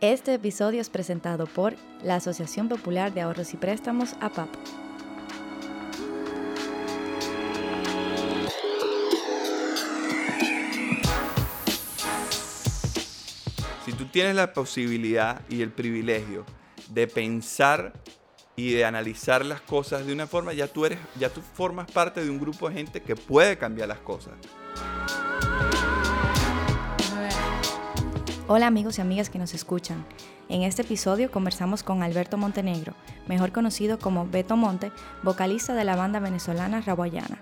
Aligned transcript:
Este 0.00 0.32
episodio 0.32 0.80
es 0.80 0.88
presentado 0.88 1.44
por 1.44 1.74
la 2.02 2.14
Asociación 2.14 2.70
Popular 2.70 3.12
de 3.12 3.20
Ahorros 3.20 3.52
y 3.52 3.58
Préstamos 3.58 4.14
APAP. 4.22 4.48
Si 13.84 13.92
tú 13.92 14.06
tienes 14.06 14.34
la 14.34 14.54
posibilidad 14.54 15.42
y 15.50 15.60
el 15.60 15.70
privilegio 15.70 16.46
de 16.88 17.06
pensar 17.06 17.92
y 18.56 18.72
de 18.72 18.86
analizar 18.86 19.44
las 19.44 19.60
cosas 19.60 20.06
de 20.06 20.14
una 20.14 20.26
forma, 20.26 20.54
ya 20.54 20.66
tú 20.66 20.86
eres, 20.86 20.98
ya 21.18 21.28
tú 21.28 21.42
formas 21.42 21.90
parte 21.92 22.24
de 22.24 22.30
un 22.30 22.40
grupo 22.40 22.70
de 22.70 22.76
gente 22.76 23.02
que 23.02 23.16
puede 23.16 23.58
cambiar 23.58 23.88
las 23.88 23.98
cosas. 23.98 24.32
Hola 28.52 28.66
amigos 28.66 28.98
y 28.98 29.00
amigas 29.00 29.30
que 29.30 29.38
nos 29.38 29.54
escuchan. 29.54 30.04
En 30.48 30.62
este 30.62 30.82
episodio 30.82 31.30
conversamos 31.30 31.84
con 31.84 32.02
Alberto 32.02 32.36
Montenegro, 32.36 32.94
mejor 33.28 33.52
conocido 33.52 34.00
como 34.00 34.26
Beto 34.26 34.56
Monte, 34.56 34.90
vocalista 35.22 35.72
de 35.72 35.84
la 35.84 35.94
banda 35.94 36.18
venezolana 36.18 36.80
Raboyana. 36.80 37.40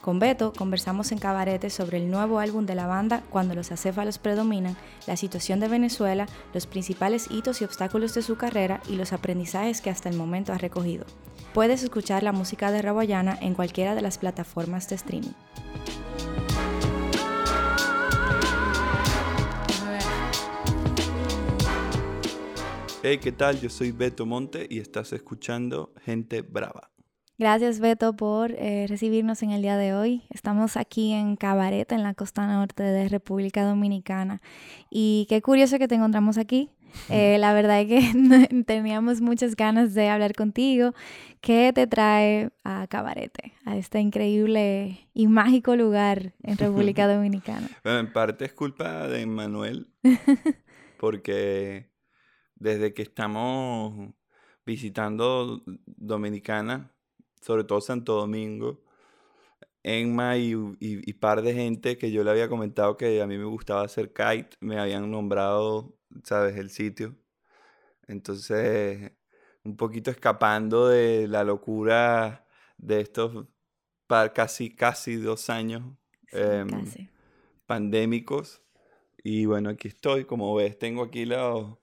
Con 0.00 0.18
Beto 0.18 0.54
conversamos 0.54 1.12
en 1.12 1.18
Cabarete 1.18 1.68
sobre 1.68 1.98
el 1.98 2.10
nuevo 2.10 2.38
álbum 2.38 2.64
de 2.64 2.74
la 2.74 2.86
banda 2.86 3.22
Cuando 3.28 3.54
los 3.54 3.70
acéfalos 3.70 4.16
predominan, 4.16 4.78
la 5.06 5.18
situación 5.18 5.60
de 5.60 5.68
Venezuela, 5.68 6.26
los 6.54 6.66
principales 6.66 7.30
hitos 7.30 7.60
y 7.60 7.66
obstáculos 7.66 8.14
de 8.14 8.22
su 8.22 8.38
carrera 8.38 8.80
y 8.88 8.96
los 8.96 9.12
aprendizajes 9.12 9.82
que 9.82 9.90
hasta 9.90 10.08
el 10.08 10.16
momento 10.16 10.54
ha 10.54 10.58
recogido. 10.58 11.04
Puedes 11.52 11.82
escuchar 11.82 12.22
la 12.22 12.32
música 12.32 12.70
de 12.70 12.80
Raboyana 12.80 13.36
en 13.42 13.52
cualquiera 13.52 13.94
de 13.94 14.00
las 14.00 14.16
plataformas 14.16 14.88
de 14.88 14.94
streaming. 14.94 15.34
Hey, 23.08 23.18
¿qué 23.18 23.30
tal? 23.30 23.60
Yo 23.60 23.70
soy 23.70 23.92
Beto 23.92 24.26
Monte 24.26 24.66
y 24.68 24.80
estás 24.80 25.12
escuchando 25.12 25.94
Gente 26.04 26.42
Brava. 26.42 26.90
Gracias 27.38 27.78
Beto 27.78 28.16
por 28.16 28.50
eh, 28.50 28.86
recibirnos 28.88 29.44
en 29.44 29.52
el 29.52 29.62
día 29.62 29.76
de 29.76 29.94
hoy. 29.94 30.24
Estamos 30.28 30.76
aquí 30.76 31.12
en 31.12 31.36
Cabaret, 31.36 31.92
en 31.92 32.02
la 32.02 32.14
costa 32.14 32.48
norte 32.48 32.82
de 32.82 33.08
República 33.08 33.62
Dominicana. 33.62 34.42
Y 34.90 35.26
qué 35.28 35.40
curioso 35.40 35.78
que 35.78 35.86
te 35.86 35.94
encontramos 35.94 36.36
aquí. 36.36 36.70
Eh, 37.10 37.36
la 37.38 37.52
verdad 37.52 37.82
es 37.82 37.88
que 37.88 38.64
teníamos 38.66 39.20
muchas 39.20 39.54
ganas 39.54 39.92
de 39.92 40.08
hablar 40.08 40.34
contigo. 40.34 40.92
¿Qué 41.42 41.70
te 41.74 41.86
trae 41.86 42.50
a 42.64 42.86
Cabarete, 42.88 43.52
a 43.66 43.76
este 43.76 44.00
increíble 44.00 45.06
y 45.12 45.26
mágico 45.26 45.76
lugar 45.76 46.32
en 46.42 46.56
República 46.58 47.06
Dominicana? 47.06 47.68
Bueno, 47.84 47.98
en 47.98 48.12
parte 48.12 48.46
es 48.46 48.54
culpa 48.54 49.06
de 49.08 49.26
Manuel, 49.26 49.88
porque 50.98 51.90
desde 52.56 52.92
que 52.94 53.02
estamos 53.02 54.12
visitando 54.64 55.62
Dominicana, 55.86 56.92
sobre 57.40 57.64
todo 57.64 57.80
Santo 57.80 58.14
Domingo, 58.14 58.82
Enma 59.84 60.36
y, 60.36 60.52
y, 60.80 61.12
par 61.12 61.42
de 61.42 61.54
gente 61.54 61.96
que 61.96 62.10
yo 62.10 62.24
le 62.24 62.30
había 62.32 62.48
comentado 62.48 62.96
que 62.96 63.22
a 63.22 63.26
mí 63.28 63.38
me 63.38 63.44
gustaba 63.44 63.82
hacer 63.82 64.12
kite, 64.12 64.56
me 64.58 64.80
habían 64.80 65.08
nombrado, 65.12 65.96
¿sabes?, 66.24 66.56
el 66.56 66.70
sitio. 66.70 67.14
Entonces, 68.08 69.12
un 69.62 69.76
poquito 69.76 70.10
escapando 70.10 70.88
de 70.88 71.28
la 71.28 71.44
locura 71.44 72.46
de 72.78 73.00
estos 73.00 73.46
casi, 74.34 74.74
casi 74.74 75.16
dos 75.16 75.50
años 75.50 75.84
em, 76.32 76.68
pandémicos. 77.66 78.62
Y 79.22 79.46
bueno, 79.46 79.70
aquí 79.70 79.86
estoy, 79.88 80.24
como 80.24 80.54
ves, 80.54 80.78
tengo 80.78 81.04
aquí 81.04 81.26
los, 81.26 81.78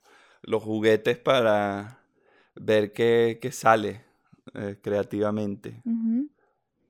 los 0.46 0.62
juguetes 0.62 1.18
para 1.18 2.00
ver 2.54 2.92
qué, 2.92 3.38
qué 3.40 3.52
sale 3.52 4.02
eh, 4.54 4.76
creativamente. 4.80 5.82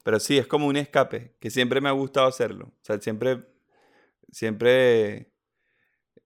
Pero 0.03 0.21
sí, 0.21 0.37
es 0.37 0.47
como 0.47 0.67
un 0.67 0.77
escape, 0.77 1.34
que 1.41 1.51
siempre 1.51 1.81
me 1.81 1.89
ha 1.89 1.93
gustado 1.93 2.27
hacerlo. 2.27 2.67
O 2.67 2.84
sea, 2.84 3.01
siempre, 3.01 3.47
siempre 4.31 5.31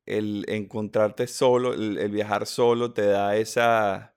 el 0.04 0.44
encontrarte 0.48 1.26
solo, 1.26 1.75
el, 1.75 2.10
viajar 2.10 2.47
solo 2.47 2.92
te 2.92 3.06
da 3.06 3.36
esa, 3.36 4.14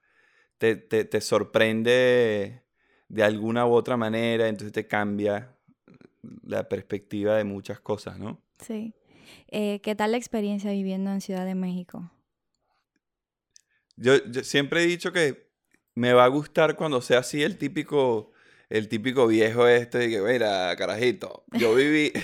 te, 0.58 0.76
te, 0.76 1.04
te, 1.04 1.20
sorprende 1.20 2.62
de 3.08 3.22
alguna 3.22 3.66
u 3.66 3.72
otra 3.72 3.96
manera, 3.96 4.48
entonces 4.48 4.72
te 4.72 4.86
cambia 4.86 5.54
la 6.42 6.68
perspectiva 6.68 7.36
de 7.36 7.44
muchas 7.44 7.78
cosas, 7.80 8.18
¿no? 8.18 8.40
Sí. 8.58 8.94
Eh, 9.48 9.80
¿Qué 9.80 9.94
tal 9.94 10.12
la 10.12 10.16
experiencia 10.16 10.70
viviendo 10.70 11.12
en 11.12 11.20
Ciudad 11.20 11.44
de 11.44 11.54
México? 11.54 12.10
Yo, 13.96 14.24
yo 14.24 14.42
siempre 14.44 14.82
he 14.82 14.86
dicho 14.86 15.12
que 15.12 15.52
me 15.94 16.12
va 16.12 16.24
a 16.24 16.28
gustar 16.28 16.76
cuando 16.76 17.00
sea 17.00 17.18
así 17.18 17.42
el 17.42 17.58
típico, 17.58 18.32
el 18.70 18.88
típico 18.88 19.26
viejo 19.26 19.66
este 19.66 19.98
de 19.98 20.08
que, 20.10 20.20
mira, 20.20 20.74
carajito, 20.76 21.44
yo 21.52 21.74
viví... 21.74 22.12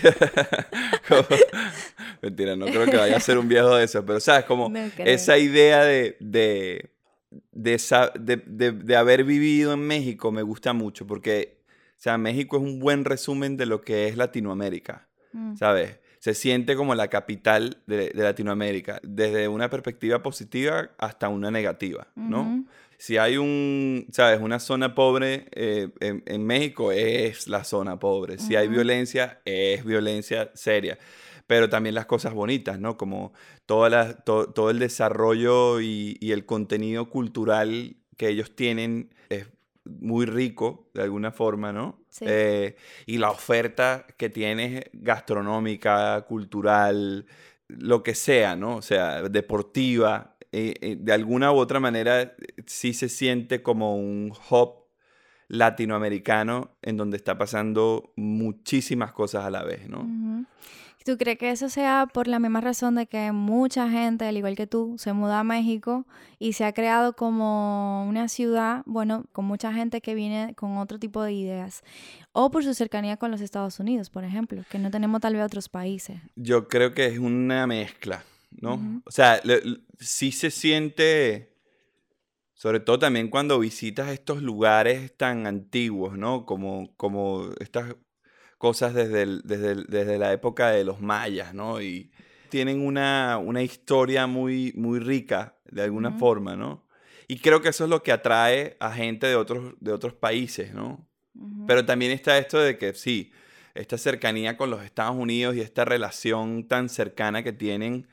Mentira, 2.23 2.56
no 2.56 2.67
creo 2.67 2.87
que 2.87 2.97
vaya 2.97 3.17
a 3.17 3.21
ser 3.21 3.39
un 3.39 3.49
viejo 3.49 3.77
de 3.77 3.84
eso, 3.84 4.05
pero 4.05 4.19
sabes, 4.19 4.45
como 4.45 4.73
esa 4.99 5.39
idea 5.39 5.84
de, 5.84 6.17
de, 6.21 6.91
de, 7.53 8.73
de, 8.73 8.97
haber 8.97 9.25
vivido 9.25 9.73
en 9.73 9.81
México 9.81 10.33
me 10.33 10.43
gusta 10.43 10.73
mucho, 10.73 11.06
porque, 11.06 11.62
o 11.69 12.00
sea, 12.00 12.19
México 12.19 12.56
es 12.56 12.62
un 12.62 12.81
buen 12.81 13.05
resumen 13.05 13.56
de 13.56 13.67
lo 13.67 13.83
que 13.83 14.09
es 14.09 14.17
Latinoamérica, 14.17 15.09
mm. 15.33 15.56
¿sabes? 15.56 15.99
Se 16.19 16.34
siente 16.34 16.77
como 16.77 16.95
la 16.95 17.09
capital 17.09 17.79
de, 17.87 18.12
Latinoamérica, 18.15 19.01
desde 19.03 19.49
una 19.49 19.71
perspectiva 19.71 20.23
positiva 20.23 20.91
hasta 20.99 21.29
una 21.29 21.51
negativa, 21.51 22.09
¿no? 22.17 22.65
si 22.99 23.17
hay 23.17 23.37
un, 23.37 24.06
sabes, 24.11 24.41
una 24.41 24.59
zona 24.59 24.95
pobre 24.95 25.47
eh, 25.53 25.89
en, 26.01 26.45
México, 26.45 26.91
es 26.91 27.47
la 27.47 27.62
zona 27.62 27.99
pobre. 27.99 28.39
Si 28.39 28.56
hay 28.56 28.67
violencia, 28.67 29.41
es 29.45 29.84
violencia 29.84 30.51
seria. 30.55 30.99
Pero 31.47 31.69
también 31.69 31.95
las 31.95 32.06
cosas 32.06 32.35
bonitas, 32.35 32.81
¿no? 32.81 32.99
Como 32.99 33.33
toda 33.67 34.17
todo 34.25 34.71
el 34.71 34.81
desarrollo 34.81 35.81
y, 35.81 36.19
el 36.21 36.45
contenido 36.45 37.09
cultural 37.09 37.97
que 38.17 38.29
ellos 38.29 38.55
tienen 38.56 39.15
es 39.31 39.47
muy 40.00 40.26
rico, 40.26 40.91
de 40.94 41.03
alguna 41.03 41.32
forma, 41.32 41.72
¿no? 41.72 42.00
Eh, 42.21 42.76
y 43.06 43.19
la 43.19 43.31
oferta 43.31 44.06
que 44.16 44.31
tienes 44.31 44.84
gastronómica, 44.93 46.22
cultural, 46.22 47.26
lo 47.69 48.03
que 48.03 48.15
sea, 48.15 48.56
¿no? 48.56 48.76
O 48.76 48.82
sea, 48.82 49.22
deportiva, 49.22 50.37
eh, 50.53 50.75
eh, 50.81 50.97
de 50.99 51.12
alguna 51.12 51.53
u 51.53 51.56
otra 51.56 51.81
manera 51.81 52.34
sí 52.66 52.94
se 52.94 53.09
siente 53.09 53.62
como 53.62 53.97
un 53.97 54.32
hub 54.50 54.87
latinoamericano 55.49 56.76
en 56.82 56.97
donde 56.97 57.16
está 57.16 57.37
pasando 57.37 58.12
muchísimas 58.16 59.12
cosas 59.12 59.44
a 59.44 59.50
la 59.50 59.62
vez, 59.62 59.88
¿no? 59.88 60.47
¿Tú 61.09 61.17
crees 61.17 61.39
que 61.39 61.49
eso 61.49 61.71
sea 61.71 62.07
por 62.13 62.29
la 62.29 62.39
misma 62.39 62.61
razón 62.61 62.97
de 62.97 63.07
que 63.07 63.33
mucha 63.33 63.89
gente, 63.89 64.27
al 64.27 64.37
igual 64.37 64.57
que 64.57 64.67
tú, 64.67 64.97
se 64.99 65.15
muda 65.15 65.41
a 65.41 65.43
México 65.43 66.07
y 66.39 66.53
se 66.53 66.67
ha 66.67 66.75
creado 66.75 67.15
como 67.15 68.07
una 68.07 68.29
ciudad, 68.29 68.83
bueno, 68.85 69.25
con 69.33 69.47
mucha 69.47 69.73
gente 69.73 70.03
que 70.03 70.15
viene 70.15 70.55
con 70.55 70.77
otro 70.77 70.99
tipo 70.99 71.23
de 71.23 71.33
ideas? 71.33 71.83
O 72.33 72.51
por 72.51 72.63
su 72.63 72.75
cercanía 72.75 73.17
con 73.17 73.31
los 73.31 73.41
Estados 73.41 73.81
Unidos, 73.81 74.11
por 74.11 74.23
ejemplo, 74.23 74.63
que 74.71 74.79
no 74.79 74.91
tenemos 74.91 75.23
tal 75.23 75.33
vez 75.33 75.47
otros 75.47 75.71
países. 75.71 76.21
Yo 76.37 76.69
creo 76.69 76.93
que 76.93 77.07
es 77.07 77.19
una 77.19 77.67
mezcla. 77.67 78.23
¿no? 78.51 79.03
O 79.07 79.11
sea, 79.11 79.41
sí 79.99 80.31
se 80.31 80.51
siente, 80.51 81.57
sobre 82.53 82.81
todo 82.81 82.99
también 82.99 83.29
cuando 83.29 83.59
visitas 83.59 84.11
estos 84.11 84.43
lugares 84.43 85.17
tan 85.17 85.47
antiguos, 85.47 86.19
¿no? 86.19 86.45
Como, 86.45 86.95
como 86.99 87.49
estas 87.61 87.95
cosas 88.59 88.93
desde, 88.93 89.41
desde, 89.45 90.19
la 90.19 90.33
época 90.33 90.71
de 90.71 90.85
los 90.85 91.01
mayas, 91.01 91.55
¿no? 91.55 91.81
Y 91.81 92.11
tienen 92.51 92.85
una, 92.85 93.41
historia 93.63 94.27
muy, 94.27 94.73
muy 94.77 94.99
rica, 94.99 95.56
de 95.71 95.82
alguna 95.82 96.12
forma, 96.12 96.56
¿no? 96.56 96.85
Y 97.29 97.38
creo 97.38 97.62
que 97.62 97.69
eso 97.69 97.85
es 97.85 97.91
lo 97.91 98.03
que 98.03 98.11
atrae 98.11 98.77
a 98.81 98.93
gente 98.93 99.27
de 99.27 99.37
otros, 99.37 99.75
de 99.81 99.93
otros 99.93 100.15
países, 100.15 100.75
¿no? 100.75 101.06
Pero 101.67 101.85
también 101.85 102.11
está 102.11 102.37
esto 102.37 102.59
de 102.59 102.79
que 102.79 102.94
sí, 102.94 103.31
esta 103.75 103.97
cercanía 103.97 104.56
con 104.56 104.71
los 104.71 104.82
Estados 104.82 105.15
Unidos 105.15 105.55
y 105.55 105.61
esta 105.61 105.85
relación 105.85 106.67
tan 106.67 106.88
cercana 106.88 107.44
que 107.44 107.53
tienen 107.53 108.09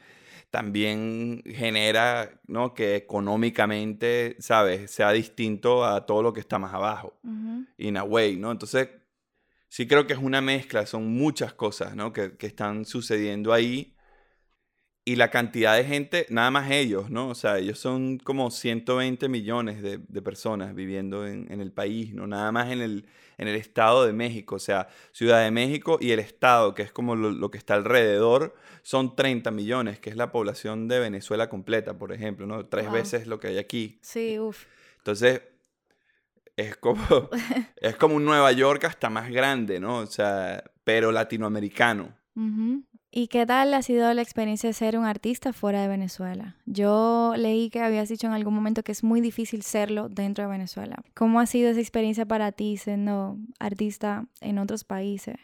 también 0.52 1.42
genera 1.46 2.40
¿no? 2.48 2.74
que 2.74 2.96
económicamente, 2.96 4.36
¿sabes?, 4.40 4.92
sea 4.92 5.12
distinto 5.12 5.84
a 5.84 6.06
todo 6.06 6.22
lo 6.22 6.34
que 6.34 6.40
está 6.40 6.60
más 6.60 6.74
abajo. 6.74 7.18
In 7.78 7.98
a 7.98 8.04
way, 8.04 8.38
¿no? 8.38 8.52
Entonces, 8.52 8.88
sí 9.76 9.88
creo 9.88 10.08
que 10.08 10.14
es 10.14 10.20
una 10.20 10.40
mezcla, 10.40 10.86
son 10.86 11.06
muchas 11.06 11.54
cosas, 11.54 11.98
¿no? 11.98 12.14
Que, 12.14 12.38
que 12.38 12.48
están 12.48 12.86
sucediendo 12.86 13.52
ahí. 13.52 13.94
y 15.04 15.18
la 15.18 15.30
cantidad 15.30 15.76
de 15.76 15.84
gente, 15.84 16.26
nada 16.30 16.50
más 16.50 16.72
ellos, 16.72 17.10
¿no? 17.10 17.28
O 17.28 17.36
sea, 17.36 17.60
ellos 17.60 17.78
son 17.78 18.18
como 18.18 18.52
120 18.52 19.28
millones 19.28 19.82
de, 19.84 20.22
personas 20.22 20.74
viviendo 20.74 21.28
en, 21.28 21.60
el 21.60 21.74
país, 21.74 22.14
¿no? 22.14 22.26
Nada 22.26 22.54
más 22.54 22.72
en 22.72 22.82
el, 22.82 23.06
en 23.38 23.50
el 23.50 23.56
Estado 23.56 24.06
de 24.06 24.14
México, 24.14 24.56
o 24.56 24.60
sea, 24.60 24.88
Ciudad 25.12 25.44
de 25.44 25.52
México 25.52 25.98
y 26.00 26.12
el 26.12 26.20
Estado, 26.20 26.74
que 26.74 26.84
es 26.84 26.92
como 26.94 27.18
lo, 27.18 27.52
que 27.52 27.58
está 27.58 27.74
alrededor, 27.74 28.56
son 28.82 29.16
30 29.16 29.52
millones, 29.52 30.00
que 30.00 30.10
es 30.10 30.16
la 30.16 30.32
población 30.32 30.88
de 30.88 31.00
Venezuela 31.00 31.50
completa, 31.50 31.98
por 31.98 32.14
ejemplo, 32.14 32.48
¿no? 32.48 32.66
Tres 32.66 32.90
veces 32.92 33.28
lo 33.28 33.42
que 33.42 33.50
hay 33.50 33.58
aquí. 33.58 34.00
Sí, 34.02 34.40
uff. 34.40 34.66
Entonces, 35.00 35.42
es 36.58 36.76
como, 36.78 37.04
es 37.78 37.96
como 37.96 38.16
un 38.16 38.26
Nueva 38.26 38.52
York 38.52 38.84
hasta 38.86 39.10
más 39.10 39.30
grande, 39.30 39.80
¿no? 39.80 39.98
O 39.98 40.08
sea, 40.08 40.64
pero 40.84 41.12
latinoamericano. 41.12 42.14
¿Y 43.12 43.28
qué 43.28 43.46
tal 43.46 43.74
ha 43.74 43.82
sido 43.82 44.14
la 44.14 44.22
experiencia 44.22 44.70
de 44.70 44.74
ser 44.74 44.98
un 44.98 45.06
artista 45.06 45.54
fuera 45.54 45.82
de 45.82 45.88
Venezuela? 45.88 46.58
Yo 46.66 47.34
leí 47.38 47.70
que 47.70 47.80
habías 47.80 48.10
dicho 48.10 48.28
en 48.28 48.34
algún 48.34 48.54
momento 48.54 48.84
que 48.84 48.92
es 48.92 49.06
muy 49.06 49.22
difícil 49.22 49.62
serlo 49.62 50.10
dentro 50.10 50.44
de 50.44 50.50
Venezuela. 50.50 50.98
¿Cómo 51.14 51.40
ha 51.40 51.46
sido 51.46 51.70
esa 51.70 51.80
experiencia 51.80 52.26
para 52.26 52.52
ti 52.52 52.76
siendo 52.76 53.38
artista 53.58 54.28
en 54.42 54.60
otros 54.60 54.84
países? 54.84 55.38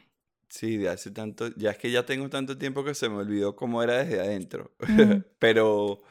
Sí, 0.50 0.76
de 0.76 0.90
hace 0.90 1.12
tanto, 1.12 1.56
ya 1.56 1.72
es 1.72 1.78
que 1.78 1.92
ya 1.92 2.06
tengo 2.06 2.30
tanto 2.30 2.58
tiempo 2.58 2.84
que 2.84 2.94
se 2.94 3.08
me 3.08 3.16
olvidó 3.16 3.56
cómo 3.56 3.82
era 3.82 4.04
desde 4.04 4.20
adentro. 4.20 4.72
Pero 5.40 6.04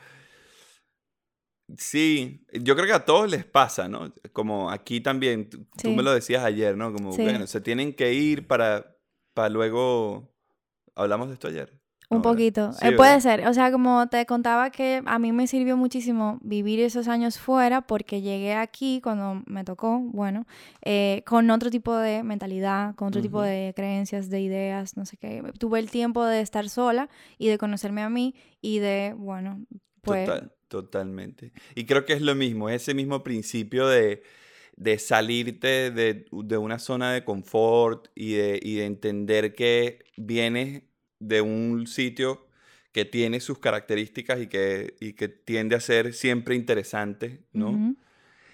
sí, 1.78 2.44
yo 2.52 2.74
creo 2.74 2.86
que 2.86 2.92
a 2.92 3.04
todos 3.04 3.30
les 3.30 3.44
pasa, 3.44 3.88
¿no? 3.88 4.12
Como 4.32 4.70
aquí 4.70 5.00
también, 5.00 5.48
tú 5.48 5.90
me 5.90 6.02
lo 6.02 6.12
decías 6.12 6.44
ayer, 6.44 6.76
¿no? 6.76 6.92
Como, 6.92 7.10
bueno, 7.16 7.46
se 7.46 7.60
tienen 7.60 7.94
que 7.94 8.12
ir 8.14 8.46
para, 8.46 8.96
para 9.34 9.48
luego 9.48 10.30
¿Hablamos 11.00 11.28
de 11.28 11.34
esto 11.34 11.48
ayer? 11.48 11.72
Un 12.10 12.22
poquito. 12.22 12.72
Eh, 12.82 12.92
puede 12.92 13.20
ser. 13.20 13.46
O 13.46 13.54
sea, 13.54 13.70
como 13.70 14.08
te 14.08 14.26
contaba 14.26 14.70
que 14.70 15.00
a 15.06 15.18
mí 15.20 15.30
me 15.30 15.46
sirvió 15.46 15.76
muchísimo 15.76 16.40
vivir 16.42 16.80
esos 16.80 17.06
años 17.06 17.38
fuera 17.38 17.82
porque 17.82 18.20
llegué 18.20 18.54
aquí 18.54 19.00
cuando 19.00 19.42
me 19.46 19.62
tocó, 19.62 20.00
bueno, 20.00 20.44
eh, 20.82 21.22
con 21.24 21.48
otro 21.50 21.70
tipo 21.70 21.96
de 21.96 22.24
mentalidad, 22.24 22.96
con 22.96 23.08
otro 23.08 23.22
tipo 23.22 23.40
de 23.40 23.72
creencias, 23.76 24.28
de 24.28 24.40
ideas, 24.40 24.96
no 24.96 25.06
sé 25.06 25.16
qué. 25.18 25.40
Tuve 25.58 25.78
el 25.78 25.88
tiempo 25.88 26.24
de 26.24 26.40
estar 26.40 26.68
sola 26.68 27.08
y 27.38 27.48
de 27.48 27.58
conocerme 27.58 28.02
a 28.02 28.10
mí 28.10 28.34
y 28.60 28.80
de, 28.80 29.14
bueno, 29.16 29.64
pues... 30.02 30.26
Total, 30.26 30.52
totalmente. 30.70 31.52
Y 31.74 31.84
creo 31.84 32.06
que 32.06 32.14
es 32.14 32.22
lo 32.22 32.34
mismo, 32.34 32.70
ese 32.70 32.94
mismo 32.94 33.22
principio 33.22 33.86
de, 33.88 34.22
de 34.76 34.98
salirte 34.98 35.90
de, 35.90 36.26
de, 36.30 36.56
una 36.56 36.78
zona 36.78 37.12
de 37.12 37.24
confort 37.24 38.08
y 38.14 38.34
de, 38.34 38.58
y 38.62 38.76
de 38.76 38.86
entender 38.86 39.54
que 39.54 40.04
vienes 40.16 40.84
de 41.18 41.42
un 41.42 41.86
sitio 41.86 42.46
que 42.92 43.04
tiene 43.04 43.40
sus 43.40 43.58
características 43.58 44.40
y 44.40 44.46
que, 44.46 44.94
que 45.16 45.28
tiende 45.28 45.76
a 45.76 45.80
ser 45.80 46.14
siempre 46.14 46.54
interesante, 46.54 47.40
¿no? 47.52 47.96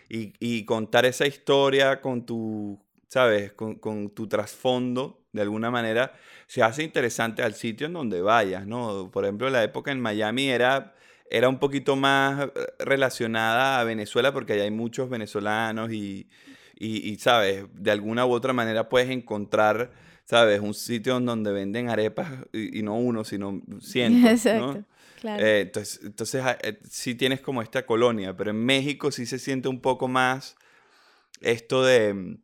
y, 0.09 0.65
contar 0.65 1.05
esa 1.05 1.27
historia 1.27 2.01
con 2.01 2.27
tu, 2.27 2.81
¿sabes? 3.09 3.53
Con, 3.53 4.11
tu 4.11 4.29
trasfondo, 4.29 5.25
de 5.33 5.43
alguna 5.43 5.71
manera, 5.71 6.15
se 6.47 6.63
hace 6.63 6.83
interesante 6.83 7.43
al 7.43 7.55
sitio 7.55 7.87
en 7.87 7.93
donde 7.93 8.21
vayas, 8.23 8.67
¿no? 8.67 9.11
Por 9.11 9.25
ejemplo, 9.25 9.51
la 9.51 9.63
época 9.65 9.93
en 9.93 10.01
Miami 10.01 10.49
era, 10.49 10.95
era 11.31 11.49
un 11.49 11.59
poquito 11.59 11.97
más 11.97 12.47
eh, 12.47 12.51
relacionada 12.79 13.81
a 13.81 13.85
Venezuela 13.85 14.33
porque 14.33 14.55
allá 14.55 14.65
hay 14.65 14.71
muchos 14.71 15.09
venezolanos 15.11 15.93
y, 15.93 16.29
y, 16.79 17.17
¿sabes? 17.17 17.65
De 17.73 17.91
alguna 17.91 18.27
u 18.27 18.33
otra 18.33 18.53
manera 18.53 18.89
puedes 18.89 19.11
encontrar 19.11 19.91
¿sabes? 20.27 20.61
Un 20.61 20.75
sitio 20.75 21.19
donde 21.21 21.53
venden 21.53 21.89
arepas 21.89 22.31
y, 22.53 22.83
no 22.83 22.97
uno, 22.97 23.25
sino 23.25 23.63
cientos, 23.81 24.31
Exacto. 24.31 24.85
Claro. 25.21 25.45
Eh, 25.45 25.61
entonces, 25.63 26.01
entonces 26.05 26.43
ah, 26.45 26.59
eh, 26.63 26.79
sí 26.91 27.15
tienes 27.15 27.41
como 27.41 27.63
esta 27.63 27.87
colonia, 27.87 28.37
pero 28.37 28.51
en 28.51 28.63
México 28.63 29.11
sí 29.11 29.25
se 29.25 29.39
siente 29.39 29.69
un 29.69 29.81
poco 29.81 30.09
más 30.09 30.57
esto 31.41 31.83
de, 31.85 32.39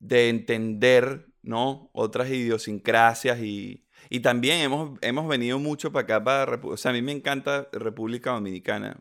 de 0.00 0.28
entender, 0.28 1.26
¿no? 1.42 1.88
Otras 1.92 2.28
idiosincrasias 2.30 3.38
y, 3.40 3.85
y 4.10 4.20
también 4.20 4.60
hemos, 4.60 4.98
hemos 5.02 5.28
venido 5.28 5.58
mucho 5.58 5.92
para 5.92 6.02
acá, 6.04 6.24
para, 6.24 6.60
o 6.62 6.76
sea, 6.76 6.90
a 6.90 6.94
mí 6.94 7.02
me 7.02 7.12
encanta 7.12 7.68
República 7.72 8.32
Dominicana 8.32 8.98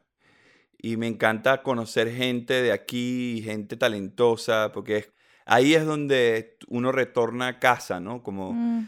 y 0.77 0.97
me 0.97 1.07
encanta 1.07 1.63
conocer 1.63 2.11
gente 2.11 2.61
de 2.61 2.71
aquí, 2.71 3.41
gente 3.43 3.77
talentosa, 3.77 4.71
porque 4.73 4.97
es 4.97 5.11
ahí 5.45 5.75
es 5.75 5.85
donde 5.85 6.57
uno 6.67 6.91
retorna 6.91 7.47
a 7.47 7.59
casa, 7.59 7.99
¿no? 7.99 8.23
Como 8.23 8.53
mm. 8.53 8.87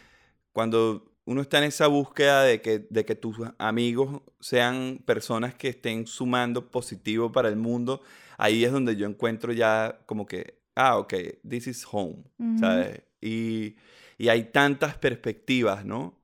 cuando 0.52 1.14
uno 1.26 1.42
está 1.42 1.60
en 1.60 1.66
esa 1.66 1.88
búsqueda 1.88 2.44
de 2.44 2.62
que, 2.62 2.88
de 2.90 3.06
que 3.06 3.16
tus 3.16 3.38
amigos 3.58 4.22
sean 4.40 5.02
personas 5.06 5.54
que 5.56 5.70
estén 5.70 6.08
sumando 6.08 6.72
positivo 6.72 7.32
para 7.32 7.50
el 7.50 7.58
mundo, 7.58 8.02
ahí 8.38 8.66
es 8.66 8.72
donde 8.72 8.96
yo 8.96 9.08
encuentro 9.08 9.54
ya 9.54 10.00
como 10.06 10.26
que, 10.26 10.60
ah, 10.76 10.98
ok, 10.98 11.14
this 11.48 11.68
is 11.68 11.86
home, 11.90 12.24
¿sabes? 12.60 13.02
Y, 13.22 13.76
y 14.18 14.30
hay 14.30 14.46
tantas 14.46 14.98
perspectivas, 14.98 15.86
¿no? 15.86 16.18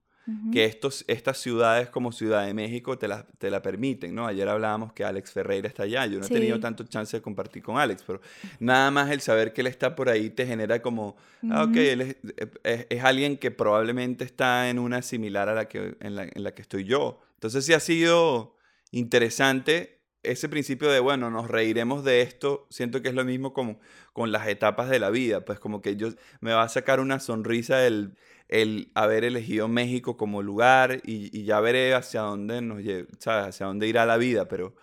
que 0.53 0.63
estos, 0.63 1.03
estas 1.07 1.37
ciudades 1.37 1.89
como 1.89 2.13
Ciudad 2.13 2.45
de 2.45 2.53
México 2.53 2.97
te 2.97 3.09
la, 3.09 3.25
te 3.39 3.51
la 3.51 3.61
permiten, 3.61 4.15
¿no? 4.15 4.25
Ayer 4.25 4.47
hablábamos 4.47 4.93
que 4.93 5.03
Alex 5.03 5.33
Ferreira 5.33 5.67
está 5.67 5.83
allá, 5.83 6.05
yo 6.05 6.17
no 6.17 6.25
he 6.25 6.29
tenido 6.29 6.59
tanto 6.61 6.85
chance 6.85 7.17
de 7.17 7.21
compartir 7.21 7.61
con 7.61 7.77
Alex, 7.77 8.03
pero 8.07 8.21
nada 8.59 8.89
más 8.89 9.11
el 9.11 9.19
saber 9.19 9.51
que 9.51 9.59
él 9.59 9.67
está 9.67 9.95
por 9.95 10.07
ahí 10.07 10.29
te 10.29 10.45
genera 10.45 10.81
como, 10.81 11.17
ah, 11.49 11.63
ok, 11.63 11.75
él 11.75 12.01
es, 12.01 12.15
es, 12.63 13.03
alguien 13.03 13.37
que 13.37 13.51
probablemente 13.51 14.23
está 14.23 14.69
en 14.69 14.79
una 14.79 15.01
similar 15.01 15.49
a 15.49 15.55
la 15.55 15.67
que, 15.67 15.97
en, 15.99 16.15
la, 16.15 16.23
en 16.23 16.43
la 16.43 16.53
que 16.53 16.61
estoy 16.61 16.85
yo. 16.85 17.19
Entonces 17.33 17.65
sí 17.65 17.73
ha 17.73 17.81
sido 17.81 18.55
interesante 18.91 19.99
ese 20.23 20.49
principio 20.49 20.89
de, 20.89 20.99
bueno, 20.99 21.29
nos 21.29 21.49
reiremos 21.49 22.03
de 22.03 22.21
esto, 22.21 22.67
siento 22.69 23.01
que 23.01 23.09
es 23.09 23.15
lo 23.15 23.25
mismo 23.25 23.53
como 23.53 23.79
con 24.13 24.31
las 24.31 24.47
etapas 24.47 24.89
de 24.89 24.99
la 24.99 25.09
vida, 25.09 25.45
pues 25.45 25.59
como 25.59 25.81
que 25.81 25.95
yo 25.95 26.09
me 26.39 26.53
va 26.53 26.63
a 26.63 26.69
sacar 26.69 26.99
una 26.99 27.19
sonrisa 27.19 27.85
el 27.85 28.15
el 28.53 28.91
haber 28.93 29.23
elegido 29.23 29.67
México 29.67 30.15
como 30.15 30.43
lugar 30.43 31.01
y, 31.03 31.43
ya 31.43 31.59
veré 31.59 31.95
hacia 31.95 32.21
dónde 32.21 32.61
nos 32.61 32.83
¿sabes? 33.19 33.47
Hacia 33.47 33.65
dónde 33.65 33.87
irá 33.87 34.05
la 34.05 34.17
vida, 34.17 34.47
pero, 34.47 34.75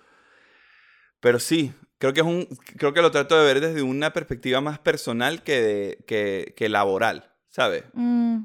pero 1.20 1.38
sí, 1.38 1.72
creo 1.98 2.12
que, 2.12 2.20
es 2.20 2.26
un, 2.26 2.46
creo 2.76 2.92
que 2.92 3.00
lo 3.00 3.12
trato 3.12 3.38
de 3.38 3.44
ver 3.44 3.60
desde 3.60 3.82
una 3.82 4.12
perspectiva 4.12 4.60
más 4.60 4.80
personal 4.80 5.44
que, 5.44 5.98
que, 6.06 6.52
que 6.56 6.68
laboral, 6.68 7.30
¿sabes? 7.48 7.84
Mm. 7.92 8.44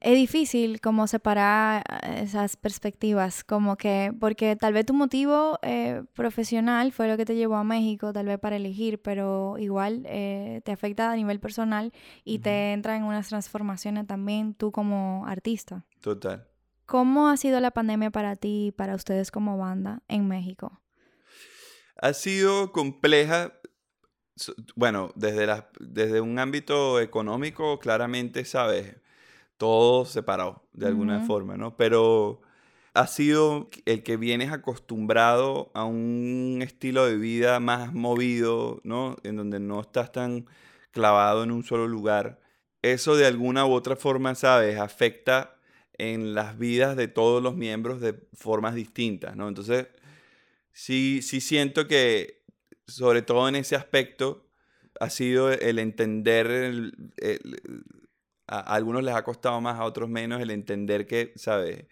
Es 0.00 0.14
difícil 0.14 0.80
como 0.80 1.06
separar 1.06 1.84
eh, 2.02 2.22
esas 2.22 2.56
perspectivas, 2.56 3.44
como 3.44 3.76
que, 3.76 4.12
porque 4.18 4.56
tal 4.56 4.72
vez 4.72 4.86
tu 4.86 4.94
motivo 4.94 5.58
eh, 5.62 6.02
profesional 6.14 6.92
fue 6.92 7.08
lo 7.08 7.16
que 7.16 7.24
te 7.24 7.34
llevó 7.34 7.56
a 7.56 7.64
México, 7.64 8.12
tal 8.12 8.26
vez 8.26 8.38
para 8.38 8.56
elegir, 8.56 9.00
pero 9.02 9.56
igual 9.58 10.04
eh, 10.06 10.60
te 10.64 10.72
afecta 10.72 11.10
a 11.10 11.16
nivel 11.16 11.40
personal 11.40 11.92
y 12.24 12.38
te 12.38 12.72
entra 12.72 12.96
en 12.96 13.04
unas 13.04 13.28
transformaciones 13.28 14.06
también 14.06 14.54
tú 14.54 14.72
como 14.72 15.26
artista. 15.26 15.84
Total. 16.00 16.46
¿Cómo 16.86 17.28
ha 17.28 17.36
sido 17.36 17.60
la 17.60 17.70
pandemia 17.70 18.10
para 18.10 18.36
ti 18.36 18.66
y 18.66 18.72
para 18.72 18.94
ustedes 18.94 19.30
como 19.30 19.56
banda 19.56 20.02
en 20.08 20.26
México? 20.26 20.80
Ha 22.02 22.14
sido 22.14 22.72
compleja, 22.72 23.52
bueno, 24.74 25.12
desde, 25.14 25.46
la, 25.46 25.68
desde 25.78 26.20
un 26.20 26.38
ámbito 26.38 26.98
económico, 26.98 27.78
claramente, 27.78 28.44
¿sabes? 28.44 28.96
Todo 29.60 30.06
separado 30.06 30.64
de 30.72 30.86
alguna 30.86 31.26
forma, 31.26 31.58
¿no? 31.58 31.76
Pero 31.76 32.40
ha 32.94 33.06
sido 33.06 33.68
el 33.84 34.02
que 34.02 34.16
vienes 34.16 34.50
acostumbrado 34.52 35.70
a 35.74 35.84
un 35.84 36.60
estilo 36.62 37.04
de 37.04 37.18
vida 37.18 37.60
más 37.60 37.92
movido, 37.92 38.80
¿no? 38.84 39.16
En 39.22 39.36
donde 39.36 39.60
no 39.60 39.82
estás 39.82 40.12
tan 40.12 40.46
clavado 40.92 41.44
en 41.44 41.50
un 41.50 41.62
solo 41.62 41.86
lugar. 41.86 42.40
Eso 42.80 43.16
de 43.16 43.26
alguna 43.26 43.66
u 43.66 43.72
otra 43.72 43.96
forma, 43.96 44.34
¿sabes? 44.34 44.78
Afecta 44.78 45.58
en 45.98 46.32
las 46.32 46.56
vidas 46.56 46.96
de 46.96 47.08
todos 47.08 47.42
los 47.42 47.54
miembros 47.54 48.00
de 48.00 48.14
formas 48.32 48.74
distintas, 48.74 49.36
¿no? 49.36 49.46
Entonces, 49.46 49.88
sí, 50.72 51.20
sí 51.20 51.42
siento 51.42 51.86
que, 51.86 52.44
sobre 52.86 53.20
todo 53.20 53.46
en 53.46 53.56
ese 53.56 53.76
aspecto, 53.76 54.46
ha 55.00 55.10
sido 55.10 55.52
el 55.52 55.78
entender 55.78 56.46
el, 56.46 56.94
a, 58.50 58.60
algunos 58.74 59.04
les 59.04 59.14
ha 59.14 59.22
costado 59.22 59.60
más, 59.60 59.78
a 59.78 59.84
otros 59.84 60.08
menos 60.08 60.42
el 60.42 60.50
entender 60.50 61.06
que, 61.06 61.32
¿sabes? 61.36 61.86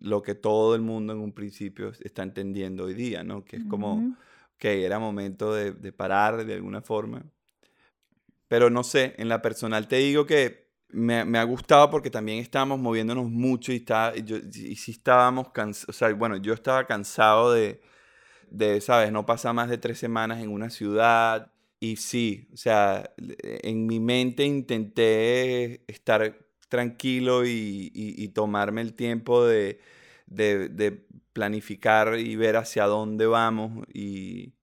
Lo 0.00 0.22
que 0.22 0.34
todo 0.34 0.74
el 0.74 0.82
mundo 0.82 1.14
en 1.14 1.20
un 1.20 1.32
principio 1.32 1.92
está 2.00 2.22
entendiendo 2.22 2.84
hoy 2.84 2.94
día, 2.94 3.24
¿no? 3.24 3.44
Que 3.44 3.56
es 3.56 3.64
como 3.64 4.16
que 4.58 4.84
era 4.84 4.98
momento 4.98 5.54
de, 5.54 5.92
parar 5.92 6.44
de 6.44 6.54
alguna 6.54 6.82
forma. 6.82 7.24
Pero 8.48 8.70
no 8.70 8.84
sé, 8.84 9.14
en 9.18 9.28
la 9.28 9.42
personal 9.42 9.88
te 9.88 9.96
digo 9.96 10.26
que 10.26 10.68
me, 10.90 11.24
me 11.24 11.38
ha 11.38 11.44
gustado 11.44 11.90
porque 11.90 12.10
también 12.10 12.38
estábamos 12.38 12.78
moviéndonos 12.80 13.30
mucho 13.30 13.72
y, 13.72 13.76
está, 13.76 14.14
yo, 14.16 14.36
y 14.36 14.76
sí 14.76 14.92
estábamos 14.92 15.50
cansados, 15.50 15.88
o 15.88 15.92
sea, 15.98 16.12
bueno, 16.14 16.36
yo 16.36 16.54
estaba 16.54 16.86
cansado 16.86 17.52
de, 17.52 17.80
de, 18.50 18.80
¿sabes? 18.80 19.12
No 19.12 19.26
pasar 19.26 19.54
más 19.54 19.68
de 19.68 19.78
tres 19.78 19.98
semanas 19.98 20.40
en 20.40 20.50
una 20.50 20.70
ciudad, 20.70 21.52
y 21.80 21.96
sí, 21.96 22.48
o 22.52 22.56
sea, 22.56 23.10
en 23.18 23.86
mi 23.86 24.00
mente 24.00 24.44
intenté 24.44 25.84
estar 25.86 26.38
tranquilo 26.68 27.44
y, 27.46 28.30
tomarme 28.34 28.82
el 28.82 28.94
tiempo 28.94 29.44
de, 29.44 29.80
de, 30.26 30.68
de 30.68 31.06
planificar 31.32 32.18
y 32.18 32.36
ver 32.36 32.56
hacia 32.56 32.84
dónde 32.84 33.26
vamos 33.26 33.86
y, 33.92 34.54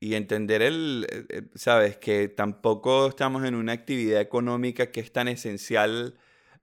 y 0.00 0.14
entender 0.14 0.62
el, 0.62 1.06
eh, 1.10 1.24
eh, 1.28 1.42
sabes, 1.54 1.96
que 1.96 2.28
tampoco 2.28 3.08
estamos 3.08 3.44
en 3.44 3.54
una 3.54 3.72
actividad 3.72 4.20
económica 4.20 4.90
que 4.90 5.00
es 5.00 5.12
tan 5.12 5.28
esencial 5.28 6.14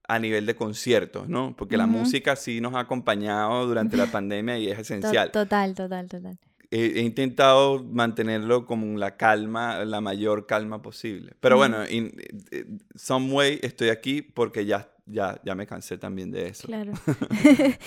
a 0.08 0.20
nivel 0.20 0.46
de 0.46 0.56
conciertos, 0.56 1.30
¿no? 1.30 1.56
Porque 1.56 1.78
la 1.78 1.88
música 1.88 2.36
sí 2.36 2.60
nos 2.60 2.74
ha 2.76 2.82
acompañado 2.82 3.66
durante 3.66 3.96
la 3.96 4.06
pandemia 4.12 4.58
y 4.58 4.70
es 4.70 4.80
esencial. 4.80 5.32
Total, 5.32 5.74
total, 5.74 6.10
total. 6.10 6.38
He, 6.76 7.02
intentado 7.02 7.84
mantenerlo 7.84 8.66
como 8.66 8.98
la 8.98 9.16
calma, 9.16 9.86
la 9.86 10.02
mayor 10.02 10.48
calma 10.48 10.82
posible. 10.82 11.34
Pero 11.40 11.58
bueno, 11.58 11.88
in, 11.88 12.12
eh, 12.52 12.66
some 12.96 13.32
way 13.32 13.60
estoy 13.62 13.90
aquí 13.90 14.24
porque 14.24 14.66
ya 14.66 14.90
ya, 15.06 15.40
ya 15.44 15.56
me 15.56 15.68
cansé 15.68 15.98
también 15.98 16.32
de 16.32 16.48
eso. 16.48 16.68
Claro. 16.68 16.94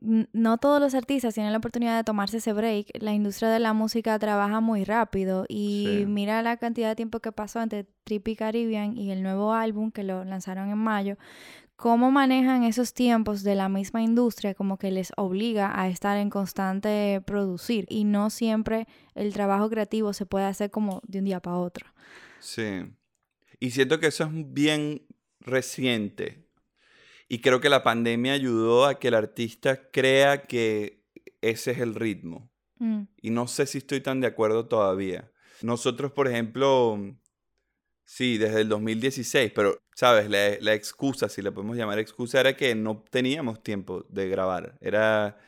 no 0.32 0.58
todos 0.58 0.80
los 0.80 0.94
artistas 0.94 1.34
tienen 1.34 1.52
la 1.52 1.58
oportunidad 1.58 1.96
de 1.96 2.04
tomarse 2.04 2.38
ese 2.38 2.52
break. 2.52 2.88
La 3.00 3.12
industria 3.12 3.50
de 3.50 3.58
la 3.58 3.72
música 3.72 4.18
trabaja 4.18 4.60
muy 4.60 4.84
rápido 4.84 5.44
y 5.48 6.04
mira 6.06 6.42
la 6.42 6.56
cantidad 6.56 6.88
de 6.88 6.96
tiempo 6.96 7.20
que 7.20 7.32
pasó 7.32 7.60
entre 7.60 7.84
Trippy 8.04 8.36
Caribbean 8.36 8.96
y 8.96 9.10
el 9.10 9.22
nuevo 9.22 9.52
álbum 9.52 9.90
que 9.90 10.02
lo 10.02 10.24
lanzaron 10.24 10.70
en 10.70 10.78
mayo. 10.78 11.16
¿Cómo 11.82 12.12
manejan 12.12 12.62
esos 12.62 12.94
tiempos 12.94 13.42
de 13.42 13.56
la 13.56 13.68
misma 13.68 14.02
industria 14.02 14.54
como 14.54 14.78
que 14.78 14.92
les 14.92 15.10
obliga 15.16 15.80
a 15.80 15.88
estar 15.88 16.16
en 16.16 16.30
constante 16.30 17.20
producir 17.26 17.86
y 17.88 18.04
no 18.04 18.30
siempre 18.30 18.86
el 19.16 19.32
trabajo 19.32 19.68
creativo 19.68 20.12
se 20.12 20.24
puede 20.24 20.44
hacer 20.44 20.70
como 20.70 21.02
de 21.08 21.18
un 21.18 21.24
día 21.24 21.40
para 21.40 21.56
otro? 21.56 21.88
Sí. 22.38 22.84
Y 23.58 23.72
siento 23.72 23.98
que 23.98 24.06
eso 24.06 24.22
es 24.22 24.30
bien 24.32 25.08
reciente 25.40 26.48
y 27.28 27.40
creo 27.40 27.60
que 27.60 27.68
la 27.68 27.82
pandemia 27.82 28.34
ayudó 28.34 28.86
a 28.86 29.00
que 29.00 29.08
el 29.08 29.14
artista 29.14 29.90
crea 29.90 30.46
que 30.46 31.04
ese 31.40 31.72
es 31.72 31.78
el 31.78 31.96
ritmo. 31.96 32.48
Mm. 32.78 33.08
Y 33.20 33.30
no 33.30 33.48
sé 33.48 33.66
si 33.66 33.78
estoy 33.78 34.00
tan 34.00 34.20
de 34.20 34.28
acuerdo 34.28 34.68
todavía. 34.68 35.32
Nosotros, 35.62 36.12
por 36.12 36.28
ejemplo, 36.28 36.96
sí, 38.04 38.38
desde 38.38 38.60
el 38.60 38.68
2016, 38.68 39.50
pero, 39.52 39.81
¿sabes? 39.94 40.28
La, 40.30 40.56
la 40.60 40.74
excusa, 40.74 41.28
si 41.28 41.42
la 41.42 41.50
podemos 41.50 41.76
llamar 41.76 41.98
excusa, 41.98 42.40
era 42.40 42.56
que 42.56 42.74
no 42.74 43.04
teníamos 43.10 43.62
tiempo 43.62 44.04
de 44.08 44.28
grabar. 44.28 44.76
Era 44.80 45.38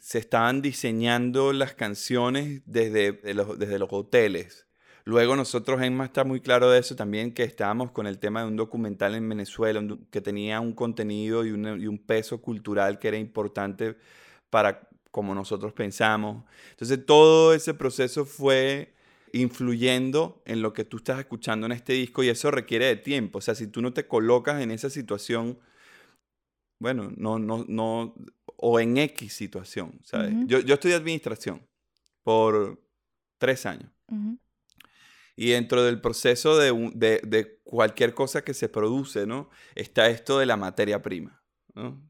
se 0.00 0.18
estaban 0.18 0.62
diseñando 0.62 1.52
las 1.52 1.74
canciones 1.74 2.62
desde 2.66 3.34
los, 3.34 3.58
desde 3.58 3.78
los 3.78 3.88
hoteles. 3.92 4.66
Luego 5.04 5.36
nosotros, 5.36 5.80
Emma 5.82 6.04
está 6.04 6.24
muy 6.24 6.40
claro 6.40 6.68
de 6.70 6.80
eso 6.80 6.96
también, 6.96 7.32
que 7.32 7.44
estábamos 7.44 7.92
con 7.92 8.06
el 8.06 8.18
tema 8.18 8.40
de 8.40 8.48
un 8.48 8.56
documental 8.56 9.14
en 9.14 9.28
Venezuela 9.28 9.80
que 10.10 10.20
tenía 10.20 10.60
un 10.60 10.72
contenido 10.72 11.44
y, 11.46 11.50
y 11.50 11.86
un 11.86 11.98
peso 11.98 12.42
cultural 12.42 12.98
que 12.98 13.08
era 13.08 13.16
importante 13.16 13.96
para 14.50 14.88
como 15.10 15.34
nosotros 15.34 15.72
pensamos. 15.72 16.44
Entonces 16.70 17.06
todo 17.06 17.54
ese 17.54 17.72
proceso 17.72 18.24
fue 18.24 18.94
influyendo 19.32 20.42
en 20.44 20.62
lo 20.62 20.72
que 20.72 20.84
tú 20.84 20.98
estás 20.98 21.18
escuchando 21.18 21.66
en 21.66 21.72
este 21.72 21.92
disco 21.92 22.22
y 22.22 22.28
eso 22.28 22.50
requiere 22.50 22.86
de 22.86 22.96
tiempo. 22.96 23.38
O 23.38 23.40
sea, 23.40 23.54
si 23.54 23.66
tú 23.66 23.82
no 23.82 23.92
te 23.92 24.06
colocas 24.06 24.62
en 24.62 24.70
esa 24.70 24.90
situación, 24.90 25.58
bueno, 26.78 27.12
no, 27.16 27.38
no, 27.38 27.64
no, 27.68 28.14
o 28.56 28.80
en 28.80 28.96
X 28.96 29.32
situación, 29.32 30.00
¿sabes? 30.02 30.34
yo, 30.46 30.60
yo 30.60 30.74
estudié 30.74 30.94
administración 30.94 31.66
por 32.22 32.80
tres 33.38 33.66
años. 33.66 33.90
Y 35.36 35.50
dentro 35.50 35.82
del 35.82 36.00
proceso 36.00 36.56
de, 36.56 36.72
de, 36.94 37.20
de, 37.26 37.58
cualquier 37.64 38.14
cosa 38.14 38.42
que 38.42 38.54
se 38.54 38.68
produce, 38.68 39.26
¿no? 39.26 39.50
Está 39.74 40.08
esto 40.08 40.38
de 40.38 40.46
la 40.46 40.56
materia 40.56 41.02
prima, 41.02 41.42
¿no? 41.74 42.00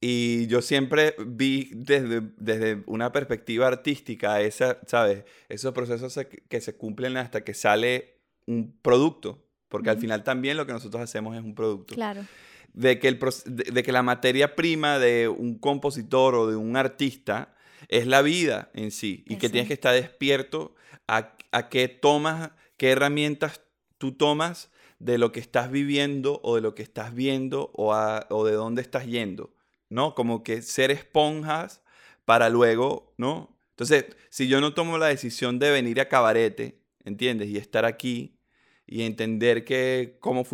Y 0.00 0.46
yo 0.46 0.60
siempre 0.60 1.14
vi 1.26 1.70
desde, 1.72 2.20
desde 2.36 2.82
una 2.86 3.12
perspectiva 3.12 3.66
artística 3.66 4.40
esa, 4.40 4.78
¿sabes? 4.86 5.24
Esos 5.48 5.72
procesos 5.72 6.18
que 6.48 6.60
se 6.60 6.76
cumplen 6.76 7.16
hasta 7.16 7.44
que 7.44 7.54
sale 7.54 8.16
un 8.46 8.78
producto, 8.80 9.44
porque 9.68 9.90
al 9.90 9.98
final 9.98 10.24
también 10.24 10.56
lo 10.56 10.66
que 10.66 10.72
nosotros 10.72 11.02
hacemos 11.02 11.36
es 11.36 11.42
un 11.42 11.54
producto. 11.54 11.94
Claro. 11.94 12.24
De 12.72 12.98
que, 12.98 13.08
el, 13.08 13.18
de 13.46 13.82
que 13.82 13.92
la 13.92 14.02
materia 14.02 14.54
prima 14.54 14.98
de 14.98 15.28
un 15.28 15.58
compositor 15.58 16.34
o 16.34 16.46
de 16.46 16.56
un 16.56 16.76
artista 16.76 17.54
es 17.88 18.06
la 18.06 18.22
vida 18.22 18.70
en 18.74 18.90
sí 18.90 19.24
y 19.26 19.36
que 19.36 19.48
tienes 19.48 19.68
que 19.68 19.74
estar 19.74 19.94
despierto 19.94 20.74
a, 21.06 21.36
qué 21.70 21.88
tomas, 21.88 22.50
qué 22.76 22.90
herramientas 22.90 23.62
tú 23.98 24.12
tomas 24.12 24.70
de 24.98 25.18
lo 25.18 25.32
que 25.32 25.40
estás 25.40 25.70
viviendo 25.70 26.40
o 26.42 26.56
de 26.56 26.60
lo 26.60 26.74
que 26.74 26.82
estás 26.82 27.14
viendo 27.14 27.70
o, 27.74 27.94
o 27.94 28.44
de 28.44 28.52
dónde 28.52 28.82
estás 28.82 29.06
yendo, 29.06 29.54
¿no? 29.88 30.14
Como 30.14 30.42
que 30.42 30.62
ser 30.62 30.90
esponjas 30.90 31.82
para 32.24 32.48
luego, 32.48 33.14
¿no? 33.16 33.56
Entonces, 33.70 34.06
si 34.30 34.48
yo 34.48 34.60
no 34.60 34.74
tomo 34.74 34.98
la 34.98 35.06
decisión 35.06 35.58
de 35.58 35.70
venir 35.70 36.00
a 36.00 36.08
cabarete, 36.08 36.80
¿entiendes? 37.04 37.48
Y 37.48 37.58
estar 37.58 37.84
aquí 37.84 38.38
y 38.86 39.02
entender 39.02 39.64
que 39.64 40.16
cómo, 40.20 40.44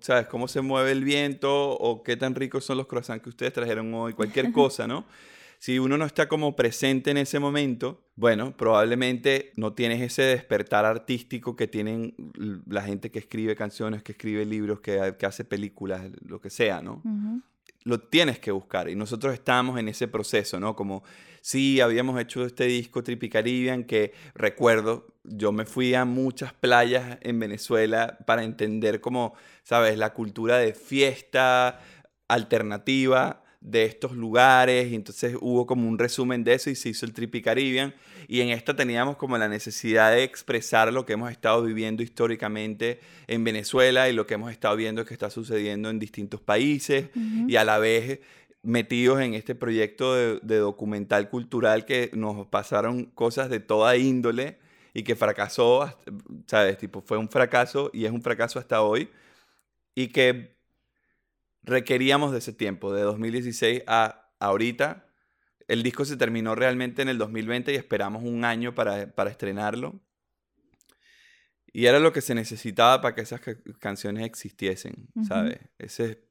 ¿sabes? 0.00 0.26
cómo 0.26 0.48
se 0.48 0.62
mueve 0.62 0.92
el 0.92 1.04
viento 1.04 1.72
o 1.72 2.02
qué 2.02 2.16
tan 2.16 2.34
ricos 2.34 2.64
son 2.64 2.78
los 2.78 2.86
croissants 2.86 3.22
que 3.22 3.28
ustedes 3.28 3.52
trajeron 3.52 3.92
hoy, 3.94 4.14
cualquier 4.14 4.50
cosa, 4.52 4.86
¿no? 4.86 5.04
Si 5.58 5.78
uno 5.78 5.96
no 5.96 6.04
está 6.04 6.28
como 6.28 6.56
presente 6.56 7.12
en 7.12 7.18
ese 7.18 7.38
momento, 7.38 8.02
bueno, 8.16 8.56
probablemente 8.56 9.52
no 9.56 9.74
tienes 9.74 10.00
ese 10.00 10.22
despertar 10.22 10.84
artístico 10.84 11.54
que 11.54 11.68
tienen 11.68 12.16
la 12.66 12.82
gente 12.82 13.12
que 13.12 13.20
escribe 13.20 13.54
canciones, 13.54 14.02
que 14.02 14.10
escribe 14.10 14.44
libros, 14.44 14.80
que, 14.80 14.98
hace 15.24 15.44
películas, 15.44 16.10
lo 16.26 16.40
que 16.40 16.50
sea, 16.50 16.82
¿no? 16.82 17.00
Lo 17.84 18.00
tienes 18.00 18.38
que 18.38 18.52
buscar 18.52 18.88
y 18.88 18.94
nosotros 18.94 19.34
estamos 19.34 19.78
en 19.78 19.88
ese 19.88 20.08
proceso, 20.08 20.60
¿no? 20.60 20.76
Como 20.76 21.02
sí, 21.40 21.80
habíamos 21.80 22.20
hecho 22.20 22.44
este 22.44 22.64
disco 22.64 23.02
Trippy 23.02 23.28
Caribbean 23.28 23.84
que 23.84 24.12
recuerdo, 24.34 25.14
yo 25.24 25.52
me 25.52 25.64
fui 25.64 25.94
a 25.94 26.04
muchas 26.04 26.52
playas 26.52 27.18
en 27.22 27.38
Venezuela 27.40 28.18
para 28.26 28.44
entender 28.44 29.00
como, 29.00 29.34
sabes, 29.64 29.98
la 29.98 30.14
cultura 30.14 30.58
de 30.58 30.74
fiesta 30.74 31.80
alternativa 32.28 33.41
de 33.62 33.84
estos 33.84 34.12
lugares 34.12 34.90
y 34.90 34.94
entonces 34.94 35.36
hubo 35.40 35.66
como 35.66 35.88
un 35.88 35.98
resumen 35.98 36.42
de 36.42 36.54
eso 36.54 36.68
y 36.68 36.74
se 36.74 36.88
hizo 36.88 37.06
el 37.06 37.12
Trippy 37.12 37.42
Caribbean. 37.42 37.94
Y 38.28 38.40
en 38.40 38.48
esta 38.48 38.74
teníamos 38.74 39.16
como 39.16 39.38
la 39.38 39.48
necesidad 39.48 40.12
de 40.12 40.24
expresar 40.24 40.92
lo 40.92 41.06
que 41.06 41.14
hemos 41.14 41.30
estado 41.30 41.62
viviendo 41.62 42.02
históricamente 42.02 43.00
en 43.28 43.44
Venezuela 43.44 44.08
y 44.08 44.12
lo 44.12 44.26
que 44.26 44.34
hemos 44.34 44.50
estado 44.50 44.76
viendo 44.76 45.04
que 45.04 45.14
está 45.14 45.30
sucediendo 45.30 45.90
en 45.90 45.98
distintos 45.98 46.40
países 46.40 47.10
y 47.46 47.56
a 47.56 47.64
la 47.64 47.78
vez 47.78 48.20
metidos 48.62 49.20
en 49.20 49.34
este 49.34 49.54
proyecto 49.54 50.14
de, 50.14 50.38
de, 50.42 50.56
documental 50.56 51.28
cultural 51.28 51.84
que 51.84 52.10
nos 52.14 52.46
pasaron 52.46 53.06
cosas 53.06 53.50
de 53.50 53.58
toda 53.58 53.96
índole 53.96 54.58
y 54.94 55.02
que 55.02 55.16
fracasó, 55.16 55.92
¿sabes? 56.46 56.78
Tipo, 56.78 57.00
fue 57.00 57.18
un 57.18 57.28
fracaso 57.28 57.90
y 57.92 58.04
es 58.04 58.12
un 58.12 58.22
fracaso 58.22 58.58
hasta 58.58 58.82
hoy. 58.82 59.08
Y 59.94 60.08
que 60.08 60.51
requeríamos 61.62 62.32
de 62.32 62.38
ese 62.38 62.52
tiempo, 62.52 62.92
de 62.92 63.02
2016 63.02 63.82
a 63.86 64.30
ahorita. 64.38 65.06
El 65.68 65.82
disco 65.82 66.04
se 66.04 66.16
terminó 66.16 66.54
realmente 66.54 67.02
en 67.02 67.08
el 67.08 67.18
2020 67.18 67.72
y 67.72 67.76
esperamos 67.76 68.24
un 68.24 68.44
año 68.44 68.74
para, 68.74 69.12
estrenarlo. 69.28 70.00
Y 71.72 71.86
era 71.86 72.00
lo 72.00 72.12
que 72.12 72.20
se 72.20 72.34
necesitaba 72.34 73.00
para 73.00 73.14
que 73.14 73.22
esas 73.22 73.40
canciones 73.78 74.26
existiesen, 74.26 75.08
¿sabes? 75.26 75.58
Ese... 75.78 76.28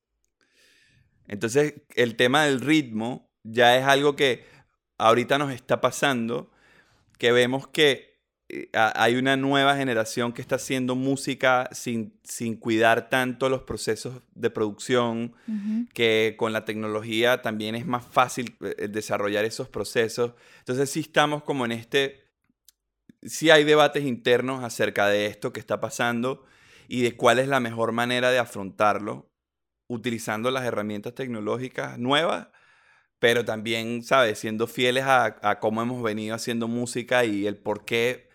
Entonces, 1.27 1.81
el 1.95 2.15
tema 2.15 2.43
del 2.45 2.59
ritmo 2.59 3.31
ya 3.43 3.77
es 3.77 3.85
algo 3.85 4.15
que 4.15 4.45
ahorita 4.97 5.37
nos 5.37 5.51
está 5.51 5.81
pasando, 5.81 6.51
que 7.17 7.31
vemos 7.31 7.67
que 7.67 8.10
hay 8.73 9.15
una 9.15 9.37
nueva 9.37 9.75
generación 9.75 10.33
que 10.33 10.41
está 10.41 10.55
haciendo 10.55 10.95
música 10.95 11.69
sin, 11.71 12.19
sin 12.23 12.55
cuidar 12.55 13.09
tanto 13.09 13.49
los 13.49 13.63
procesos 13.63 14.21
de 14.33 14.49
producción, 14.49 15.33
que 15.93 16.35
con 16.37 16.53
la 16.53 16.65
tecnología 16.65 17.41
también 17.41 17.75
es 17.75 17.85
más 17.85 18.05
fácil 18.05 18.55
eh, 18.61 18.87
desarrollar 18.87 19.45
esos 19.45 19.69
procesos. 19.69 20.33
Entonces 20.59 20.89
sí 20.89 21.01
estamos 21.01 21.43
como 21.43 21.65
en 21.65 21.71
este, 21.71 22.25
sí 23.21 23.49
hay 23.49 23.63
debates 23.63 24.03
internos 24.03 24.63
acerca 24.63 25.07
de 25.07 25.27
esto 25.27 25.53
que 25.53 25.59
está 25.59 25.79
pasando 25.79 26.45
y 26.87 27.01
de 27.01 27.15
cuál 27.15 27.39
es 27.39 27.47
la 27.47 27.59
mejor 27.59 27.91
manera 27.91 28.31
de 28.31 28.39
afrontarlo 28.39 29.29
utilizando 29.87 30.51
las 30.51 30.65
herramientas 30.65 31.15
tecnológicas 31.15 31.97
nuevas 31.99 32.47
pero 33.19 33.45
también, 33.45 34.01
¿sabes? 34.01 34.39
Siendo 34.39 34.65
fieles 34.65 35.03
a, 35.03 35.37
a, 35.43 35.59
cómo 35.59 35.83
hemos 35.83 36.01
venido 36.01 36.33
haciendo 36.33 36.67
música 36.67 37.23
y 37.23 37.45
el 37.45 37.55
por 37.55 37.85
qué 37.85 38.30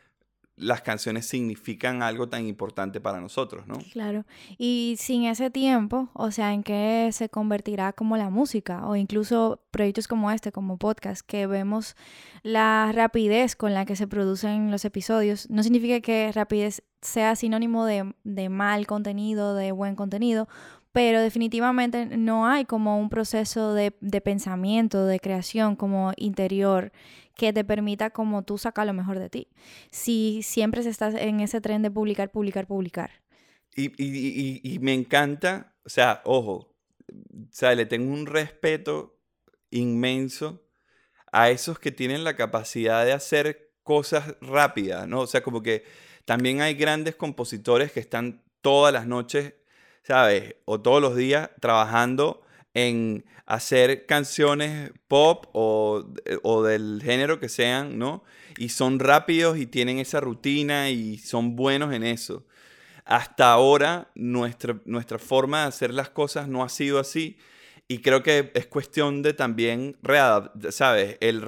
las 0.57 0.81
canciones 0.81 1.27
significan 1.27 2.03
algo 2.03 2.29
tan 2.29 2.47
importante 2.47 3.01
para 3.01 3.21
nosotros, 3.21 3.67
¿no? 3.67 3.79
Claro. 3.93 4.25
Y 4.57 4.97
sin 4.99 5.25
ese 5.25 5.51
tiempo, 5.51 6.09
o 6.15 6.31
sea, 6.31 6.55
¿en 6.55 6.63
qué 6.63 7.11
se 7.13 7.29
convertirá 7.29 7.93
como 7.93 8.17
la 8.17 8.31
música? 8.31 8.87
O 8.87 8.97
incluso 8.97 9.61
proyectos 9.71 10.09
como 10.09 10.31
este, 10.31 10.53
como 10.53 10.79
podcast, 10.79 11.27
que 11.27 11.47
vemos 11.47 11.95
la 12.43 12.91
rapidez 12.95 13.55
con 13.55 13.75
la 13.75 13.85
que 13.85 13.97
se 13.97 14.07
producen 14.07 14.71
los 14.71 14.85
episodios. 14.85 15.51
No 15.51 15.63
significa 15.63 16.01
que 16.01 16.33
rapidez 16.33 16.83
sea 17.03 17.37
sinónimo 17.37 17.85
de, 17.85 18.15
de 18.25 18.49
mal 18.49 18.87
contenido, 18.87 19.55
de 19.55 19.73
buen 19.73 19.97
contenido, 19.97 20.49
pero 20.93 21.21
definitivamente 21.21 22.07
no 22.17 22.47
hay 22.47 22.65
como 22.65 22.99
un 22.99 23.11
proceso 23.11 23.75
de, 23.75 23.95
de 24.01 24.21
pensamiento, 24.23 25.05
de 25.05 25.21
creación 25.21 25.77
como 25.77 26.13
interior 26.17 26.91
que 27.35 27.53
te 27.53 27.65
permita 27.65 28.11
como 28.11 28.45
tú 28.45 28.57
sacar 28.57 28.87
lo 28.87 28.95
mejor 28.95 29.19
de 29.19 29.29
ti. 29.29 29.49
Si 29.91 30.41
siempre 30.43 30.81
estás 30.81 31.15
en 31.15 31.41
ese 31.41 31.61
tren 31.61 31.83
de 31.83 31.91
publicar, 31.91 32.31
publicar, 32.31 32.67
publicar. 32.67 33.11
Y, 33.75 33.93
y, 34.03 34.61
y, 34.63 34.79
me 34.79 34.95
encanta, 34.95 35.75
o 35.85 35.91
sea, 35.91 36.23
ojo, 36.25 36.75
o 37.09 37.75
le 37.75 37.85
tengo 37.85 38.11
un 38.11 38.25
respeto 38.25 39.19
inmenso 39.71 40.67
a 41.31 41.51
esos 41.51 41.79
que 41.79 41.93
tienen 41.93 42.25
la 42.25 42.37
capacidad 42.37 43.05
de 43.05 43.13
hacer 43.13 43.75
cosas 43.83 44.35
rápidas, 44.41 45.07
¿no? 45.07 45.21
O 45.21 45.27
sea, 45.27 45.43
como 45.43 45.63
que 45.63 45.85
también 46.27 46.61
hay 46.61 46.75
grandes 46.75 47.15
compositores 47.15 47.93
que 47.93 48.01
están 48.01 48.43
todas 48.61 48.93
las 48.93 49.07
noches, 49.07 49.55
¿sabes? 50.03 50.57
O 50.65 50.81
todos 50.81 51.01
los 51.01 51.17
días 51.17 51.51
trabajando 51.61 52.43
en 52.75 53.25
hacer 53.47 54.07
canciones 54.07 54.91
pop 55.09 55.47
o, 55.53 56.03
del 56.67 57.01
género 57.03 57.39
que 57.39 57.49
sean, 57.49 57.99
¿no? 57.99 58.25
Y 58.59 58.71
son 58.71 58.99
rápidos 58.99 59.57
y 59.57 59.67
tienen 59.67 59.99
esa 59.99 60.21
rutina 60.21 60.91
y 60.91 61.17
son 61.19 61.55
buenos 61.55 61.95
en 61.95 62.03
eso. 62.03 62.45
Hasta 63.05 63.53
ahora 63.53 64.11
nuestra, 64.17 64.81
nuestra 64.85 65.21
forma 65.21 65.63
de 65.63 65.69
hacer 65.69 65.95
las 65.95 66.11
cosas 66.11 66.49
no 66.49 66.65
ha 66.65 66.69
sido 66.69 66.99
así 66.99 67.39
y 67.89 67.99
creo 67.99 68.23
que 68.23 68.51
es 68.55 68.67
cuestión 68.67 69.23
de 69.23 69.33
también, 69.33 69.97
¿sabes? 70.71 71.17
El 71.21 71.45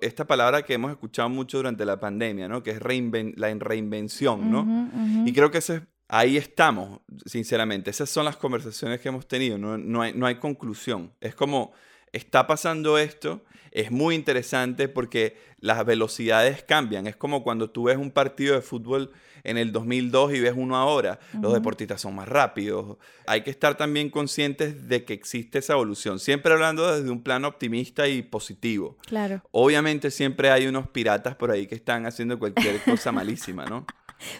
esta 0.00 0.26
palabra 0.26 0.62
que 0.62 0.74
hemos 0.74 0.90
escuchado 0.90 1.28
mucho 1.28 1.58
durante 1.58 1.84
la 1.84 2.00
pandemia, 2.00 2.48
¿no? 2.48 2.62
Que 2.62 2.70
es 2.70 2.80
la 2.80 3.54
reinvención, 3.54 4.50
¿no? 4.50 4.90
Y 5.26 5.32
creo 5.34 5.50
que 5.50 5.58
ese, 5.58 5.82
ahí 6.08 6.38
estamos, 6.38 7.00
sinceramente. 7.26 7.90
Esas 7.90 8.08
son 8.08 8.24
las 8.24 8.36
conversaciones 8.36 9.00
que 9.00 9.08
hemos 9.08 9.28
tenido, 9.28 9.58
no, 9.58 9.76
no, 9.76 10.00
hay, 10.00 10.14
no 10.14 10.26
hay 10.26 10.36
conclusión. 10.36 11.12
Es 11.20 11.34
como, 11.34 11.72
está 12.10 12.46
pasando 12.46 12.96
esto, 12.96 13.44
es 13.70 13.90
muy 13.90 14.14
interesante 14.14 14.88
porque 14.88 15.36
las 15.58 15.84
velocidades 15.84 16.62
cambian. 16.62 17.06
Es 17.06 17.16
como 17.16 17.42
cuando 17.42 17.70
tú 17.70 17.84
ves 17.84 17.98
un 17.98 18.10
partido 18.10 18.54
de 18.54 18.62
fútbol 18.62 19.10
en 19.44 19.58
el 19.58 19.72
2002 19.72 20.34
y 20.34 20.40
ves 20.40 20.54
uno 20.56 20.76
ahora. 20.76 21.18
Los 21.40 21.52
deportistas 21.52 22.00
son 22.00 22.14
más 22.14 22.28
rápidos. 22.28 22.96
Hay 23.26 23.42
que 23.42 23.50
estar 23.50 23.76
también 23.76 24.10
conscientes 24.10 24.88
de 24.88 25.04
que 25.04 25.12
existe 25.12 25.58
esa 25.58 25.74
evolución. 25.74 26.18
Siempre 26.18 26.52
hablando 26.52 26.94
desde 26.94 27.10
un 27.10 27.22
plano 27.22 27.48
optimista 27.48 28.08
y 28.08 28.22
positivo. 28.22 28.96
Claro. 29.06 29.42
Obviamente 29.50 30.10
siempre 30.10 30.50
hay 30.50 30.66
unos 30.66 30.88
piratas 30.88 31.36
por 31.36 31.50
ahí 31.50 31.66
que 31.66 31.74
están 31.74 32.06
haciendo 32.06 32.38
cualquier 32.38 32.80
cosa 32.82 33.12
malísima, 33.12 33.64
¿no? 33.66 33.86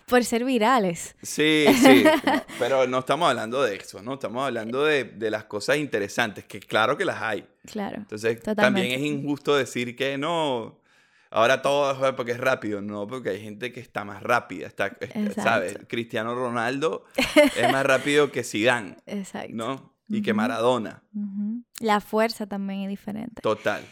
Por 0.06 0.24
ser 0.24 0.44
virales. 0.44 1.16
Sí, 1.22 1.66
sí, 1.82 2.04
pero 2.58 2.86
no 2.86 3.00
estamos 3.00 3.28
hablando 3.28 3.62
de 3.62 3.76
eso, 3.76 4.00
¿no? 4.00 4.14
Estamos 4.14 4.44
hablando 4.44 4.84
de, 4.84 5.04
de, 5.04 5.30
las 5.30 5.44
cosas 5.44 5.78
interesantes, 5.78 6.44
que 6.44 6.60
claro 6.60 6.96
que 6.96 7.04
las 7.04 7.20
hay. 7.20 7.44
Claro. 7.66 7.96
Entonces, 7.96 8.40
también 8.42 8.92
es 8.92 9.00
injusto 9.00 9.56
decir 9.56 9.96
que 9.96 10.18
no, 10.18 10.81
Ahora 11.32 11.62
todo 11.62 12.06
es 12.06 12.14
porque 12.14 12.32
es 12.32 12.38
rápido, 12.38 12.82
no, 12.82 13.06
porque 13.06 13.30
hay 13.30 13.40
gente 13.40 13.72
que 13.72 13.80
está 13.80 14.04
más 14.04 14.22
rápida, 14.22 14.66
está, 14.66 14.96
¿sabes? 15.34 15.78
Cristiano 15.88 16.34
Ronaldo 16.34 17.04
es 17.56 17.72
más 17.72 17.86
rápido 17.86 18.30
que 18.30 18.44
Zidane, 18.44 18.96
Exacto. 19.06 19.54
¿no? 19.54 19.92
Y 20.08 20.20
que 20.20 20.34
Maradona. 20.34 21.02
La 21.80 22.00
fuerza 22.00 22.46
también 22.46 22.82
es 22.82 22.88
diferente. 22.90 23.40
Total. 23.40 23.82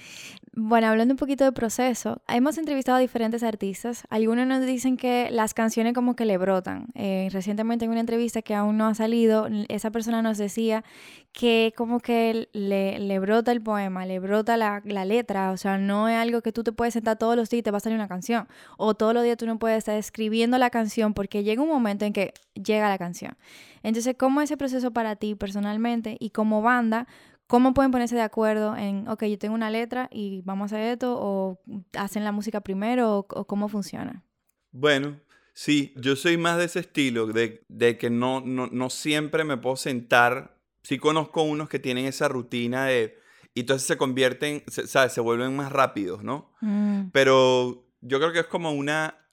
Bueno, 0.53 0.89
hablando 0.89 1.15
un 1.15 1.17
poquito 1.17 1.45
de 1.45 1.53
proceso, 1.53 2.23
hemos 2.27 2.59
entrevistado 2.59 2.99
a 2.99 3.01
diferentes 3.01 3.45
artistas. 3.45 4.03
Algunos 4.11 4.49
nos 4.49 4.67
dicen 4.67 4.97
que 4.97 5.29
las 5.31 5.55
canciones 5.55 5.95
como 5.95 6.17
que 6.17 6.25
le 6.25 6.39
brotan. 6.39 6.89
Eh, 6.97 7.29
recientemente 7.31 7.85
en 7.85 7.93
una 7.93 8.01
entrevista 8.01 8.43
que 8.43 8.57
aún 8.57 8.77
no 8.77 8.89
ha 8.89 8.95
salido, 8.97 9.49
esa 9.69 9.93
persona 9.93 10.23
nos 10.23 10.39
decía 10.39 10.83
que 11.33 11.73
como 11.77 12.01
que 12.01 12.49
le, 12.53 13.19
brota 13.21 13.53
el 13.53 13.63
poema, 13.63 14.07
le 14.07 14.19
brota 14.19 14.57
la, 14.57 14.83
la, 14.85 15.05
letra. 15.05 15.53
O 15.53 15.57
sea, 15.57 15.79
no 15.79 16.09
es 16.09 16.17
algo 16.17 16.43
que 16.43 16.51
tú 16.51 16.65
te 16.65 16.73
puedes 16.73 16.95
sentar 16.95 17.17
todos 17.17 17.37
los 17.37 17.49
días 17.49 17.61
y 17.61 17.63
te 17.63 17.71
va 17.71 17.77
a 17.77 17.81
salir 17.81 17.97
una 17.97 18.09
canción. 18.09 18.49
O 18.77 18.95
todos 18.95 19.15
los 19.15 19.23
días 19.23 19.37
tú 19.37 19.47
no 19.47 19.61
puedes 19.61 19.79
estar 19.79 19.97
escribiendo 19.97 20.59
la 20.59 20.71
canción 20.71 21.15
porque 21.15 21.45
llega 21.45 21.63
un 21.63 21.69
momento 21.69 22.05
en 22.07 22.13
que 22.13 22.35
llega 22.55 22.89
la 22.89 22.99
canción. 22.99 23.37
Entonces, 23.85 24.17
¿cómo 24.19 24.41
es 24.41 24.51
ese 24.51 24.57
proceso 24.57 24.91
para 24.91 25.15
ti 25.15 25.37
personalmente 25.37 26.17
y 26.19 26.31
como 26.31 26.61
banda? 26.61 27.07
¿Cómo 27.51 27.75
pueden 27.75 27.91
ponerse 27.91 28.15
de 28.15 28.23
acuerdo 28.23 28.77
en, 28.77 29.09
ok, 29.09 29.25
yo 29.25 29.37
tengo 29.37 29.57
una 29.57 29.71
letra 29.71 30.09
y 30.13 30.41
vamos 30.43 30.71
a 30.71 30.77
hacer 30.77 30.93
esto? 30.93 31.19
¿O 31.21 31.61
hacen 31.99 32.23
la 32.23 32.31
música 32.31 32.61
primero? 32.61 33.27
¿O, 33.29 33.45
cómo 33.45 33.69
funciona? 33.69 34.23
Bueno, 34.71 35.19
sí, 35.53 35.93
yo 35.97 36.15
soy 36.15 36.37
más 36.37 36.59
de 36.59 36.67
ese 36.67 36.79
estilo, 36.79 37.27
de, 37.27 37.65
de 37.67 37.99
que 37.99 38.09
no, 38.09 38.41
no, 38.41 38.69
no, 38.69 38.89
siempre 38.89 39.43
me 39.43 39.57
puedo 39.57 39.75
sentar. 39.75 40.61
Sí 40.85 40.99
conozco 40.99 41.43
unos 41.43 41.69
que 41.69 41.81
tienen 41.81 42.07
esa 42.07 42.29
rutina 42.29 42.85
de... 42.85 43.19
Y 43.53 43.63
entonces 43.63 43.85
se 43.85 43.97
convierten, 43.97 44.63
¿sabes? 44.69 45.13
Se 45.13 45.21
vuelven 45.21 45.57
más 45.57 45.73
rápidos, 45.73 46.23
¿no? 46.23 46.53
Mm. 46.61 47.09
Pero 47.13 47.85
yo 48.01 48.21
creo 48.21 48.33
que 48.33 48.39
es 48.39 48.47
como 48.47 48.71
una... 48.71 49.27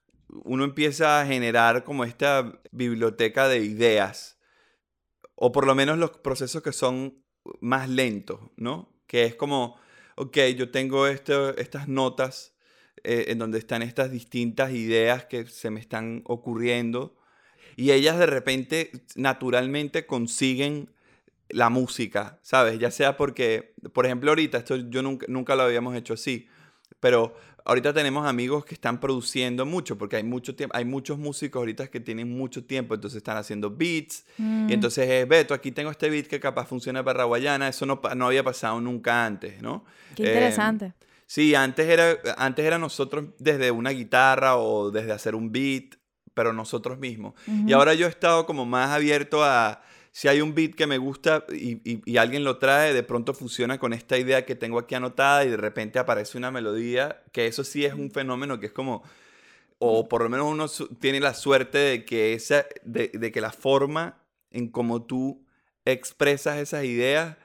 Uno 0.43 0.63
empieza 0.63 1.21
a 1.21 1.25
generar 1.27 1.83
como 1.83 2.03
esta 2.03 2.59
biblioteca 2.71 3.47
de 3.47 3.59
ideas. 3.59 4.39
O 5.35 5.51
por 5.51 5.67
lo 5.67 5.75
menos 5.75 5.99
los 5.99 6.17
procesos 6.17 6.63
que 6.63 6.71
son 6.71 7.26
más 7.59 7.89
lento, 7.89 8.51
¿no? 8.57 8.89
Que 9.07 9.25
es 9.25 9.35
como, 9.35 9.77
ok, 10.15 10.37
yo 10.55 10.69
tengo 10.71 11.07
estas 11.07 11.87
notas 11.87 12.55
eh, 13.03 13.25
en 13.29 13.39
donde 13.39 13.59
están 13.59 13.81
estas 13.81 14.11
distintas 14.11 14.71
ideas 14.71 15.25
que 15.25 15.45
se 15.45 15.69
me 15.69 15.79
están 15.79 16.23
ocurriendo 16.25 17.15
y 17.75 17.91
ellas 17.91 18.17
de 18.17 18.25
repente 18.25 18.91
naturalmente 19.15 20.05
consiguen 20.05 20.89
la 21.49 21.69
música, 21.69 22.39
¿sabes? 22.41 22.79
Ya 22.79 22.91
sea 22.91 23.15
porque, 23.15 23.73
por 23.93 24.05
ejemplo, 24.05 24.31
ahorita, 24.31 24.57
esto 24.57 24.75
yo 24.75 25.01
nunca, 25.01 25.25
nunca 25.29 25.55
lo 25.55 25.63
habíamos 25.63 25.95
hecho 25.95 26.15
así, 26.15 26.47
pero 26.99 27.35
ahorita 27.65 27.93
tenemos 27.93 28.25
amigos 28.25 28.63
que 28.65 28.73
están 28.73 28.99
produciendo 28.99 29.65
mucho, 29.65 29.97
porque 29.97 30.15
hay, 30.15 30.23
mucho 30.23 30.55
tiempo, 30.55 30.75
hay 30.75 30.85
muchos 30.85 31.17
músicos 31.17 31.59
ahorita 31.59 31.87
que 31.87 31.99
tienen 31.99 32.29
mucho 32.29 32.63
tiempo, 32.65 32.95
entonces 32.95 33.17
están 33.17 33.37
haciendo 33.37 33.69
beats, 33.69 34.25
y 34.37 34.41
mm. 34.41 34.71
entonces 34.71 35.09
es, 35.09 35.27
Beto, 35.27 35.53
aquí 35.53 35.71
tengo 35.71 35.91
este 35.91 36.09
beat 36.09 36.27
que 36.27 36.39
capaz 36.39 36.65
funciona 36.67 37.03
para 37.03 37.25
Guayana, 37.25 37.67
eso 37.67 37.85
no, 37.85 37.99
no 38.15 38.27
había 38.27 38.43
pasado 38.43 38.79
nunca 38.79 39.25
antes, 39.25 39.61
¿no? 39.61 39.83
Qué 40.15 40.23
interesante. 40.23 40.85
Em, 40.85 40.93
sí, 41.25 41.55
antes 41.55 41.87
era, 41.87 42.17
antes 42.37 42.65
era 42.65 42.77
nosotros 42.77 43.25
desde 43.37 43.69
una 43.71 43.89
guitarra 43.89 44.57
o 44.57 44.89
desde 44.89 45.11
hacer 45.11 45.35
un 45.35 45.51
beat, 45.51 45.95
pero 46.33 46.53
nosotros 46.53 46.99
mismos. 46.99 47.33
Y 47.65 47.73
ahora 47.73 47.95
yo 47.95 48.05
he 48.05 48.09
estado 48.09 48.45
como 48.45 48.63
más 48.63 48.91
abierto 48.91 49.43
a 49.43 49.81
si 50.17 50.27
hay 50.27 50.41
un 50.41 50.55
beat 50.55 50.73
que 50.73 50.87
me 50.87 50.97
gusta 50.97 51.45
y, 51.53 52.17
alguien 52.17 52.43
lo 52.43 52.57
trae, 52.57 52.91
de 52.91 53.03
pronto 53.03 53.35
funciona 53.35 53.77
con 53.77 53.93
esta 53.93 54.17
idea 54.17 54.47
que 54.47 54.55
tengo 54.55 54.79
aquí 54.79 54.95
anotada 54.95 55.45
y 55.45 55.49
de 55.51 55.57
repente 55.57 55.99
aparece 55.99 56.39
una 56.39 56.49
melodía, 56.49 57.21
que 57.31 57.45
eso 57.45 57.63
sí 57.63 57.85
es 57.85 57.93
un 57.93 58.09
fenómeno 58.09 58.59
que 58.59 58.65
es 58.65 58.71
como, 58.71 59.03
o 59.77 60.09
por 60.09 60.23
lo 60.23 60.29
menos 60.29 60.47
uno 60.47 60.87
tiene 60.99 61.19
la 61.19 61.35
suerte 61.35 61.77
de 61.77 62.03
que, 62.03 62.33
esa, 62.33 62.65
de, 62.81 63.31
que 63.31 63.41
la 63.41 63.51
forma 63.51 64.17
en 64.49 64.69
cómo 64.69 65.03
tú 65.03 65.45
expresas 65.85 66.57
esas 66.57 66.85
ideas 66.85 67.37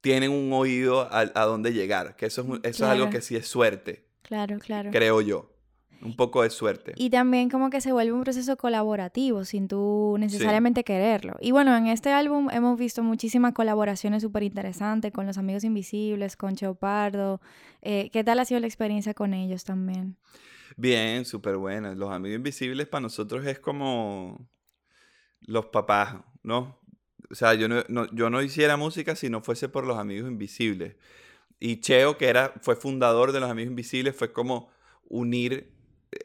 tienen 0.00 0.32
un 0.32 0.52
oído 0.52 1.02
a, 1.02 1.20
a 1.20 1.44
dónde 1.44 1.72
llegar, 1.72 2.16
que 2.16 2.26
eso, 2.26 2.40
es, 2.40 2.70
eso 2.70 2.84
es 2.84 2.90
algo 2.90 3.10
que 3.10 3.20
sí 3.20 3.36
es 3.36 3.46
suerte. 3.46 4.06
Claro, 4.22 4.58
claro. 4.58 4.90
Creo 4.90 5.20
yo. 5.20 5.52
Un 6.00 6.14
poco 6.14 6.42
de 6.42 6.50
suerte. 6.50 6.92
Y 6.96 7.10
también 7.10 7.50
como 7.50 7.70
que 7.70 7.80
se 7.80 7.92
vuelve 7.92 8.12
un 8.12 8.22
proceso 8.22 8.56
colaborativo 8.56 9.44
sin 9.44 9.66
tú 9.66 10.16
necesariamente 10.18 10.84
quererlo. 10.84 11.34
Y 11.40 11.50
bueno, 11.50 11.76
en 11.76 11.88
este 11.88 12.10
álbum 12.12 12.48
hemos 12.50 12.78
visto 12.78 13.02
muchísimas 13.02 13.52
colaboraciones 13.52 14.22
súper 14.22 14.44
interesantes 14.44 15.12
con 15.12 15.26
los 15.26 15.38
Amigos 15.38 15.64
Invisibles, 15.64 16.36
con 16.36 16.54
Cheopardo. 16.54 17.40
Eh, 17.82 18.10
¿Qué 18.12 18.22
tal 18.22 18.38
ha 18.38 18.44
sido 18.44 18.60
la 18.60 18.68
experiencia 18.68 19.12
con 19.12 19.34
ellos 19.34 19.64
también? 19.64 20.16
Bien, 20.76 21.24
súper 21.24 21.56
buena. 21.56 21.94
Los 21.94 22.12
Amigos 22.12 22.36
Invisibles 22.36 22.86
para 22.86 23.00
nosotros 23.00 23.44
es 23.46 23.58
como 23.58 24.48
los 25.40 25.66
papás, 25.66 26.16
¿no? 26.44 26.78
O 27.30 27.34
sea, 27.34 27.54
yo 27.54 27.68
no, 27.68 27.84
yo 28.12 28.30
no 28.30 28.40
hiciera 28.40 28.76
música 28.76 29.16
si 29.16 29.28
no 29.28 29.42
fuese 29.42 29.68
por 29.68 29.84
los 29.84 29.98
Amigos 29.98 30.30
Invisibles. 30.30 30.94
Y 31.58 31.80
Cheo, 31.80 32.16
que 32.16 32.28
era, 32.28 32.54
fue 32.60 32.76
fundador 32.76 33.32
de 33.32 33.40
los 33.40 33.50
Amigos 33.50 33.70
Invisibles, 33.70 34.14
fue 34.14 34.32
como 34.32 34.70
unir 35.08 35.77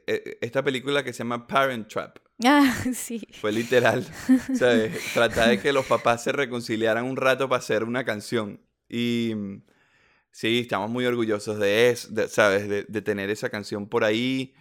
esta 0.06 0.64
película 0.64 1.04
que 1.04 1.14
se 1.14 1.20
llama 1.20 1.48
Parent 1.48 1.88
Trap. 1.88 2.20
Ah, 2.44 2.74
sí. 2.94 3.22
Fue 3.40 3.52
literal. 3.52 4.06
o 4.52 4.56
sea, 4.56 4.90
tratar 5.14 5.50
de 5.50 5.60
que 5.60 5.74
los 5.74 5.86
papás 5.86 6.24
se 6.24 6.32
reconciliaran 6.32 7.06
un 7.06 7.18
rato 7.18 7.50
para 7.50 7.60
hacer 7.60 7.84
una 7.84 8.04
canción. 8.04 8.60
Y 8.90 9.34
sí, 10.32 10.60
estamos 10.60 10.90
muy 10.90 11.06
orgullosos 11.06 11.60
de 11.60 11.90
eso, 11.90 12.10
¿sabes? 12.28 12.68
De, 12.68 12.84
de, 12.84 13.02
tener 13.02 13.30
esa 13.30 13.50
canción 13.50 13.88
por 13.88 14.04
ahí. 14.04 14.54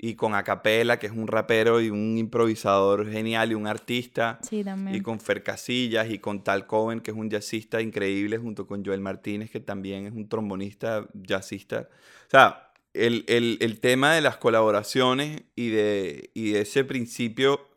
Y 0.00 0.14
con 0.14 0.36
Acapela, 0.36 1.00
que 1.00 1.08
es 1.08 1.12
un 1.12 1.26
rapero 1.26 1.80
y 1.80 1.90
un 1.90 2.16
improvisador 2.18 3.10
genial 3.10 3.50
y 3.50 3.54
un 3.54 3.66
artista. 3.66 4.38
Sí, 4.48 4.62
también. 4.62 4.96
Y 4.96 5.00
con 5.00 5.18
Fer 5.18 5.42
Casillas 5.42 6.08
y 6.08 6.20
con 6.20 6.44
Tal 6.44 6.68
Cohen, 6.68 7.00
que 7.00 7.10
es 7.10 7.16
un 7.16 7.28
jazzista 7.28 7.80
increíble, 7.80 8.38
junto 8.38 8.64
con 8.64 8.84
Joel 8.84 9.00
Martínez, 9.00 9.50
que 9.50 9.58
también 9.58 10.06
es 10.06 10.12
un 10.12 10.28
trombonista 10.28 11.08
jazzista. 11.14 11.88
O 12.28 12.30
sea, 12.30 12.67
el, 12.98 13.24
el, 13.28 13.58
el, 13.60 13.80
tema 13.80 14.12
de 14.12 14.20
las 14.20 14.36
colaboraciones 14.36 15.42
y 15.54 15.70
de, 15.70 16.30
y 16.34 16.50
de 16.50 16.62
ese 16.62 16.84
principio 16.84 17.68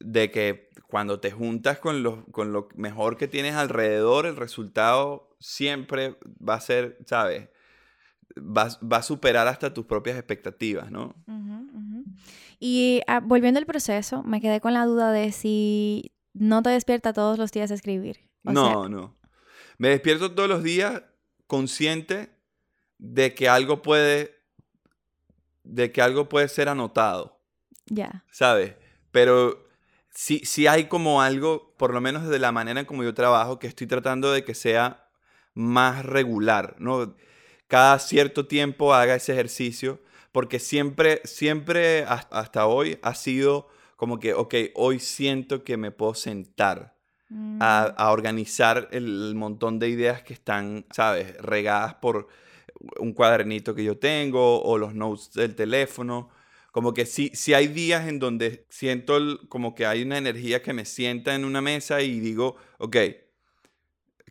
de 0.00 0.30
que 0.30 0.70
cuando 0.88 1.20
te 1.20 1.30
juntas 1.30 1.78
con 1.78 2.02
lo, 2.02 2.26
con 2.26 2.52
lo 2.52 2.68
mejor 2.74 3.16
que 3.16 3.28
tienes 3.28 3.54
alrededor, 3.54 4.26
el 4.26 4.36
resultado 4.36 5.36
siempre 5.38 6.18
va 6.46 6.54
a 6.54 6.60
ser, 6.60 6.98
¿sabes? 7.06 7.48
Va, 8.36 8.68
va 8.80 8.98
a 8.98 9.02
superar 9.02 9.46
hasta 9.48 9.74
tus 9.74 9.86
propias 9.86 10.16
expectativas, 10.16 10.90
¿no? 10.90 11.14
Y 12.58 13.02
ah, 13.06 13.20
volviendo 13.20 13.58
al 13.58 13.66
proceso, 13.66 14.22
me 14.22 14.40
quedé 14.40 14.60
con 14.60 14.74
la 14.74 14.84
duda 14.86 15.12
de 15.12 15.32
si 15.32 16.12
no 16.32 16.62
te 16.62 16.70
despierta 16.70 17.12
todos 17.12 17.38
los 17.38 17.52
días 17.52 17.70
a 17.70 17.74
escribir. 17.74 18.18
no, 18.42 18.88
no. 18.88 19.16
Me 19.78 19.88
despierto 19.88 20.32
todos 20.32 20.48
los 20.48 20.62
días 20.62 21.02
consciente 21.46 22.31
de 23.02 23.34
que 23.34 23.48
algo 23.48 23.82
puede, 23.82 24.32
de 25.64 25.90
que 25.90 26.00
algo 26.00 26.28
puede 26.28 26.46
ser 26.46 26.68
anotado. 26.68 27.40
Ya. 27.86 28.24
¿Sabes? 28.30 28.76
Pero 29.10 29.66
sí, 30.10 30.42
sí 30.44 30.68
hay 30.68 30.84
como 30.84 31.20
algo, 31.20 31.74
por 31.76 31.92
lo 31.92 32.00
menos 32.00 32.28
de 32.28 32.38
la 32.38 32.52
manera 32.52 32.78
en 32.78 32.86
como 32.86 33.02
yo 33.02 33.12
trabajo, 33.12 33.58
que 33.58 33.66
estoy 33.66 33.88
tratando 33.88 34.30
de 34.30 34.44
que 34.44 34.54
sea 34.54 35.08
más 35.52 36.06
regular, 36.06 36.76
¿no? 36.78 37.16
Cada 37.66 37.98
cierto 37.98 38.46
tiempo 38.46 38.94
haga 38.94 39.16
ese 39.16 39.32
ejercicio 39.32 40.00
porque 40.30 40.60
siempre, 40.60 41.20
siempre 41.24 42.04
hasta 42.04 42.66
hoy 42.66 42.98
ha 43.02 43.14
sido 43.14 43.68
como 43.96 44.20
que, 44.20 44.32
ok, 44.32 44.54
hoy 44.74 45.00
siento 45.00 45.64
que 45.64 45.76
me 45.76 45.90
puedo 45.90 46.14
sentar 46.14 46.94
a, 47.60 47.94
mm. 47.98 48.12
organizar 48.12 48.88
el, 48.92 49.34
montón 49.34 49.78
de 49.78 49.88
ideas 49.88 50.22
que 50.22 50.34
están, 50.34 50.86
¿sabes?, 50.92 51.36
regadas 51.38 51.94
por 51.94 52.28
un 52.98 53.12
cuadernito 53.12 53.74
que 53.74 53.84
yo 53.84 53.98
tengo 53.98 54.62
o 54.62 54.78
los 54.78 54.94
notes 54.94 55.32
del 55.32 55.54
teléfono. 55.54 56.30
Como 56.72 56.94
que 56.94 57.06
sí, 57.06 57.30
sí 57.34 57.54
hay 57.54 57.68
días 57.68 58.08
en 58.08 58.18
donde 58.18 58.66
siento 58.70 59.18
como 59.48 59.74
que 59.74 59.86
hay 59.86 60.02
una 60.02 60.18
energía 60.18 60.62
que 60.62 60.72
me 60.72 60.84
sienta 60.84 61.34
en 61.34 61.44
una 61.44 61.60
mesa 61.60 62.00
y 62.00 62.20
digo, 62.20 62.56
ok, 62.78 62.96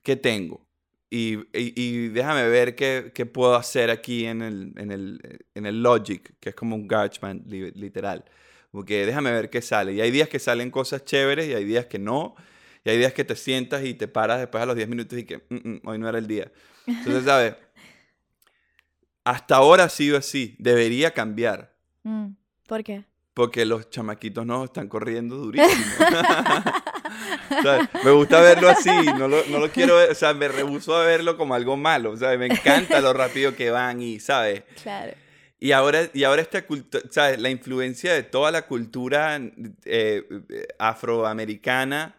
¿qué 0.04 0.16
tengo? 0.16 0.66
Y, 1.14 1.40
y, 1.54 2.08
déjame 2.08 2.48
ver 2.48 2.74
qué, 2.74 3.12
qué, 3.14 3.26
puedo 3.26 3.56
hacer 3.56 3.90
aquí 3.90 4.26
en 4.26 4.42
el, 4.42 4.74
en, 4.78 4.92
el, 4.92 5.20
en 5.54 5.66
el 5.66 5.84
Logic, 5.84 6.34
que 6.40 6.50
es 6.50 6.56
como 6.56 6.76
un 6.76 6.88
GarageBand 6.88 7.52
literal. 7.76 8.24
Porque 8.72 9.06
déjame 9.06 9.32
ver 9.34 9.50
qué 9.50 9.62
sale. 9.62 9.94
Y 9.94 10.00
hay 10.00 10.10
días 10.10 10.30
que 10.30 10.40
salen 10.40 10.72
cosas 10.72 11.04
chéveres 11.04 11.50
y 11.50 11.54
hay 11.54 11.66
días 11.66 11.86
que 11.88 12.00
no. 12.00 12.36
Y 12.86 12.90
hay 12.90 12.98
días 12.98 13.14
que 13.14 13.26
te 13.26 13.36
sientas 13.36 13.84
y 13.84 13.94
te 13.94 14.08
paras 14.08 14.40
después 14.40 14.64
a 14.64 14.66
los 14.66 14.76
10 14.78 14.88
minutos 14.88 15.20
y 15.20 15.26
que 15.26 15.40
mm, 15.50 15.56
mm, 15.56 15.82
hoy 15.84 16.00
no 16.00 16.08
era 16.08 16.18
el 16.18 16.28
día. 16.28 16.50
Entonces, 16.88 17.24
¿sabes? 17.26 17.56
Hasta 19.24 19.56
ahora 19.56 19.86
ha 19.86 19.90
sido 19.90 20.18
así. 20.18 20.56
Debería 20.60 21.12
cambiar. 21.12 21.76
Mm, 22.04 22.34
¿Por 22.68 22.84
qué? 22.84 23.06
Porque 23.34 23.66
los 23.66 23.90
chamaquitos 23.90 24.46
no 24.46 24.66
están 24.66 24.88
corriendo 24.88 25.38
durísimo. 25.38 25.72
me 28.04 28.12
gusta 28.12 28.42
verlo 28.42 28.70
así, 28.70 28.90
no 28.90 29.28
lo, 29.28 29.46
no 29.46 29.60
lo, 29.60 29.70
quiero 29.70 29.98
ver, 29.98 30.12
o 30.12 30.16
sea, 30.16 30.34
me 30.34 30.48
rehuso 30.48 30.96
a 30.96 31.06
verlo 31.06 31.38
como 31.38 31.54
algo 31.54 31.78
malo, 31.78 32.12
o 32.12 32.18
sea, 32.18 32.38
me 32.38 32.48
encanta 32.48 33.00
lo 33.00 33.14
rápido 33.14 33.56
que 33.56 33.72
van 33.72 34.02
y, 34.02 34.20
¿sabes? 34.20 34.64
Claro. 34.82 35.14
Y 35.60 35.74
ahora, 35.74 36.10
y 36.14 36.24
ahora 36.24 36.42
esta 36.42 36.66
cultura, 36.66 37.04
¿sabes? 37.12 37.40
La 37.40 37.50
influencia 37.50 38.14
de 38.14 38.24
toda 38.24 38.52
la 38.52 38.64
cultura 38.64 39.40
eh, 39.86 40.24
afroamericana, 40.80 42.16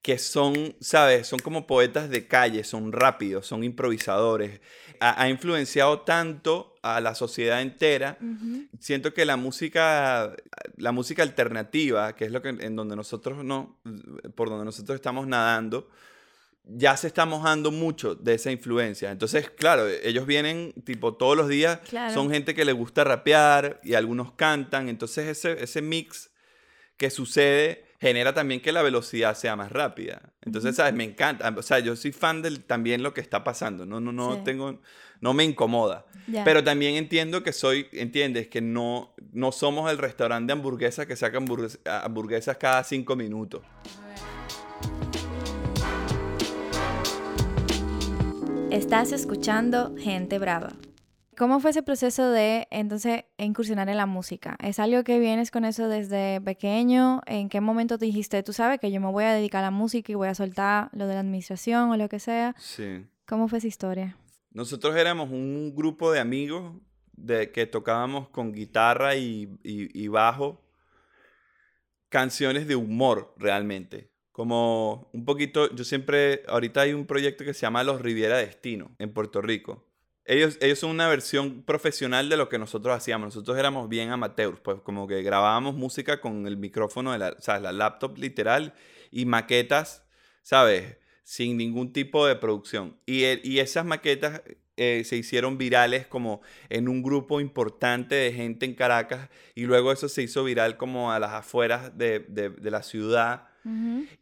que 0.00 0.18
son, 0.18 0.76
¿sabes? 0.80 1.26
Son 1.26 1.40
como 1.40 1.66
poetas 1.66 2.08
de 2.08 2.28
calle, 2.28 2.62
son 2.62 2.92
rápidos, 2.92 3.46
son 3.46 3.64
improvisadores. 3.64 4.60
Ha, 5.06 5.28
influenciado 5.28 6.00
tanto 6.00 6.76
a 6.82 7.00
la 7.00 7.14
sociedad 7.14 7.60
entera. 7.60 8.16
Siento 8.78 9.12
que 9.12 9.24
la 9.24 9.36
música, 9.36 10.34
la 10.76 10.92
música 10.92 11.22
alternativa, 11.22 12.14
que 12.14 12.24
es 12.24 12.32
lo 12.32 12.40
que 12.40 12.48
en 12.48 12.76
donde 12.76 12.96
nosotros 12.96 13.44
no, 13.44 13.78
por 14.34 14.48
donde 14.48 14.64
nosotros 14.64 14.96
estamos 14.96 15.26
nadando, 15.26 15.88
ya 16.66 16.96
se 16.96 17.06
está 17.06 17.26
mojando 17.26 17.70
mucho 17.70 18.14
de 18.14 18.34
esa 18.34 18.50
influencia. 18.50 19.10
Entonces, 19.10 19.50
claro, 19.50 19.86
ellos 19.88 20.26
vienen 20.26 20.72
tipo 20.84 21.14
todos 21.14 21.36
los 21.36 21.48
días, 21.48 21.80
son 22.12 22.30
gente 22.30 22.54
que 22.54 22.64
le 22.64 22.72
gusta 22.72 23.04
rapear 23.04 23.80
y 23.84 23.94
algunos 23.94 24.32
cantan, 24.32 24.88
entonces 24.88 25.28
ese, 25.28 25.62
ese 25.62 25.82
mix 25.82 26.30
que 26.96 27.10
sucede 27.10 27.84
genera 28.04 28.34
también 28.34 28.60
que 28.60 28.70
la 28.70 28.82
velocidad 28.82 29.34
sea 29.34 29.56
más 29.56 29.72
rápida. 29.72 30.20
Entonces, 30.42 30.76
¿sabes? 30.76 30.92
Me 30.92 31.04
encanta, 31.04 31.54
o 31.56 31.62
sea, 31.62 31.78
yo 31.78 31.96
soy 31.96 32.12
fan 32.12 32.42
de 32.42 32.58
también 32.58 33.02
lo 33.02 33.14
que 33.14 33.22
está 33.22 33.42
pasando, 33.42 33.86
no, 33.86 33.98
no, 33.98 34.12
no 34.12 34.42
tengo, 34.42 34.78
no 35.22 35.32
me 35.32 35.42
incomoda. 35.42 36.04
Pero 36.44 36.62
también 36.62 36.96
entiendo 36.96 37.42
que 37.42 37.54
soy, 37.54 37.86
entiendes, 37.92 38.48
que 38.48 38.60
no, 38.60 39.14
no 39.32 39.52
somos 39.52 39.90
el 39.90 39.96
restaurante 39.96 40.52
de 40.52 40.52
hamburguesas 40.52 41.06
que 41.06 41.16
saca 41.16 41.38
hamburguesas 41.38 42.58
cada 42.58 42.84
cinco 42.84 43.16
minutos. 43.16 43.62
Estás 48.70 49.12
escuchando 49.12 49.94
Gente 49.96 50.38
Brava. 50.38 50.74
¿Cómo 51.36 51.60
fue 51.60 51.70
ese 51.70 51.82
proceso 51.82 52.30
de 52.30 52.66
entonces 52.70 53.24
incursionar 53.38 53.88
en 53.88 53.96
la 53.96 54.06
música? 54.06 54.56
¿Es 54.62 54.78
algo 54.78 55.04
que 55.04 55.18
vienes 55.18 55.50
con 55.50 55.64
eso 55.64 55.88
desde 55.88 56.40
pequeño? 56.40 57.20
¿En 57.26 57.48
qué 57.48 57.60
momento 57.60 57.98
te 57.98 58.06
dijiste, 58.06 58.42
tú 58.42 58.52
sabes 58.52 58.80
que 58.80 58.90
yo 58.90 59.00
me 59.00 59.10
voy 59.10 59.24
a 59.24 59.32
dedicar 59.32 59.64
a 59.64 59.68
la 59.68 59.70
música 59.70 60.12
y 60.12 60.14
voy 60.14 60.28
a 60.28 60.34
soltar 60.34 60.90
lo 60.92 61.06
de 61.06 61.14
la 61.14 61.20
administración 61.20 61.90
o 61.90 61.96
lo 61.96 62.08
que 62.08 62.18
sea? 62.18 62.54
Sí. 62.58 63.06
¿Cómo 63.26 63.48
fue 63.48 63.58
esa 63.58 63.68
historia? 63.68 64.16
Nosotros 64.50 64.94
éramos 64.96 65.30
un 65.30 65.74
grupo 65.74 66.12
de 66.12 66.20
amigos 66.20 66.74
de, 67.12 67.50
que 67.50 67.66
tocábamos 67.66 68.28
con 68.28 68.52
guitarra 68.52 69.16
y, 69.16 69.58
y 69.62 70.08
bajo 70.08 70.62
canciones 72.08 72.66
de 72.66 72.76
humor 72.76 73.34
realmente 73.36 74.14
como 74.34 75.08
un 75.12 75.24
poquito, 75.24 75.72
yo 75.76 75.84
siempre, 75.84 76.42
ahorita 76.48 76.80
hay 76.80 76.92
un 76.92 77.06
proyecto 77.06 77.44
que 77.44 77.54
se 77.54 77.60
llama 77.60 77.84
Los 77.84 78.00
Riviera 78.00 78.36
Destino 78.36 78.90
en 78.98 79.12
Puerto 79.12 79.40
Rico. 79.40 79.86
Ellos, 80.26 80.56
ellos 80.60 80.78
son 80.78 80.90
una 80.90 81.08
versión 81.08 81.62
profesional 81.62 82.28
de 82.28 82.36
lo 82.36 82.48
que 82.48 82.58
nosotros 82.58 82.96
hacíamos. 82.96 83.26
Nosotros 83.26 83.58
éramos 83.58 83.88
bien 83.88 84.10
amateurs, 84.10 84.58
pues 84.60 84.80
como 84.80 85.06
que 85.06 85.22
grabábamos 85.22 85.74
música 85.74 86.20
con 86.20 86.46
el 86.46 86.56
micrófono 86.56 87.12
de 87.12 87.18
la, 87.18 87.36
¿sabes? 87.40 87.62
la 87.62 87.72
laptop 87.72 88.16
literal 88.16 88.74
y 89.10 89.26
maquetas, 89.26 90.04
¿sabes? 90.42 90.96
Sin 91.24 91.56
ningún 91.56 91.92
tipo 91.92 92.26
de 92.26 92.36
producción. 92.36 92.96
Y, 93.04 93.24
y 93.48 93.58
esas 93.58 93.84
maquetas 93.84 94.42
eh, 94.76 95.02
se 95.04 95.16
hicieron 95.16 95.56
virales 95.56 96.06
como 96.06 96.40
en 96.68 96.88
un 96.88 97.02
grupo 97.02 97.40
importante 97.40 98.16
de 98.16 98.32
gente 98.32 98.66
en 98.66 98.74
Caracas 98.74 99.28
y 99.54 99.66
luego 99.66 99.92
eso 99.92 100.08
se 100.08 100.22
hizo 100.22 100.42
viral 100.42 100.76
como 100.76 101.12
a 101.12 101.20
las 101.20 101.30
afueras 101.32 101.96
de, 101.96 102.20
de, 102.28 102.48
de 102.48 102.70
la 102.70 102.82
ciudad 102.82 103.48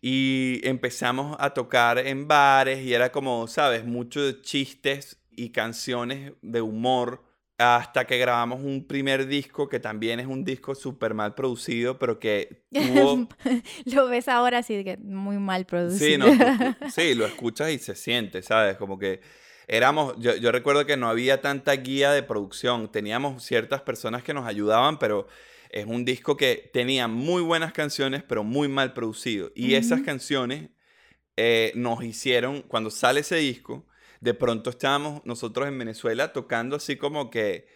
y 0.01 0.61
empezamos 0.63 1.37
a 1.41 1.51
tocar 1.51 1.99
en 1.99 2.29
bares 2.29 2.85
y 2.85 2.95
era 2.95 3.11
como, 3.11 3.49
¿sabes? 3.49 3.85
Muchos 3.85 4.41
chistes 4.43 5.22
y 5.37 5.51
canciones 5.51 6.33
de 6.43 6.61
humor 6.61 7.23
hasta 7.59 8.07
que 8.07 8.19
grabamos 8.19 8.61
un 8.61 8.87
primer 8.87 9.27
disco 9.27 9.69
que 9.69 9.79
también 9.79 10.21
es 10.21 10.27
un 10.27 10.45
disco 10.45 10.75
súper 10.75 11.15
mal 11.15 11.35
producido, 11.35 11.99
pero 11.99 12.19
que 12.19 12.65
tuvo... 12.73 13.29
lo 13.85 14.09
ves 14.09 14.29
ahora 14.29 14.63
sí, 14.63 14.83
que 14.85 14.97
muy 14.97 15.39
mal 15.39 15.67
producido. 15.67 16.27
Sí, 16.27 16.39
no, 16.39 16.77
sí, 16.91 17.15
lo 17.15 17.27
escuchas 17.27 17.71
y 17.71 17.79
se 17.79 17.95
siente, 17.95 18.43
¿sabes? 18.43 18.77
Como 18.77 18.99
que 18.99 19.21
éramos, 19.69 20.15
yo, 20.19 20.35
yo 20.37 20.51
recuerdo 20.51 20.87
que 20.87 20.97
no 20.97 21.09
había 21.09 21.41
tanta 21.41 21.73
guía 21.73 22.13
de 22.13 22.23
producción, 22.23 22.91
teníamos 22.91 23.43
ciertas 23.45 23.83
personas 23.83 24.23
que 24.23 24.35
nos 24.35 24.47
ayudaban, 24.47 24.99
pero 24.99 25.29
es 25.71 25.87
un 25.87 26.05
disco 26.05 26.37
que 26.37 26.71
tenía 26.73 27.09
muy 27.09 27.43
buenas 27.43 27.73
canciones, 27.73 28.23
pero 28.23 28.45
muy 28.45 28.69
mal 28.69 28.93
producido. 28.93 29.51
Y 29.55 29.75
esas 29.75 30.03
canciones 30.03 30.69
eh, 31.37 31.73
nos 31.75 32.05
hicieron, 32.05 32.61
cuando 32.63 32.91
sale 32.91 33.21
ese 33.21 33.37
disco, 33.37 33.87
de 34.23 34.35
pronto 34.35 34.71
estábamos 34.71 35.21
nosotros 35.27 35.67
en 35.67 35.77
Venezuela 35.77 36.33
tocando 36.33 36.77
así 36.77 36.97
como 36.97 37.29
que... 37.29 37.67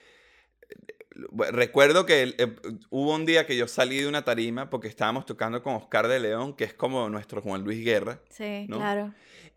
Recuerdo 1.51 2.05
que 2.05 2.35
eh, 2.37 2.55
hubo 2.91 3.15
un 3.15 3.25
día 3.25 3.47
que 3.47 3.57
yo 3.57 3.67
salí 3.67 3.99
de 3.99 4.07
una 4.07 4.23
tarima 4.23 4.71
porque 4.71 4.87
estábamos 4.87 5.27
tocando 5.27 5.63
con 5.63 5.75
Oscar 5.75 6.09
de 6.09 6.21
León, 6.21 6.55
que 6.55 6.65
es 6.65 6.75
como 6.75 7.09
nuestro 7.09 7.41
Juan 7.41 7.65
Luis 7.65 7.85
Guerra. 7.85 8.21
Sí, 8.29 8.67
claro. 8.71 9.13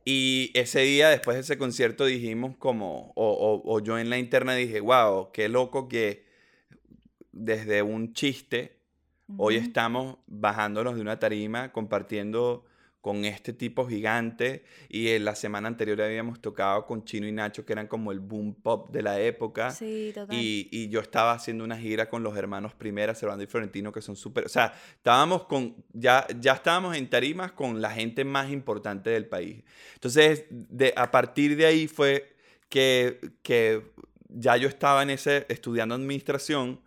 Y 0.05 0.51
ese 0.55 0.79
día, 0.79 1.09
después 1.09 1.35
de 1.35 1.41
ese 1.41 1.57
concierto, 1.57 2.05
dijimos 2.05 2.55
como, 2.57 3.11
o, 3.15 3.61
o 3.63 3.79
yo 3.81 3.99
en 3.99 4.09
la 4.09 4.17
interna 4.17 4.55
dije, 4.55 4.79
wow, 4.79 5.31
qué 5.33 5.49
loco 5.49 5.89
que 5.89 6.25
desde 7.33 7.81
un 7.83 8.13
chiste, 8.13 8.79
hoy 9.37 9.57
estamos 9.57 10.17
bajándonos 10.27 10.95
de 10.95 11.01
una 11.01 11.19
tarima, 11.19 11.71
compartiendo 11.73 12.65
con 13.01 13.23
este 13.23 13.53
tipo 13.53 13.87
gigante 13.87 14.63
y 14.89 15.09
en 15.09 15.23
la 15.23 15.35
semana 15.35 15.69
anterior 15.69 16.01
habíamos 16.01 16.41
tocado 16.41 16.85
con 16.85 17.05
Chino 17.05 17.27
y 17.27 17.31
Nacho 17.31 17.65
que 17.65 17.73
eran 17.73 17.87
como 17.87 18.11
el 18.11 18.19
boom 18.19 18.53
pop 18.55 18.89
de 18.91 19.01
la 19.01 19.19
época 19.21 19.71
sí, 19.71 20.11
total. 20.13 20.35
Y, 20.35 20.67
y, 20.71 20.89
yo 20.89 20.99
estaba 20.99 21.31
haciendo 21.31 21.63
una 21.63 21.77
gira 21.77 22.09
con 22.09 22.23
los 22.23 22.35
hermanos 22.35 22.73
Primera, 22.73 23.15
Servando 23.15 23.43
y 23.43 23.47
Florentino 23.47 23.93
que 23.93 24.01
son 24.01 24.15
súper, 24.15 24.45
o 24.45 24.49
sea, 24.49 24.73
estábamos 24.95 25.45
con, 25.45 25.75
ya, 25.93 26.27
ya 26.39 26.53
estábamos 26.53 26.97
en 26.97 27.09
tarimas 27.09 27.53
con 27.53 27.81
la 27.81 27.91
gente 27.91 28.25
más 28.25 28.51
importante 28.51 29.09
del 29.09 29.27
país. 29.27 29.63
Entonces, 29.93 30.45
de, 30.49 30.93
a 30.95 31.09
partir 31.11 31.55
de 31.55 31.65
ahí 31.65 31.87
fue 31.87 32.35
que, 32.67 33.19
que 33.43 33.83
ya 34.27 34.57
yo 34.57 34.67
estaba 34.67 35.03
en 35.03 35.11
ese, 35.11 35.45
estudiando 35.49 35.95
administración 35.95 36.81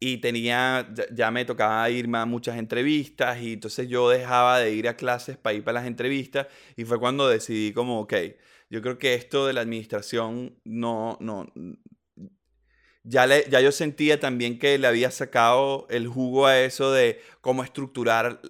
y 0.00 0.18
tenía, 0.18 0.88
ya 1.12 1.30
me 1.30 1.44
tocaba 1.44 1.88
irme 1.90 2.18
a 2.18 2.26
muchas 2.26 2.58
entrevistas 2.58 3.40
y 3.40 3.54
entonces 3.54 3.88
yo 3.88 4.08
dejaba 4.10 4.58
de 4.58 4.72
ir 4.72 4.88
a 4.88 4.96
clases 4.96 5.36
para 5.36 5.54
ir 5.54 5.64
para 5.64 5.80
las 5.80 5.86
entrevistas 5.86 6.46
y 6.76 6.84
fue 6.84 6.98
cuando 6.98 7.28
decidí 7.28 7.72
como, 7.72 8.00
ok, 8.00 8.14
yo 8.70 8.82
creo 8.82 8.98
que 8.98 9.14
esto 9.14 9.46
de 9.46 9.52
la 9.52 9.60
administración 9.62 10.58
no, 10.64 11.16
no, 11.20 11.46
ya, 13.04 13.26
le, 13.26 13.44
ya 13.50 13.60
yo 13.60 13.70
sentía 13.70 14.18
también 14.18 14.58
que 14.58 14.78
le 14.78 14.86
había 14.86 15.10
sacado 15.10 15.86
el 15.90 16.08
jugo 16.08 16.46
a 16.46 16.60
eso 16.60 16.90
de 16.90 17.20
cómo 17.40 17.62
estructurar 17.62 18.40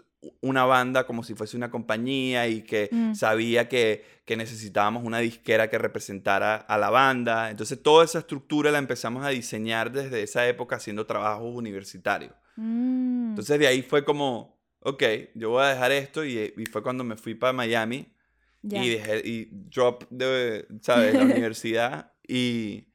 una 0.41 0.65
banda 0.65 1.07
como 1.07 1.23
si 1.23 1.35
fuese 1.35 1.57
una 1.57 1.71
compañía 1.71 2.49
y 2.49 2.63
que 2.63 2.89
mm. 2.91 3.15
sabía 3.15 3.69
que, 3.69 4.05
que, 4.25 4.37
necesitábamos 4.37 5.05
una 5.05 5.19
disquera 5.19 5.69
que 5.69 5.79
representara 5.79 6.57
a 6.57 6.79
la 6.79 6.91
banda. 6.91 7.51
Entonces 7.51 7.83
toda 7.83 8.05
esa 8.05 8.21
estructura 8.21 8.71
la 8.71 8.79
empezamos 8.79 9.25
a 9.25 9.31
diseñar 9.31 9.93
desde 9.93 10.23
esa 10.23 10.47
época 10.49 10.77
haciendo 10.77 11.07
trabajos 11.07 11.55
universitarios. 11.55 12.33
Mm. 12.57 13.31
Entonces 13.31 13.59
de 13.59 13.67
ahí 13.67 13.83
fue 13.83 14.05
como, 14.05 14.59
ok, 14.81 15.03
yo 15.35 15.51
voy 15.51 15.65
a 15.65 15.69
dejar 15.69 15.93
esto 15.93 16.25
y, 16.25 16.53
y 16.57 16.67
fue 16.67 16.83
cuando 16.83 17.05
me 17.05 17.17
fui 17.17 17.35
para 17.35 17.53
Miami 17.53 18.15
y 18.63 18.89
dejé, 18.91 19.23
y 19.25 19.49
drop 19.51 20.05
de, 20.11 20.67
¿sabes? 20.81 21.15
la 21.15 21.23
universidad 21.25 22.13
y, 22.27 22.89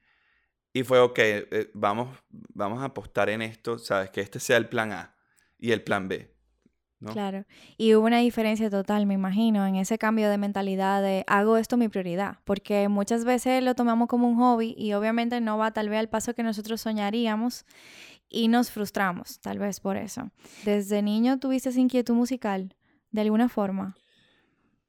y 0.73 0.83
fue, 0.83 0.99
ok, 0.99 1.19
eh, 1.19 1.71
vamos, 1.73 2.17
vamos 2.29 2.81
a 2.81 2.85
apostar 2.85 3.29
en 3.29 3.41
esto, 3.41 3.77
¿sabes? 3.77 4.09
Que 4.09 4.21
este 4.21 4.39
sea 4.39 4.57
el 4.57 4.67
plan 4.67 4.91
A 4.91 5.15
y 5.57 5.71
el 5.71 5.83
plan 5.83 6.07
B. 6.07 6.33
Claro. 6.99 7.45
Y 7.77 7.95
hubo 7.95 8.05
una 8.05 8.19
diferencia 8.19 8.69
total, 8.69 9.05
me 9.05 9.13
imagino, 9.13 9.65
en 9.65 9.75
ese 9.75 9.97
cambio 9.97 10.29
de 10.29 10.37
mentalidad 10.37 11.01
de 11.01 11.23
hago 11.27 11.57
esto 11.57 11.77
mi 11.77 11.87
prioridad, 11.87 12.39
porque 12.43 12.89
muchas 12.89 13.23
veces 13.23 13.63
lo 13.63 13.73
tomamos 13.73 14.09
como 14.09 14.27
un 14.27 14.35
hobby 14.35 14.75
y 14.77 14.93
obviamente 14.93 15.39
no 15.39 15.57
va 15.57 15.71
tal 15.71 15.87
vez 15.89 15.99
al 15.99 16.09
paso 16.09 16.33
que 16.33 16.43
nosotros 16.43 16.81
soñaríamos 16.81 17.65
y 18.27 18.49
nos 18.49 18.69
frustramos, 18.69 19.39
tal 19.39 19.59
vez 19.59 19.79
por 19.79 19.95
eso. 19.95 20.29
¿Desde 20.65 21.01
niño 21.01 21.39
tuviste 21.39 21.69
esa 21.69 21.79
inquietud 21.79 22.13
musical, 22.13 22.75
de 23.11 23.21
alguna 23.21 23.47
forma? 23.47 23.95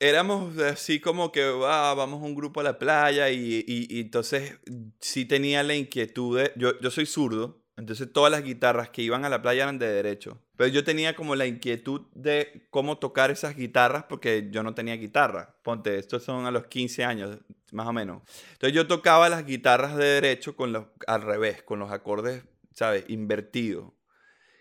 Éramos 0.01 0.57
así 0.59 0.99
como 0.99 1.31
que 1.31 1.42
ah, 1.66 1.94
vamos 1.96 2.23
un 2.23 2.35
grupo 2.35 2.61
a 2.61 2.62
la 2.62 2.79
playa 2.79 3.31
y, 3.31 3.64
y, 3.66 4.01
entonces 4.01 4.59
sí 4.99 5.27
tenía 5.27 5.62
la 5.62 5.75
inquietud 5.75 6.38
de, 6.38 6.53
yo, 6.57 6.79
yo 6.81 6.90
soy 6.90 7.05
zurdo, 7.05 7.60
entonces 7.81 8.12
todas 8.12 8.31
las 8.31 8.45
guitarras 8.45 8.90
que 8.90 9.01
iban 9.01 9.25
a 9.25 9.31
la 9.31 9.40
playa 9.40 9.62
eran 9.62 9.79
de 9.79 9.88
derecho. 9.88 10.38
Pero 10.57 10.69
yo 10.69 10.85
tenía 10.85 11.16
como 11.16 11.35
la 11.35 11.47
inquietud 11.47 12.03
de 12.14 12.66
cómo 12.69 12.99
tocar 12.99 13.31
esas 13.31 13.57
guitarras 13.57 14.05
porque 14.05 14.49
yo 14.51 14.62
no 14.62 14.75
tenía 14.75 14.97
guitarra. 14.97 15.57
Ponte, 15.62 15.99
estos 15.99 16.23
son 16.23 16.45
a 16.45 16.51
los 16.51 16.66
15 16.66 17.05
años, 17.05 17.38
más 17.73 17.87
o 17.87 17.95
menos. 17.95 18.23
Entonces 18.53 18.75
yo 18.75 18.87
tocaba 18.87 19.31
las 19.31 19.47
guitarras 19.47 19.97
de 19.97 20.05
derecho 20.05 20.55
con 20.57 20.73
los, 20.73 20.88
al 21.07 21.23
revés, 21.23 21.62
con 21.62 21.79
los 21.79 21.90
acordes, 21.90 22.45
¿sabes? 22.75 23.07
Invertidos. 23.09 23.93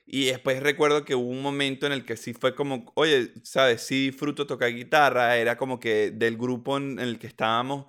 Y 0.05 0.27
después 0.27 0.63
recuerdo 0.63 1.03
que 1.03 1.13
hubo 1.13 1.29
un 1.29 1.41
momento 1.41 1.87
en 1.87 1.91
el 1.91 2.05
que 2.05 2.15
sí 2.15 2.33
fue 2.33 2.55
como, 2.55 2.89
oye, 2.95 3.33
¿sabes? 3.43 3.81
Sí 3.81 4.11
disfruto 4.11 4.47
tocar 4.47 4.73
guitarra. 4.73 5.35
Era 5.35 5.57
como 5.57 5.77
que 5.77 6.11
del 6.11 6.37
grupo 6.37 6.77
en 6.77 6.97
el 6.99 7.19
que 7.19 7.27
estábamos, 7.27 7.85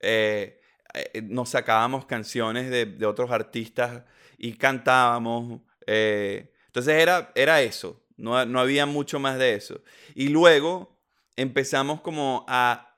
eh, 0.00 0.60
eh, 0.92 1.22
nos 1.22 1.48
sacábamos 1.48 2.04
canciones 2.04 2.68
de, 2.68 2.84
de 2.84 3.06
otros 3.06 3.30
artistas 3.30 4.02
y 4.44 4.52
cantábamos. 4.52 5.62
Eh, 5.86 6.52
entonces 6.66 6.94
era, 7.00 7.32
era 7.34 7.62
eso, 7.62 8.04
no, 8.18 8.44
no 8.44 8.60
había 8.60 8.84
mucho 8.84 9.18
más 9.18 9.38
de 9.38 9.54
eso. 9.54 9.80
Y 10.14 10.28
luego 10.28 10.98
empezamos 11.34 12.02
como 12.02 12.44
a, 12.46 12.94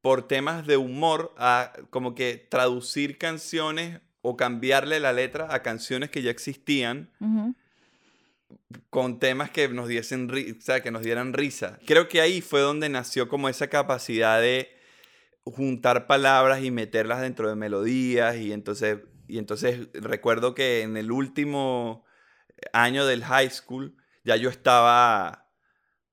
por 0.00 0.28
temas 0.28 0.64
de 0.64 0.76
humor, 0.76 1.34
a 1.38 1.72
como 1.90 2.14
que 2.14 2.36
traducir 2.36 3.18
canciones 3.18 4.00
o 4.20 4.36
cambiarle 4.36 5.00
la 5.00 5.12
letra 5.12 5.48
a 5.52 5.62
canciones 5.62 6.10
que 6.10 6.22
ya 6.22 6.30
existían. 6.30 7.10
con 8.90 9.18
temas 9.18 9.50
que 9.50 9.68
nos 9.68 9.88
diesen 9.88 10.30
o 10.30 10.60
sea, 10.60 10.82
que 10.82 10.92
nos 10.92 11.02
dieran 11.02 11.32
risa. 11.32 11.80
Creo 11.84 12.06
que 12.06 12.20
ahí 12.20 12.40
fue 12.40 12.60
donde 12.60 12.88
nació 12.88 13.28
como 13.28 13.48
esa 13.48 13.66
capacidad 13.66 14.40
de 14.40 14.68
juntar 15.44 16.06
palabras 16.06 16.62
y 16.62 16.70
meterlas 16.70 17.20
dentro 17.20 17.48
de 17.48 17.56
melodías 17.56 18.36
y 18.36 18.52
entonces 18.52 18.98
y 19.28 19.38
entonces 19.38 19.88
recuerdo 19.94 20.54
que 20.54 20.82
en 20.82 20.96
el 20.96 21.10
último 21.10 22.04
año 22.72 23.06
del 23.06 23.24
high 23.24 23.50
school 23.50 23.96
ya 24.24 24.36
yo 24.36 24.50
estaba 24.50 25.46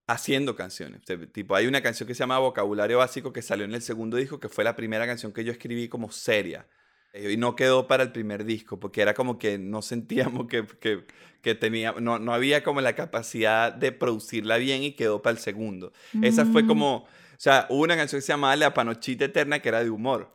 haciendo 0.07 0.55
canciones. 0.55 1.01
tipo, 1.31 1.55
hay 1.55 1.67
una 1.67 1.81
canción 1.81 2.07
que 2.07 2.13
se 2.13 2.19
llama 2.19 2.39
Vocabulario 2.39 2.97
Básico 2.97 3.33
que 3.33 3.41
salió 3.41 3.65
en 3.65 3.73
el 3.73 3.81
segundo 3.81 4.17
disco, 4.17 4.39
que 4.39 4.49
fue 4.49 4.63
la 4.63 4.75
primera 4.75 5.05
canción 5.05 5.31
que 5.31 5.43
yo 5.43 5.51
escribí 5.51 5.87
como 5.87 6.11
seria. 6.11 6.67
Y 7.13 7.37
no 7.37 7.55
quedó 7.55 7.87
para 7.87 8.01
el 8.01 8.11
primer 8.11 8.43
disco, 8.43 8.79
porque 8.79 9.01
era 9.01 9.13
como 9.13 9.37
que 9.37 9.59
no 9.59 9.81
sentíamos 9.83 10.47
que, 10.47 10.65
que, 10.79 11.05
que 11.41 11.53
tenía, 11.53 11.93
no, 11.99 12.17
no, 12.17 12.33
había 12.33 12.63
como 12.63 12.81
la 12.81 12.95
capacidad 12.95 13.71
de 13.71 13.91
producirla 13.91 14.57
bien 14.57 14.81
y 14.81 14.93
quedó 14.93 15.21
para 15.21 15.33
el 15.33 15.39
segundo. 15.39 15.93
Esa 16.23 16.45
fue 16.45 16.63
mm. 16.63 16.67
como 16.67 17.07
sea, 17.43 17.67
hubo 17.69 17.83
una 17.83 17.97
canción 17.97 18.19
que 18.19 18.25
se 18.25 18.31
llamaba 18.31 18.55
La 18.55 18.73
Panochita 18.73 19.25
Eterna 19.25 19.59
que 19.59 19.67
era 19.67 19.83
de 19.83 19.89
humor, 19.89 20.33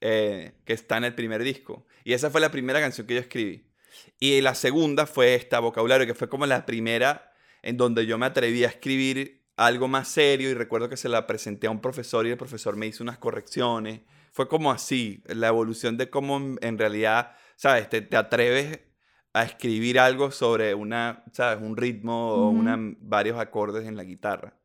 eh, 0.00 0.52
que 0.64 0.72
está 0.72 0.96
en 0.96 1.04
el 1.04 1.14
primer 1.14 1.44
disco. 1.44 1.86
Y 2.02 2.12
esa 2.12 2.28
fue 2.28 2.40
la 2.40 2.50
primera 2.50 2.80
canción 2.80 3.06
que 3.06 3.14
yo 3.14 3.20
escribí. 3.20 3.70
Y 4.18 4.40
la 4.40 4.56
segunda 4.56 5.06
fue 5.06 5.36
esta, 5.36 5.60
Vocabulario, 5.60 6.08
que 6.08 6.14
fue 6.14 6.28
como 6.28 6.46
la 6.46 6.66
primera 6.66 7.32
en 7.62 7.76
donde 7.76 8.04
yo 8.04 8.18
me 8.18 8.26
atreví 8.26 8.64
a 8.64 8.68
escribir 8.68 9.44
algo 9.54 9.86
más 9.86 10.08
serio 10.08 10.50
y 10.50 10.54
recuerdo 10.54 10.88
que 10.88 10.96
se 10.96 11.08
la 11.08 11.24
presenté 11.28 11.68
a 11.68 11.70
un 11.70 11.80
profesor 11.80 12.26
y 12.26 12.30
el 12.30 12.36
profesor 12.36 12.74
me 12.74 12.88
hizo 12.88 13.04
unas 13.04 13.18
correcciones. 13.18 14.00
Fue 14.32 14.48
como 14.48 14.72
así, 14.72 15.22
la 15.26 15.46
evolución 15.46 15.96
de 15.98 16.10
cómo 16.10 16.56
en 16.60 16.78
realidad, 16.78 17.32
¿sabes? 17.54 17.88
Te, 17.88 18.00
te 18.00 18.16
atreves 18.16 18.80
a 19.34 19.44
escribir 19.44 20.00
algo 20.00 20.32
sobre 20.32 20.74
una, 20.74 21.22
¿sabes? 21.32 21.62
Un 21.62 21.76
ritmo 21.76 22.32
o 22.32 22.48
una, 22.48 22.76
varios 23.00 23.38
acordes 23.38 23.86
en 23.86 23.96
la 23.96 24.02
guitarra. 24.02 24.56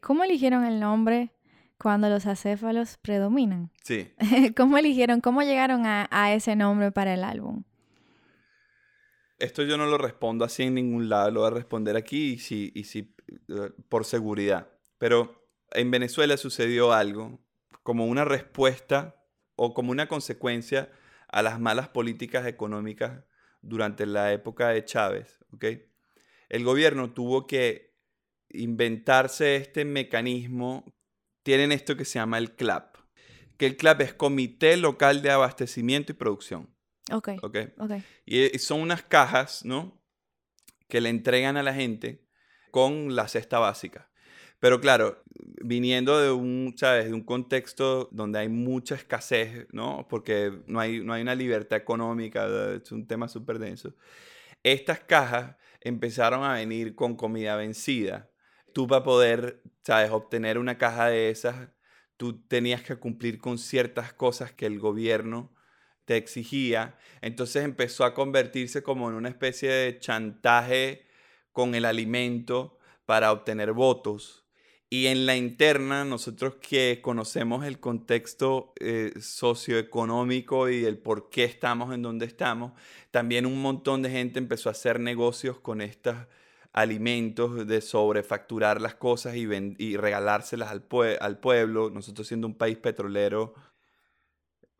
¿Cómo 0.00 0.24
eligieron 0.24 0.64
el 0.64 0.80
nombre 0.80 1.32
cuando 1.78 2.08
los 2.08 2.26
acéfalos 2.26 2.98
predominan? 2.98 3.70
Sí. 3.82 4.12
¿Cómo 4.56 4.78
eligieron, 4.78 5.20
cómo 5.20 5.42
llegaron 5.42 5.86
a, 5.86 6.34
ese 6.34 6.56
nombre 6.56 6.92
para 6.92 7.14
el 7.14 7.24
álbum? 7.24 7.64
Esto 9.38 9.62
yo 9.62 9.76
no 9.76 9.86
lo 9.86 9.98
respondo 9.98 10.44
así 10.44 10.64
en 10.64 10.74
ningún 10.74 11.08
lado, 11.08 11.30
lo 11.30 11.40
voy 11.40 11.48
a 11.48 11.54
responder 11.54 11.96
aquí 11.96 12.32
y 12.32 12.38
sí, 12.38 12.72
y 12.74 12.84
sí, 12.84 13.14
eh, 13.48 13.70
por 13.88 14.04
seguridad. 14.04 14.68
Pero 14.98 15.48
en 15.70 15.90
Venezuela 15.90 16.36
sucedió 16.36 16.92
algo 16.92 17.38
como 17.82 18.06
una 18.06 18.24
respuesta 18.24 19.14
o 19.54 19.74
como 19.74 19.92
una 19.92 20.08
consecuencia 20.08 20.90
a 21.28 21.42
las 21.42 21.60
malas 21.60 21.88
políticas 21.88 22.46
económicas 22.46 23.24
durante 23.62 24.06
la 24.06 24.32
época 24.32 24.68
de 24.70 24.84
Chávez. 24.84 25.38
¿okay? 25.52 25.86
El 26.48 26.64
gobierno 26.64 27.12
tuvo 27.12 27.46
que 27.46 27.87
inventarse 28.50 29.56
este 29.56 29.84
mecanismo, 29.84 30.84
tienen 31.42 31.72
esto 31.72 31.96
que 31.96 32.04
se 32.04 32.18
llama 32.18 32.38
el 32.38 32.54
CLAP, 32.54 32.96
que 33.56 33.66
el 33.66 33.76
CLAP 33.76 34.00
es 34.02 34.14
Comité 34.14 34.76
Local 34.76 35.22
de 35.22 35.30
Abastecimiento 35.30 36.12
y 36.12 36.14
Producción. 36.14 36.68
Ok. 37.10 37.30
okay. 37.42 37.72
Y 38.26 38.58
son 38.58 38.80
unas 38.80 39.02
cajas, 39.02 39.64
¿no? 39.64 40.00
Que 40.88 41.00
le 41.00 41.08
entregan 41.08 41.56
a 41.56 41.62
la 41.62 41.74
gente 41.74 42.26
con 42.70 43.16
la 43.16 43.28
cesta 43.28 43.58
básica. 43.58 44.10
Pero 44.60 44.80
claro, 44.80 45.22
viniendo 45.62 46.20
de 46.20 46.32
un, 46.32 46.74
¿sabes? 46.76 47.06
De 47.06 47.14
un 47.14 47.22
contexto 47.22 48.08
donde 48.10 48.40
hay 48.40 48.48
mucha 48.48 48.96
escasez, 48.96 49.66
¿no? 49.72 50.06
Porque 50.10 50.62
no 50.66 50.80
hay, 50.80 51.00
no 51.00 51.12
hay 51.12 51.22
una 51.22 51.34
libertad 51.34 51.78
económica, 51.78 52.46
es 52.74 52.90
un 52.92 53.06
tema 53.06 53.28
súper 53.28 53.58
denso. 53.58 53.94
Estas 54.62 55.00
cajas 55.00 55.56
empezaron 55.80 56.44
a 56.44 56.54
venir 56.54 56.94
con 56.94 57.16
comida 57.16 57.56
vencida 57.56 58.30
tú 58.72 58.86
para 58.86 59.02
poder, 59.04 59.62
¿sabes?, 59.82 60.10
obtener 60.10 60.58
una 60.58 60.78
caja 60.78 61.08
de 61.08 61.30
esas, 61.30 61.70
tú 62.16 62.42
tenías 62.46 62.82
que 62.82 62.96
cumplir 62.96 63.38
con 63.38 63.58
ciertas 63.58 64.12
cosas 64.12 64.52
que 64.52 64.66
el 64.66 64.78
gobierno 64.78 65.54
te 66.04 66.16
exigía. 66.16 66.98
Entonces 67.20 67.64
empezó 67.64 68.04
a 68.04 68.14
convertirse 68.14 68.82
como 68.82 69.08
en 69.08 69.14
una 69.16 69.28
especie 69.28 69.70
de 69.70 69.98
chantaje 70.00 71.06
con 71.52 71.74
el 71.74 71.84
alimento 71.84 72.78
para 73.06 73.32
obtener 73.32 73.72
votos. 73.72 74.44
Y 74.90 75.08
en 75.08 75.26
la 75.26 75.36
interna, 75.36 76.04
nosotros 76.06 76.56
que 76.62 77.00
conocemos 77.02 77.66
el 77.66 77.78
contexto 77.78 78.72
eh, 78.80 79.12
socioeconómico 79.20 80.70
y 80.70 80.86
el 80.86 80.98
por 80.98 81.28
qué 81.28 81.44
estamos 81.44 81.94
en 81.94 82.00
donde 82.00 82.24
estamos, 82.24 82.72
también 83.10 83.44
un 83.44 83.60
montón 83.60 84.00
de 84.00 84.10
gente 84.10 84.38
empezó 84.38 84.70
a 84.70 84.72
hacer 84.72 84.98
negocios 84.98 85.60
con 85.60 85.82
estas 85.82 86.26
alimentos, 86.72 87.66
de 87.66 87.80
sobrefacturar 87.80 88.80
las 88.80 88.94
cosas 88.94 89.36
y, 89.36 89.48
y 89.78 89.96
regalárselas 89.96 90.70
al, 90.70 90.84
al 91.20 91.38
pueblo. 91.38 91.90
Nosotros 91.90 92.26
siendo 92.26 92.46
un 92.46 92.56
país 92.56 92.76
petrolero, 92.76 93.54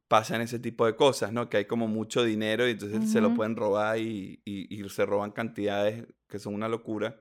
pasan 0.09 0.40
ese 0.40 0.59
tipo 0.59 0.87
de 0.87 0.96
cosas, 0.96 1.33
¿no? 1.33 1.48
Que 1.48 1.59
hay 1.59 1.64
como 1.66 1.87
mucho 1.87 2.24
dinero 2.24 2.66
y 2.66 2.72
entonces 2.72 3.12
se 3.12 3.20
lo 3.20 3.35
pueden 3.35 3.57
robar 3.57 3.98
y, 3.98 4.40
y, 4.44 4.88
se 4.88 5.05
roban 5.05 5.31
cantidades 5.31 6.07
que 6.29 6.38
son 6.38 6.55
una 6.55 6.68
locura. 6.68 7.20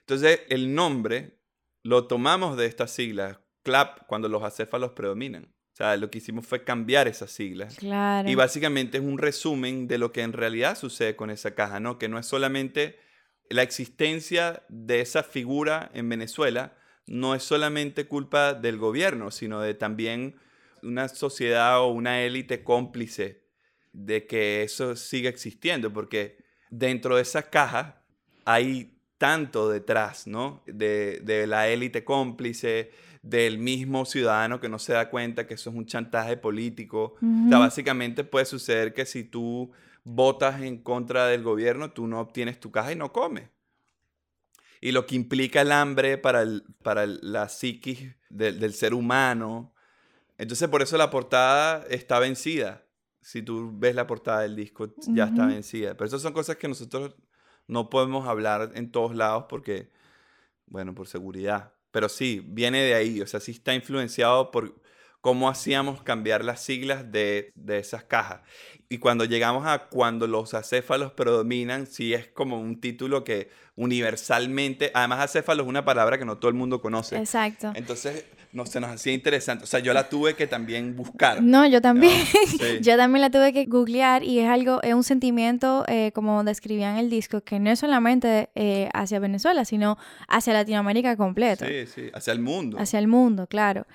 Entonces 0.00 0.40
el 0.48 0.74
nombre 0.74 1.38
lo 1.84 2.06
tomamos 2.06 2.56
de 2.56 2.66
estas 2.66 2.90
siglas, 2.90 3.38
CLAP, 3.62 4.06
cuando 4.06 4.28
los 4.28 4.42
acéfalos 4.42 4.92
predominan. 4.92 5.44
O 5.44 5.76
sea, 5.78 5.96
lo 5.96 6.10
que 6.10 6.18
hicimos 6.18 6.44
fue 6.44 6.64
cambiar 6.64 7.06
esas 7.06 7.30
siglas. 7.30 7.76
Claro. 7.76 8.28
Y 8.28 8.34
básicamente 8.34 8.98
es 8.98 9.04
un 9.04 9.16
resumen 9.16 9.86
de 9.86 9.98
lo 9.98 10.10
que 10.10 10.22
en 10.22 10.32
realidad 10.32 10.76
sucede 10.76 11.14
con 11.14 11.30
esa 11.30 11.54
caja, 11.54 11.78
¿no? 11.78 11.98
Que 11.98 12.08
no 12.08 12.18
es 12.18 12.26
solamente 12.26 12.98
la 13.50 13.62
existencia 13.62 14.62
de 14.68 15.00
esa 15.00 15.22
figura 15.22 15.90
en 15.94 16.08
Venezuela, 16.08 16.76
no 17.06 17.34
es 17.34 17.42
solamente 17.42 18.06
culpa 18.06 18.54
del 18.54 18.76
gobierno, 18.76 19.30
sino 19.30 19.60
de 19.60 19.74
también 19.74 20.36
una 20.82 21.08
sociedad 21.08 21.80
o 21.80 21.88
una 21.88 22.22
élite 22.22 22.62
cómplice 22.62 23.42
de 23.92 24.26
que 24.26 24.62
eso 24.62 24.94
siga 24.94 25.30
existiendo, 25.30 25.92
porque 25.92 26.38
dentro 26.70 27.16
de 27.16 27.22
esa 27.22 27.50
caja 27.50 28.04
hay 28.44 28.94
tanto 29.16 29.68
detrás, 29.68 30.26
¿no? 30.26 30.62
De, 30.66 31.20
de 31.22 31.46
la 31.46 31.68
élite 31.68 32.04
cómplice, 32.04 32.92
del 33.22 33.58
mismo 33.58 34.04
ciudadano 34.04 34.60
que 34.60 34.68
no 34.68 34.78
se 34.78 34.92
da 34.92 35.10
cuenta 35.10 35.46
que 35.46 35.54
eso 35.54 35.70
es 35.70 35.76
un 35.76 35.86
chantaje 35.86 36.36
político. 36.36 37.16
O 37.20 37.48
sea, 37.48 37.58
básicamente 37.58 38.24
puede 38.24 38.46
suceder 38.46 38.94
que 38.94 39.04
si 39.06 39.24
tú 39.24 39.72
votas 40.04 40.62
en 40.62 40.78
contra 40.78 41.26
del 41.26 41.42
gobierno, 41.42 41.92
tú 41.92 42.06
no 42.06 42.20
obtienes 42.20 42.60
tu 42.60 42.70
caja 42.70 42.92
y 42.92 42.96
no 42.96 43.12
comes. 43.12 43.48
Y 44.80 44.92
lo 44.92 45.06
que 45.06 45.16
implica 45.16 45.60
el 45.60 45.72
hambre 45.72 46.18
para, 46.18 46.42
el, 46.42 46.64
para 46.82 47.06
la 47.06 47.48
psiquis 47.48 48.14
del, 48.28 48.60
del 48.60 48.74
ser 48.74 48.94
humano. 48.94 49.74
Entonces, 50.36 50.68
por 50.68 50.82
eso 50.82 50.96
la 50.96 51.10
portada 51.10 51.84
está 51.90 52.18
vencida. 52.20 52.84
Si 53.20 53.42
tú 53.42 53.72
ves 53.74 53.94
la 53.94 54.06
portada 54.06 54.42
del 54.42 54.54
disco, 54.54 54.94
ya 55.08 55.24
está 55.24 55.46
vencida. 55.46 55.94
Pero 55.94 56.06
esas 56.06 56.22
son 56.22 56.32
cosas 56.32 56.56
que 56.56 56.68
nosotros 56.68 57.16
no 57.66 57.90
podemos 57.90 58.26
hablar 58.26 58.70
en 58.74 58.90
todos 58.90 59.14
lados 59.14 59.46
porque, 59.48 59.90
bueno, 60.66 60.94
por 60.94 61.08
seguridad. 61.08 61.74
Pero 61.90 62.08
sí, 62.08 62.42
viene 62.46 62.82
de 62.82 62.94
ahí, 62.94 63.20
o 63.20 63.26
sea, 63.26 63.40
sí 63.40 63.52
está 63.52 63.74
influenciado 63.74 64.50
por 64.50 64.80
cómo 65.20 65.48
hacíamos 65.48 66.02
cambiar 66.02 66.44
las 66.44 66.60
siglas 66.60 67.10
de, 67.10 67.52
de 67.54 67.78
esas 67.78 68.04
cajas. 68.04 68.40
Y 68.88 68.98
cuando 68.98 69.24
llegamos 69.24 69.66
a 69.66 69.88
cuando 69.88 70.26
los 70.26 70.54
acéfalos 70.54 71.12
predominan, 71.12 71.86
sí 71.86 72.14
es 72.14 72.28
como 72.28 72.58
un 72.60 72.80
título 72.80 73.24
que 73.24 73.50
universalmente, 73.76 74.90
además 74.94 75.20
acéfalo 75.20 75.62
es 75.62 75.68
una 75.68 75.84
palabra 75.84 76.18
que 76.18 76.24
no 76.24 76.38
todo 76.38 76.48
el 76.48 76.56
mundo 76.56 76.80
conoce. 76.80 77.16
Exacto. 77.16 77.72
Entonces, 77.74 78.24
no 78.52 78.64
se 78.66 78.80
nos 78.80 78.90
hacía 78.90 79.12
interesante. 79.12 79.64
O 79.64 79.66
sea, 79.66 79.80
yo 79.80 79.92
la 79.92 80.08
tuve 80.08 80.34
que 80.34 80.46
también 80.46 80.96
buscar. 80.96 81.42
No, 81.42 81.66
yo 81.66 81.80
también. 81.82 82.24
yo 82.80 82.96
también 82.96 83.20
la 83.20 83.30
tuve 83.30 83.52
que 83.52 83.66
googlear 83.66 84.24
y 84.24 84.38
es 84.38 84.48
algo, 84.48 84.82
es 84.82 84.94
un 84.94 85.04
sentimiento, 85.04 85.84
eh, 85.86 86.12
como 86.14 86.42
describían 86.44 86.96
el 86.96 87.10
disco, 87.10 87.42
que 87.42 87.60
no 87.60 87.70
es 87.70 87.78
solamente 87.78 88.48
eh, 88.54 88.88
hacia 88.94 89.18
Venezuela, 89.18 89.64
sino 89.64 89.98
hacia 90.28 90.54
Latinoamérica 90.54 91.16
completo. 91.16 91.66
Sí, 91.66 91.86
sí, 91.86 92.10
hacia 92.14 92.32
el 92.32 92.40
mundo. 92.40 92.78
Hacia 92.80 92.98
el 92.98 93.06
mundo, 93.06 93.46
claro. 93.46 93.86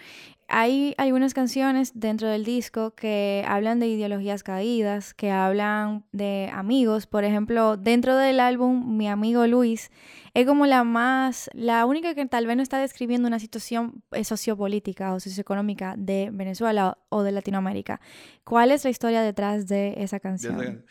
Hay 0.47 0.93
algunas 0.97 1.33
canciones 1.33 1.91
dentro 1.95 2.27
del 2.27 2.43
disco 2.43 2.95
que 2.95 3.43
hablan 3.47 3.79
de 3.79 3.87
ideologías 3.87 4.43
caídas, 4.43 5.13
que 5.13 5.31
hablan 5.31 6.05
de 6.11 6.49
amigos. 6.53 7.07
Por 7.07 7.23
ejemplo, 7.23 7.77
dentro 7.77 8.15
del 8.17 8.39
álbum 8.39 8.97
Mi 8.97 9.07
amigo 9.07 9.47
Luis 9.47 9.91
es 10.33 10.45
como 10.45 10.65
la 10.65 10.83
más, 10.83 11.49
la 11.53 11.85
única 11.85 12.15
que 12.15 12.25
tal 12.25 12.47
vez 12.47 12.57
no 12.57 12.63
está 12.63 12.79
describiendo 12.79 13.27
una 13.27 13.39
situación 13.39 14.03
eh, 14.11 14.23
sociopolítica 14.23 15.13
o 15.13 15.19
socioeconómica 15.19 15.95
de 15.97 16.29
Venezuela 16.31 16.97
o 17.09 17.23
de 17.23 17.31
Latinoamérica. 17.31 18.01
¿Cuál 18.43 18.71
es 18.71 18.83
la 18.83 18.89
historia 18.89 19.21
detrás 19.21 19.67
de 19.67 19.95
esa 19.97 20.19
canción? 20.19 20.85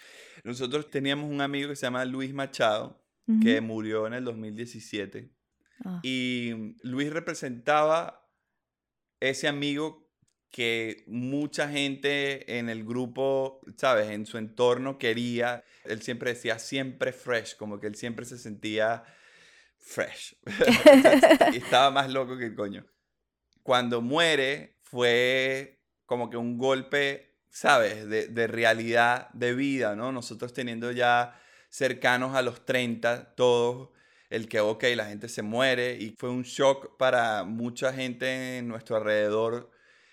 Nosotros 0.45 0.91
teníamos 0.91 1.31
un 1.31 1.41
amigo 1.41 1.69
que 1.69 1.77
se 1.77 1.87
llama 1.87 2.05
Luis 2.05 2.35
Machado, 2.35 3.01
que 3.41 3.61
murió 3.61 4.07
en 4.07 4.15
el 4.15 4.25
2017. 4.25 5.31
Ah. 5.85 6.01
Y 6.03 6.75
Luis 6.83 7.13
representaba 7.13 8.22
ese 9.31 9.47
amigo 9.47 10.11
que 10.51 11.05
mucha 11.07 11.69
gente 11.69 12.59
en 12.59 12.69
el 12.69 12.85
grupo, 12.85 13.61
¿sabes? 13.77 14.11
En 14.11 14.27
su 14.27 14.37
entorno 14.37 14.99
quería. 14.99 15.65
Él 15.85 16.03
siempre 16.03 16.35
decía 16.35 16.59
siempre 16.59 17.13
fresh, 17.13 17.57
como 17.57 17.79
que 17.79 17.87
él 17.87 17.95
siempre 17.95 18.27
se 18.27 18.37
sentía 18.37 19.05
fresh. 19.79 20.37
estaba 21.55 21.91
más 21.91 22.11
loco 22.11 22.37
que 22.37 22.47
el 22.47 22.55
coño. 22.55 22.85
Cuando 23.63 24.03
muere 24.03 24.79
fue 24.83 25.81
como 26.05 26.29
que 26.29 26.37
un 26.37 26.59
golpe, 26.59 27.39
¿sabes? 27.49 28.09
De, 28.09 28.27
de 28.27 28.47
realidad 28.49 29.31
de 29.35 29.55
vida, 29.55 29.95
¿no? 29.95 30.11
Nosotros 30.11 30.53
teniendo 30.53 30.91
ya 30.91 31.41
cercanos 31.71 32.35
a 32.35 32.43
los 32.43 32.67
30, 32.67 33.35
todos 33.37 33.91
el 34.33 34.49
que, 34.49 34.61
ok, 34.61 34.83
la 34.97 35.05
gente 35.05 35.29
se 35.29 35.43
muere 35.43 35.99
y 36.01 36.17
fue 36.19 36.31
un 36.31 36.43
shock 36.43 36.97
para 36.97 37.45
mucha 37.45 37.93
gente 37.93 38.57
en 38.57 38.67
nuestro 38.67 38.97
alrededor 38.97 39.71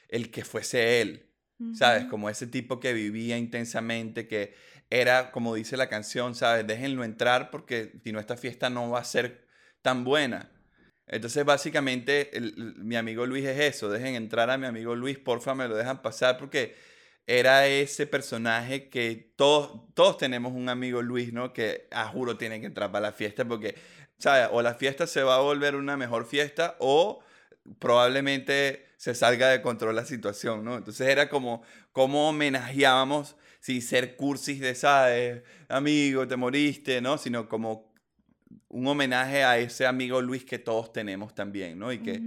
el 0.09 0.29
que 0.29 0.43
fuese 0.43 0.99
él, 0.99 1.29
¿sabes? 1.73 2.03
Como 2.05 2.29
ese 2.29 2.45
tipo 2.45 2.81
que 2.81 2.91
vivía 2.91 3.37
intensamente, 3.37 4.27
que 4.27 4.55
era, 4.89 5.31
como 5.31 5.55
dice 5.55 5.77
la 5.77 5.87
canción, 5.87 6.35
¿sabes? 6.35 6.67
Déjenlo 6.67 7.05
entrar 7.05 7.49
porque 7.49 7.93
si 8.03 8.11
no 8.11 8.19
esta 8.19 8.35
fiesta 8.35 8.69
no 8.69 8.89
va 8.89 8.99
a 8.99 9.05
ser 9.05 9.47
tan 9.81 10.03
buena. 10.03 10.51
Entonces, 11.07 11.45
básicamente, 11.45 12.29
mi 12.75 12.97
amigo 12.97 13.25
Luis 13.25 13.45
es 13.45 13.75
eso, 13.75 13.89
dejen 13.89 14.15
entrar 14.15 14.49
a 14.49 14.57
mi 14.57 14.65
amigo 14.65 14.95
Luis, 14.95 15.17
porfa, 15.17 15.55
me 15.55 15.69
lo 15.69 15.77
dejan 15.77 16.01
pasar 16.01 16.37
porque 16.37 16.75
era 17.25 17.67
ese 17.67 18.07
personaje 18.07 18.89
que 18.89 19.31
todos, 19.35 19.93
todos 19.93 20.17
tenemos 20.17 20.51
un 20.51 20.67
amigo 20.67 21.03
Luis, 21.03 21.31
¿no? 21.31 21.53
Que, 21.53 21.87
a 21.91 22.01
ah, 22.01 22.07
juro, 22.07 22.37
tiene 22.37 22.59
que 22.59 22.65
entrar 22.65 22.91
para 22.91 23.07
la 23.07 23.11
fiesta 23.11 23.45
porque 23.45 23.75
o 24.51 24.61
la 24.61 24.73
fiesta 24.73 25.07
se 25.07 25.23
va 25.23 25.35
a 25.35 25.39
volver 25.39 25.75
una 25.75 25.95
mejor 25.95 26.25
fiesta 26.25 26.75
o 26.79 27.21
probablemente 27.79 28.87
se 28.97 29.15
salga 29.15 29.49
de 29.49 29.61
control 29.61 29.95
la 29.95 30.05
situación, 30.05 30.65
¿no? 30.65 30.77
Entonces 30.77 31.07
era 31.07 31.29
como, 31.29 31.61
cómo 31.91 32.29
homenajeábamos, 32.29 33.35
sin 33.61 33.81
ser 33.81 34.15
cursis 34.15 34.59
de, 34.59 34.75
¿sabes? 34.75 35.43
Amigo, 35.67 36.27
te 36.27 36.35
moriste, 36.35 37.01
¿no? 37.01 37.17
Sino 37.17 37.47
como 37.47 37.93
un 38.67 38.87
homenaje 38.87 39.43
a 39.43 39.57
ese 39.57 39.85
amigo 39.85 40.21
Luis 40.21 40.43
que 40.43 40.59
todos 40.59 40.91
tenemos 40.91 41.33
también, 41.33 41.79
¿no? 41.79 41.91
Y 41.93 41.99
que, 41.99 42.21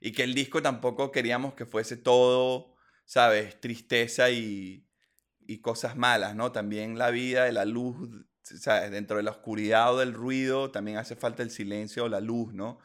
y 0.00 0.12
que 0.12 0.24
el 0.24 0.34
disco 0.34 0.62
tampoco 0.62 1.12
queríamos 1.12 1.54
que 1.54 1.66
fuese 1.66 1.96
todo, 1.96 2.74
¿sabes? 3.04 3.60
Tristeza 3.60 4.30
y, 4.30 4.86
y 5.46 5.58
cosas 5.58 5.96
malas, 5.96 6.34
¿no? 6.34 6.52
También 6.52 6.98
la 6.98 7.10
vida, 7.10 7.50
la 7.52 7.64
luz 7.64 7.96
dentro 8.90 9.16
de 9.16 9.22
la 9.22 9.30
oscuridad 9.30 9.92
o 9.94 9.98
del 9.98 10.12
ruido 10.12 10.70
también 10.70 10.98
hace 10.98 11.16
falta 11.16 11.42
el 11.42 11.50
silencio 11.50 12.04
o 12.04 12.08
la 12.08 12.20
luz, 12.20 12.52
¿no? 12.52 12.78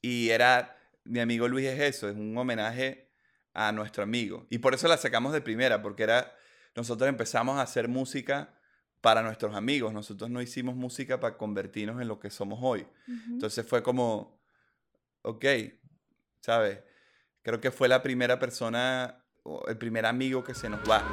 Y 0.00 0.30
era, 0.30 0.76
mi 1.04 1.20
amigo 1.20 1.48
Luis 1.48 1.66
es 1.66 1.80
eso, 1.80 2.08
es 2.08 2.16
un 2.16 2.36
homenaje 2.36 3.10
a 3.54 3.72
nuestro 3.72 4.02
amigo. 4.02 4.46
Y 4.50 4.58
por 4.58 4.74
eso 4.74 4.88
la 4.88 4.96
sacamos 4.96 5.32
de 5.32 5.40
primera, 5.40 5.82
porque 5.82 6.02
era, 6.02 6.34
nosotros 6.74 7.08
empezamos 7.08 7.58
a 7.58 7.62
hacer 7.62 7.88
música 7.88 8.54
para 9.00 9.22
nuestros 9.22 9.54
amigos, 9.54 9.92
nosotros 9.92 10.30
no 10.30 10.42
hicimos 10.42 10.74
música 10.74 11.20
para 11.20 11.36
convertirnos 11.36 12.00
en 12.00 12.08
lo 12.08 12.18
que 12.18 12.30
somos 12.30 12.58
hoy. 12.62 12.86
Entonces 13.28 13.66
fue 13.66 13.82
como, 13.82 14.40
ok, 15.22 15.44
¿sabes? 16.40 16.80
Creo 17.42 17.60
que 17.60 17.70
fue 17.70 17.88
la 17.88 18.02
primera 18.02 18.38
persona, 18.38 19.24
el 19.68 19.78
primer 19.78 20.06
amigo 20.06 20.42
que 20.42 20.54
se 20.54 20.68
nos 20.68 20.80
va. 20.80 21.04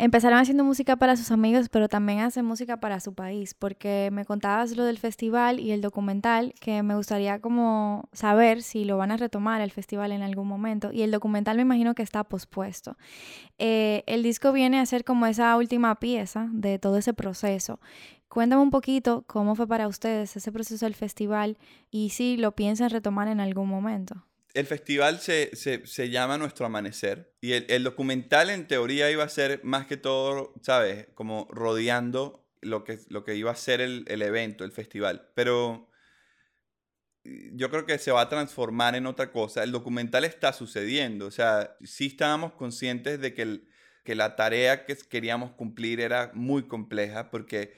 Empezaron 0.00 0.38
haciendo 0.38 0.64
música 0.64 0.96
para 0.96 1.14
sus 1.14 1.30
amigos, 1.30 1.68
pero 1.68 1.86
también 1.86 2.20
hacen 2.20 2.46
música 2.46 2.78
para 2.78 3.00
su 3.00 3.12
país, 3.12 3.52
porque 3.52 4.08
me 4.12 4.24
contabas 4.24 4.74
lo 4.74 4.84
del 4.84 4.98
festival 4.98 5.60
y 5.60 5.72
el 5.72 5.82
documental, 5.82 6.54
que 6.58 6.82
me 6.82 6.96
gustaría 6.96 7.38
como 7.40 8.08
saber 8.12 8.62
si 8.62 8.86
lo 8.86 8.96
van 8.96 9.10
a 9.10 9.18
retomar 9.18 9.60
el 9.60 9.70
festival 9.70 10.12
en 10.12 10.22
algún 10.22 10.48
momento, 10.48 10.90
y 10.90 11.02
el 11.02 11.10
documental 11.10 11.56
me 11.56 11.62
imagino 11.62 11.94
que 11.94 12.02
está 12.02 12.24
pospuesto. 12.24 12.96
Eh, 13.58 14.02
el 14.06 14.22
disco 14.22 14.52
viene 14.52 14.80
a 14.80 14.86
ser 14.86 15.04
como 15.04 15.26
esa 15.26 15.54
última 15.56 15.94
pieza 15.96 16.48
de 16.50 16.78
todo 16.78 16.96
ese 16.96 17.12
proceso. 17.12 17.78
Cuéntame 18.28 18.62
un 18.62 18.70
poquito 18.70 19.24
cómo 19.26 19.54
fue 19.54 19.66
para 19.66 19.86
ustedes 19.86 20.34
ese 20.34 20.50
proceso 20.50 20.86
del 20.86 20.94
festival 20.94 21.58
y 21.90 22.10
si 22.10 22.38
lo 22.38 22.52
piensan 22.52 22.88
retomar 22.88 23.28
en 23.28 23.40
algún 23.40 23.68
momento 23.68 24.24
el 24.54 24.66
festival 24.66 25.20
se, 25.20 26.10
llama 26.10 26.38
Nuestro 26.38 26.66
Amanecer 26.66 27.34
y 27.40 27.52
el, 27.52 27.84
documental 27.84 28.50
en 28.50 28.66
teoría 28.66 29.10
iba 29.10 29.24
a 29.24 29.28
ser 29.28 29.60
más 29.62 29.86
que 29.86 29.96
todo, 29.96 30.54
¿sabes? 30.62 31.08
Como 31.14 31.46
rodeando 31.50 32.48
lo 32.60 32.84
que, 32.84 32.98
lo 33.08 33.24
que 33.24 33.36
iba 33.36 33.50
a 33.50 33.56
ser 33.56 33.80
el, 33.80 34.04
evento, 34.22 34.64
el 34.64 34.72
festival. 34.72 35.30
Pero 35.34 35.88
yo 37.24 37.70
creo 37.70 37.86
que 37.86 37.98
se 37.98 38.10
va 38.10 38.22
a 38.22 38.28
transformar 38.28 38.94
en 38.96 39.06
otra 39.06 39.30
cosa. 39.30 39.62
El 39.62 39.72
documental 39.72 40.24
está 40.24 40.52
sucediendo, 40.52 41.26
o 41.26 41.30
sea, 41.30 41.76
sí 41.84 42.06
estábamos 42.06 42.52
conscientes 42.52 43.20
de 43.20 43.34
que, 43.34 43.62
que 44.04 44.14
la 44.14 44.36
tarea 44.36 44.84
que 44.84 44.96
queríamos 44.96 45.52
cumplir 45.52 46.00
era 46.00 46.30
muy 46.34 46.66
compleja 46.66 47.30
porque 47.30 47.72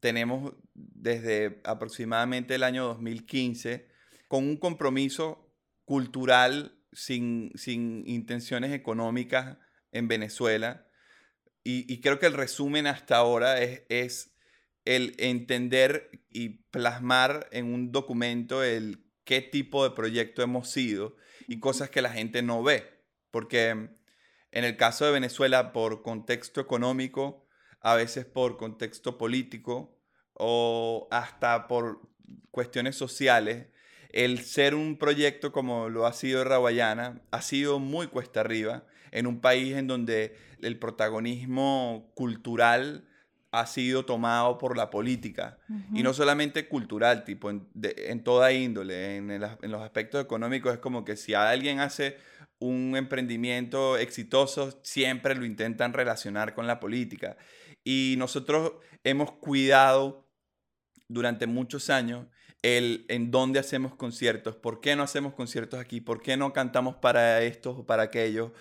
tenemos 0.00 0.52
desde 0.74 1.60
aproximadamente 1.64 2.54
el 2.54 2.62
año 2.62 2.84
2015 2.84 3.88
con 4.28 4.44
un 4.44 4.56
compromiso 4.56 5.47
cultural 5.88 6.78
sin, 6.92 7.50
sin 7.54 8.06
intenciones 8.06 8.74
económicas 8.74 9.56
en 9.90 10.06
Venezuela. 10.06 10.86
Y, 11.64 12.00
creo 12.00 12.18
que 12.18 12.26
el 12.26 12.34
resumen 12.34 12.86
hasta 12.86 13.16
ahora 13.16 13.60
es, 13.60 13.82
es 13.88 14.34
el 14.84 15.14
entender 15.18 16.10
y 16.30 16.64
plasmar 16.70 17.48
en 17.52 17.72
un 17.72 17.90
documento 17.90 18.62
el 18.62 19.02
qué 19.24 19.40
tipo 19.40 19.84
de 19.84 19.94
proyecto 19.94 20.42
hemos 20.42 20.70
sido 20.70 21.16
y 21.46 21.58
cosas 21.58 21.88
que 21.88 22.02
la 22.02 22.10
gente 22.10 22.42
no 22.42 22.62
ve. 22.62 23.02
Porque 23.30 23.70
en 23.70 24.64
el 24.64 24.76
caso 24.76 25.06
de 25.06 25.12
Venezuela, 25.12 25.72
por 25.72 26.02
contexto 26.02 26.60
económico, 26.60 27.46
a 27.80 27.94
veces 27.94 28.26
por 28.26 28.58
contexto 28.58 29.16
político 29.16 29.98
o 30.34 31.08
hasta 31.10 31.66
por 31.66 32.00
cuestiones 32.50 32.96
sociales, 32.96 33.68
el 34.10 34.40
ser 34.40 34.74
un 34.74 34.96
proyecto 34.96 35.52
como 35.52 35.88
lo 35.88 36.06
ha 36.06 36.12
sido 36.12 36.44
Rawayana 36.44 37.20
ha 37.30 37.42
sido 37.42 37.78
muy 37.78 38.06
cuesta 38.06 38.40
arriba 38.40 38.84
en 39.10 39.26
un 39.26 39.40
país 39.40 39.76
en 39.76 39.86
donde 39.86 40.36
el 40.62 40.78
protagonismo 40.78 42.10
cultural 42.14 43.08
ha 43.50 43.66
sido 43.66 44.04
tomado 44.04 44.58
por 44.58 44.76
la 44.76 44.90
política. 44.90 45.58
Y 45.94 46.02
no 46.02 46.12
solamente 46.12 46.68
cultural, 46.68 47.24
tipo, 47.24 47.50
en, 47.50 48.22
toda 48.22 48.52
índole, 48.52 49.16
en, 49.16 49.30
en, 49.30 49.70
los 49.70 49.82
aspectos 49.82 50.22
económicos, 50.22 50.74
es 50.74 50.78
como 50.80 51.04
que 51.04 51.16
si 51.16 51.32
alguien 51.32 51.80
hace 51.80 52.18
un 52.58 52.94
emprendimiento 52.96 53.96
exitoso, 53.96 54.78
siempre 54.82 55.34
lo 55.34 55.46
intentan 55.46 55.94
relacionar 55.94 56.54
con 56.54 56.66
la 56.66 56.78
política. 56.78 57.38
Y 57.84 58.16
nosotros 58.18 58.72
hemos 59.02 59.32
cuidado 59.32 60.28
durante 61.08 61.46
muchos 61.46 61.88
años 61.88 62.26
el 62.62 63.06
en 63.08 63.30
dónde 63.30 63.58
hacemos 63.58 63.94
conciertos, 63.94 64.56
por 64.56 64.80
qué 64.80 64.96
no 64.96 65.02
hacemos 65.02 65.34
conciertos 65.34 65.80
aquí, 65.80 66.00
por 66.00 66.22
qué 66.22 66.36
no 66.36 66.52
cantamos 66.52 66.96
para 66.96 67.42
estos 67.42 67.78
o 67.78 67.86
para 67.86 68.04
aquellos, 68.04 68.52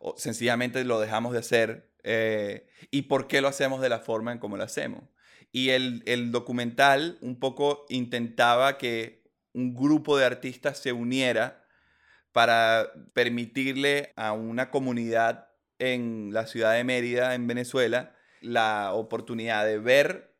o 0.00 0.14
sencillamente 0.16 0.84
lo 0.84 1.00
dejamos 1.00 1.32
de 1.32 1.38
hacer 1.38 1.90
eh, 2.02 2.66
y 2.90 3.02
por 3.02 3.26
qué 3.28 3.40
lo 3.40 3.48
hacemos 3.48 3.80
de 3.80 3.88
la 3.88 4.00
forma 4.00 4.32
en 4.32 4.38
como 4.38 4.56
lo 4.56 4.64
hacemos. 4.64 5.04
Y 5.52 5.70
el, 5.70 6.02
el 6.06 6.32
documental 6.32 7.16
un 7.20 7.38
poco 7.38 7.86
intentaba 7.88 8.76
que 8.76 9.24
un 9.52 9.74
grupo 9.74 10.18
de 10.18 10.24
artistas 10.24 10.78
se 10.78 10.92
uniera 10.92 11.64
para 12.32 12.90
permitirle 13.12 14.12
a 14.16 14.32
una 14.32 14.70
comunidad 14.70 15.48
en 15.78 16.30
la 16.32 16.46
ciudad 16.46 16.74
de 16.74 16.82
Mérida, 16.82 17.34
en 17.34 17.46
Venezuela, 17.46 18.16
la 18.40 18.92
oportunidad 18.92 19.64
de 19.64 19.78
ver 19.78 20.33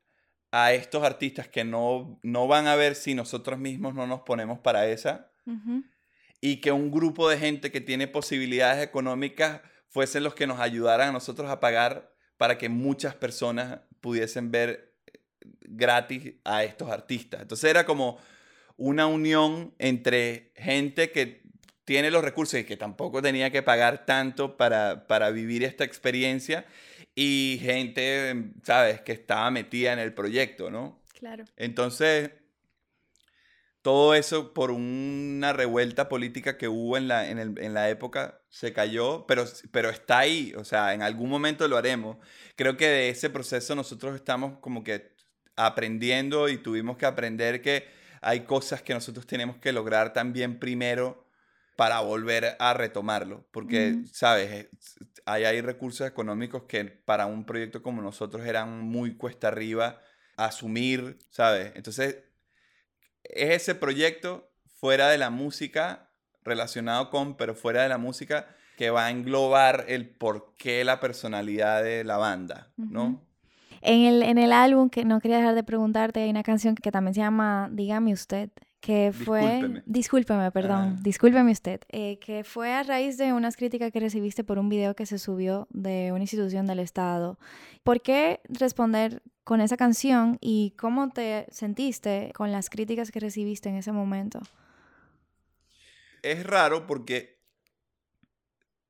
a 0.56 0.72
estos 0.72 1.02
artistas 1.02 1.48
que 1.48 1.64
no, 1.64 2.20
no 2.22 2.46
van 2.46 2.68
a 2.68 2.76
ver 2.76 2.94
si 2.94 3.12
nosotros 3.12 3.58
mismos 3.58 3.92
no 3.92 4.06
nos 4.06 4.20
ponemos 4.20 4.60
para 4.60 4.86
esa. 4.86 5.32
Y 6.40 6.60
que 6.60 6.70
un 6.70 6.92
grupo 6.92 7.28
de 7.28 7.38
gente 7.38 7.72
que 7.72 7.80
tiene 7.80 8.06
posibilidades 8.06 8.80
económicas 8.80 9.62
fuesen 9.88 10.22
los 10.22 10.36
que 10.36 10.46
nos 10.46 10.60
ayudaran 10.60 11.08
a 11.08 11.12
nosotros 11.12 11.50
a 11.50 11.58
pagar 11.58 12.14
para 12.36 12.56
que 12.56 12.68
muchas 12.68 13.16
personas 13.16 13.80
pudiesen 14.00 14.52
ver 14.52 14.94
gratis 15.62 16.34
a 16.44 16.62
estos 16.62 16.88
artistas. 16.88 17.42
Entonces 17.42 17.68
era 17.68 17.84
como 17.84 18.18
una 18.76 19.08
unión 19.08 19.74
entre 19.80 20.52
gente 20.54 21.10
que 21.10 21.42
tiene 21.84 22.12
los 22.12 22.22
recursos 22.22 22.60
y 22.60 22.64
que 22.64 22.76
tampoco 22.76 23.20
tenía 23.20 23.50
que 23.50 23.64
pagar 23.64 24.06
tanto 24.06 24.56
para, 24.56 25.08
para 25.08 25.30
vivir 25.30 25.64
esta 25.64 25.82
experiencia 25.82 26.64
y 27.14 27.60
gente, 27.62 28.52
¿sabes?, 28.62 29.00
que 29.02 29.12
estaba 29.12 29.50
metida 29.50 29.92
en 29.92 29.98
el 29.98 30.14
proyecto, 30.14 30.70
¿no? 30.70 31.02
Claro. 31.18 31.44
Entonces, 31.56 32.30
todo 33.82 34.14
eso 34.14 34.54
por 34.54 34.70
una 34.70 35.52
revuelta 35.52 36.08
política 36.08 36.56
que 36.56 36.68
hubo 36.68 36.96
en 36.96 37.06
la, 37.06 37.28
en, 37.28 37.38
el, 37.38 37.58
en 37.58 37.74
la 37.74 37.90
época 37.90 38.40
se 38.48 38.72
cayó, 38.72 39.26
pero, 39.26 39.44
pero 39.70 39.90
está 39.90 40.20
ahí, 40.20 40.54
o 40.56 40.64
sea, 40.64 40.94
en 40.94 41.02
algún 41.02 41.28
momento 41.28 41.68
lo 41.68 41.76
haremos. 41.76 42.16
Creo 42.56 42.76
que 42.76 42.88
de 42.88 43.10
ese 43.10 43.30
proceso 43.30 43.74
nosotros 43.74 44.14
estamos 44.14 44.58
como 44.60 44.82
que 44.82 45.14
aprendiendo 45.56 46.48
y 46.48 46.56
tuvimos 46.56 46.96
que 46.96 47.06
aprender 47.06 47.60
que 47.60 47.86
hay 48.22 48.40
cosas 48.40 48.80
que 48.80 48.94
nosotros 48.94 49.26
tenemos 49.26 49.58
que 49.58 49.72
lograr 49.72 50.14
también 50.14 50.58
primero 50.58 51.23
para 51.76 52.00
volver 52.00 52.56
a 52.58 52.74
retomarlo, 52.74 53.46
porque, 53.50 54.02
¿sabes? 54.12 54.68
Hay, 55.26 55.44
hay 55.44 55.60
recursos 55.60 56.06
económicos 56.06 56.64
que 56.64 56.84
para 56.84 57.26
un 57.26 57.44
proyecto 57.44 57.82
como 57.82 58.02
nosotros 58.02 58.46
eran 58.46 58.80
muy 58.80 59.16
cuesta 59.16 59.48
arriba 59.48 60.00
asumir, 60.36 61.18
¿sabes? 61.30 61.72
Entonces, 61.74 62.18
es 63.24 63.50
ese 63.50 63.74
proyecto 63.74 64.50
fuera 64.66 65.08
de 65.08 65.18
la 65.18 65.30
música, 65.30 66.10
relacionado 66.44 67.10
con, 67.10 67.36
pero 67.36 67.54
fuera 67.54 67.82
de 67.82 67.88
la 67.88 67.98
música, 67.98 68.46
que 68.76 68.90
va 68.90 69.06
a 69.06 69.10
englobar 69.10 69.84
el 69.88 70.08
porqué 70.08 70.84
la 70.84 71.00
personalidad 71.00 71.82
de 71.82 72.04
la 72.04 72.16
banda, 72.16 72.72
¿no? 72.76 73.22
En 73.80 74.02
el, 74.02 74.22
en 74.22 74.38
el 74.38 74.52
álbum, 74.52 74.88
que 74.88 75.04
no 75.04 75.20
quería 75.20 75.38
dejar 75.38 75.54
de 75.54 75.62
preguntarte, 75.62 76.20
hay 76.22 76.30
una 76.30 76.42
canción 76.42 76.74
que 76.74 76.90
también 76.90 77.14
se 77.14 77.20
llama 77.20 77.68
Dígame 77.70 78.12
usted, 78.12 78.50
que 78.84 79.14
fue, 79.14 79.82
discúlpeme, 79.86 80.50
perdón, 80.52 81.02
discúlpeme 81.02 81.52
usted, 81.52 81.80
eh, 81.88 82.18
que 82.18 82.44
fue 82.44 82.70
a 82.70 82.82
raíz 82.82 83.16
de 83.16 83.32
unas 83.32 83.56
críticas 83.56 83.90
que 83.90 83.98
recibiste 83.98 84.44
por 84.44 84.58
un 84.58 84.68
video 84.68 84.94
que 84.94 85.06
se 85.06 85.18
subió 85.18 85.66
de 85.70 86.12
una 86.12 86.20
institución 86.20 86.66
del 86.66 86.80
Estado. 86.80 87.38
¿Por 87.82 88.02
qué 88.02 88.42
responder 88.46 89.22
con 89.42 89.62
esa 89.62 89.78
canción 89.78 90.36
y 90.42 90.74
cómo 90.76 91.08
te 91.08 91.46
sentiste 91.50 92.30
con 92.34 92.52
las 92.52 92.68
críticas 92.68 93.10
que 93.10 93.20
recibiste 93.20 93.70
en 93.70 93.76
ese 93.76 93.90
momento? 93.90 94.40
Es 96.20 96.44
raro 96.44 96.86
porque, 96.86 97.40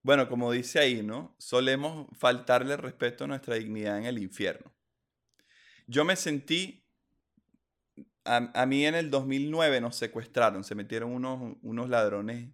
bueno, 0.03 0.29
como 0.29 0.51
dice 0.51 0.81
ahí, 0.81 1.05
¿no? 1.05 1.37
Solemos 1.39 2.09
faltarle 2.19 2.77
respeto 2.77 3.23
a 3.23 3.27
nuestra 3.29 3.55
dignidad 3.55 3.97
en 3.97 4.07
el 4.07 4.19
infierno. 4.19 4.73
Yo 5.87 6.05
me 6.05 6.17
sentí 6.17 6.84
a, 8.25 8.67
mí 8.67 8.87
en 8.87 8.95
el 8.95 9.11
2009 9.11 9.81
nos 9.81 9.97
secuestraron, 9.97 10.65
se 10.65 10.75
metieron 10.75 11.13
unos, 11.13 11.57
unos 11.63 11.89
ladrones 11.89 12.49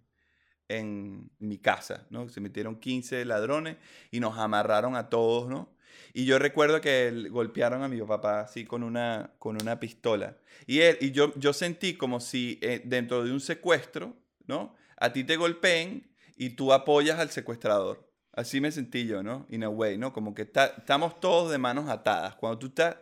en 0.67 1.29
mi 1.39 1.57
casa, 1.57 2.07
¿no? 2.09 2.29
Se 2.29 2.41
metieron 2.41 2.79
15 2.79 3.25
ladrones 3.25 3.77
y 4.09 4.19
nos 4.19 4.37
amarraron 4.37 4.95
a 4.95 5.09
todos, 5.09 5.49
¿no? 5.49 5.73
Y 6.13 6.25
yo 6.25 6.39
recuerdo 6.39 6.81
que 6.81 7.27
golpearon 7.29 7.83
a 7.83 7.87
mi 7.87 8.01
papá 8.01 8.41
así 8.41 8.65
con 8.65 8.83
una, 8.83 9.33
con 9.39 9.61
una 9.61 9.79
pistola. 9.79 10.37
Y, 10.67 10.79
él, 10.79 10.97
y 11.01 11.11
yo, 11.11 11.33
yo 11.35 11.53
sentí 11.53 11.95
como 11.95 12.19
si 12.19 12.59
eh, 12.61 12.81
dentro 12.85 13.23
de 13.23 13.31
un 13.31 13.39
secuestro, 13.39 14.15
¿no? 14.47 14.75
A 14.97 15.13
ti 15.13 15.23
te 15.23 15.35
golpeen 15.35 16.11
y 16.35 16.51
tú 16.51 16.73
apoyas 16.73 17.19
al 17.19 17.29
secuestrador. 17.29 18.09
Así 18.33 18.61
me 18.61 18.71
sentí 18.71 19.05
yo, 19.05 19.23
¿no? 19.23 19.45
In 19.49 19.63
a 19.63 19.69
way, 19.69 19.97
¿no? 19.97 20.13
Como 20.13 20.33
que 20.33 20.43
estamos 20.43 21.19
todos 21.19 21.51
de 21.51 21.57
manos 21.57 21.89
atadas. 21.89 22.35
Cuando 22.35 22.59
tú 22.59 22.67
estás, 22.67 22.97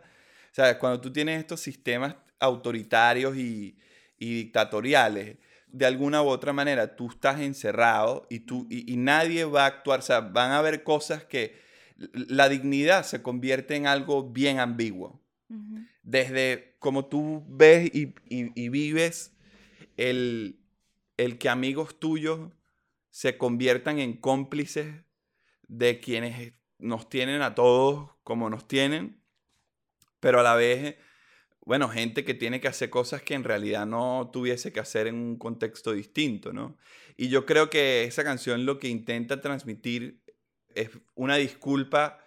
¿sabes? 0.52 0.78
Cuando 0.78 1.00
tú 1.02 1.12
tienes 1.12 1.40
estos 1.40 1.60
sistemas 1.60 2.16
autoritarios 2.40 3.38
y, 3.38 3.78
dictatoriales, 4.18 5.38
de 5.68 5.86
alguna 5.86 6.22
u 6.22 6.28
otra 6.28 6.52
manera 6.52 6.96
tú 6.96 7.10
estás 7.10 7.40
encerrado 7.40 8.26
y, 8.30 8.40
tú, 8.40 8.68
y, 8.70 8.98
nadie 8.98 9.46
va 9.46 9.64
a 9.64 9.68
actuar, 9.68 10.00
o 10.00 10.04
sea, 10.04 10.22
van 10.22 10.52
a 10.52 10.60
haber 10.60 10.84
cosas 10.84 11.24
que 11.24 11.58
la 12.14 12.50
dignidad 12.50 13.04
se 13.04 13.22
convierte 13.22 13.76
en 13.76 13.88
algo 13.88 14.30
bien 14.30 14.60
ambiguo. 14.60 15.22
Desde 16.04 16.76
como 16.80 17.06
tú 17.06 17.44
ves 17.48 17.92
y, 17.94 18.70
vives 18.70 19.34
el, 19.98 20.60
el 21.18 21.38
que 21.38 21.50
amigos 21.50 22.00
tuyos 22.00 22.52
se 23.10 23.38
conviertan 23.38 24.00
en 24.00 24.14
cómplices 24.14 25.04
de 25.68 26.00
quienes 26.00 26.54
nos 26.78 27.10
tienen 27.10 27.42
a 27.42 27.56
todos 27.56 28.12
como 28.24 28.50
nos 28.50 28.68
tienen, 28.68 29.22
pero 30.20 30.40
a 30.40 30.44
la 30.44 30.56
vez 30.56 30.96
bueno, 31.70 31.88
gente 31.88 32.26
que 32.26 32.34
tiene 32.34 32.60
que 32.60 32.68
hacer 32.68 32.90
cosas 32.90 33.22
que 33.22 33.36
en 33.36 33.44
realidad 33.44 33.86
no 33.86 34.32
tuviese 34.34 34.74
que 34.74 34.80
hacer 34.80 35.06
en 35.06 35.14
un 35.14 35.38
contexto 35.38 35.92
distinto, 35.92 36.52
¿no? 36.52 36.80
Y 37.16 37.30
yo 37.30 37.46
creo 37.46 37.70
que 37.70 38.06
esa 38.06 38.24
canción 38.24 38.66
lo 38.66 38.80
que 38.80 38.88
intenta 38.88 39.40
transmitir 39.40 40.24
es 40.74 40.90
una 41.14 41.36
disculpa 41.36 42.26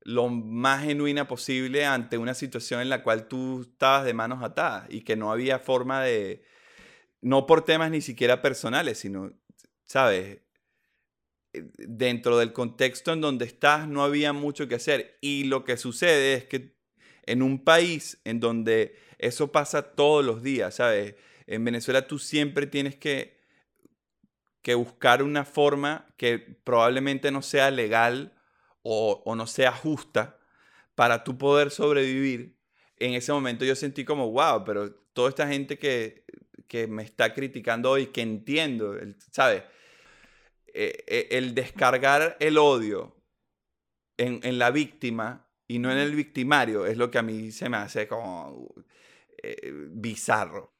lo 0.00 0.28
más 0.28 0.82
genuina 0.82 1.28
posible 1.28 1.86
ante 1.86 2.18
una 2.18 2.34
situación 2.34 2.80
en 2.80 2.88
la 2.88 3.04
cual 3.04 3.28
tú 3.28 3.60
estabas 3.62 4.04
de 4.06 4.12
manos 4.12 4.42
atadas 4.42 4.88
y 4.90 5.02
que 5.02 5.14
no 5.14 5.30
había 5.30 5.60
forma 5.60 6.02
de, 6.02 6.44
no 7.20 7.46
por 7.46 7.64
temas 7.64 7.92
ni 7.92 8.00
siquiera 8.00 8.42
personales, 8.42 8.98
sino, 8.98 9.30
¿sabes? 9.84 10.40
Eh, 11.52 11.70
dentro 11.78 12.38
del 12.38 12.52
contexto 12.52 13.12
en 13.12 13.20
donde 13.20 13.44
estás 13.44 13.86
no 13.86 14.02
había 14.02 14.32
mucho 14.32 14.66
que 14.66 14.74
hacer. 14.74 15.16
Y 15.20 15.44
lo 15.44 15.64
que 15.64 15.76
sucede 15.76 16.34
es 16.34 16.46
que 16.46 16.73
en 17.26 17.42
un 17.42 17.62
país 17.62 18.20
en 18.24 18.40
donde 18.40 18.96
eso 19.18 19.52
pasa 19.52 19.94
todos 19.94 20.24
los 20.24 20.42
días, 20.42 20.76
¿sabes? 20.76 21.14
En 21.46 21.64
Venezuela 21.64 22.06
tú 22.06 22.18
siempre 22.18 22.66
tienes 22.66 22.96
que, 22.96 23.38
que 24.62 24.74
buscar 24.74 25.22
una 25.22 25.44
forma 25.44 26.06
que 26.16 26.38
probablemente 26.38 27.30
no 27.30 27.42
sea 27.42 27.70
legal 27.70 28.32
o, 28.82 29.34
no 29.36 29.46
sea 29.46 29.72
justa 29.72 30.38
para 30.94 31.24
tú 31.24 31.36
poder 31.38 31.70
sobrevivir. 31.70 32.56
En 32.98 33.14
ese 33.14 33.32
momento 33.32 33.64
yo 33.64 33.74
sentí 33.74 34.04
como, 34.04 34.30
wow, 34.30 34.64
pero 34.64 34.92
toda 35.12 35.28
esta 35.28 35.48
gente 35.48 35.78
que, 35.78 36.24
que 36.68 36.86
me 36.86 37.02
está 37.02 37.34
criticando 37.34 37.90
hoy, 37.90 38.06
que 38.06 38.22
entiendo, 38.22 38.96
¿sabes? 39.30 39.62
Eh, 40.66 41.04
eh, 41.06 41.28
el 41.32 41.54
descargar 41.54 42.36
el 42.40 42.58
odio 42.58 43.16
en, 44.16 44.40
en 44.42 44.58
la 44.58 44.70
víctima 44.70 45.43
y 45.66 45.78
no 45.78 45.90
en 45.90 45.98
el 45.98 46.14
victimario, 46.14 46.86
es 46.86 46.96
lo 46.96 47.10
que 47.10 47.18
a 47.18 47.22
mí 47.22 47.50
se 47.50 47.68
me 47.68 47.78
hace 47.78 48.06
como 48.06 48.74
eh, 49.42 49.72
bizarro. 49.90 50.74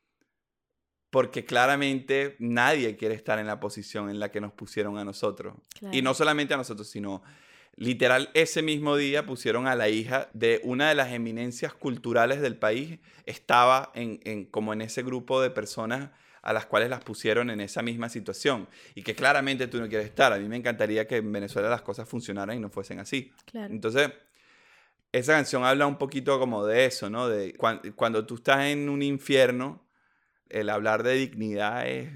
Porque 1.11 1.45
claramente 1.45 2.35
nadie 2.41 2.97
quiere 2.97 3.15
estar 3.15 3.39
en 3.39 3.47
la 3.47 3.61
posición 3.61 4.11
en 4.11 4.19
la 4.19 4.33
que 4.33 4.41
nos 4.41 4.53
pusieron 4.53 4.99
a 4.99 5.05
nosotros. 5.05 5.55
Y 5.93 6.03
no 6.03 6.13
solamente 6.13 6.55
a 6.55 6.57
nosotros, 6.57 6.89
sino 6.89 7.23
literal 7.77 8.31
ese 8.35 8.63
mismo 8.63 8.97
día 8.97 9.25
pusieron 9.25 9.69
a 9.69 9.77
la 9.77 9.89
hija 9.89 10.29
de 10.33 10.61
una 10.65 10.89
de 10.89 10.97
las 10.97 11.13
eminencias 11.13 11.73
culturales 11.73 12.41
del 12.41 12.57
país, 12.57 12.99
estaba 13.27 13.93
en, 13.95 14.21
en, 14.25 14.45
como 14.47 14.73
en 14.73 14.81
ese 14.81 15.03
grupo 15.03 15.41
de 15.41 15.51
personas 15.51 16.11
a 16.43 16.53
las 16.53 16.67
cuales 16.67 16.91
las 16.91 17.03
pusieron 17.03 17.49
en 17.49 17.61
esa 17.61 17.81
misma 17.81 18.09
situación 18.09 18.69
y 18.95 19.03
que 19.03 19.15
claramente 19.15 19.67
tú 19.67 19.81
no 19.81 19.89
quieres 19.89 20.07
estar. 20.07 20.33
A 20.33 20.39
mí 20.39 20.47
me 20.47 20.57
encantaría 20.57 21.07
que 21.07 21.17
en 21.17 21.33
Venezuela 21.33 21.71
las 21.71 21.83
cosas 21.83 22.09
funcionaran 22.09 22.57
y 22.57 22.61
no 22.61 22.69
fuesen 22.69 22.99
así. 22.99 23.33
Entonces, 23.55 24.11
esa 25.19 25.35
canción 25.35 25.65
habla 25.65 25.87
un 25.87 25.97
poquito 25.97 26.41
como 26.41 26.67
de 26.67 26.87
eso, 26.87 27.09
¿no? 27.09 27.29
De 27.29 27.55
cuando, 27.95 28.27
tú 28.27 28.35
estás 28.35 28.65
en 28.65 28.89
un 28.89 29.01
infierno, 29.01 29.87
el 30.49 30.69
hablar 30.69 31.05
de 31.05 31.15
dignidad 31.15 31.87
es, 31.87 32.13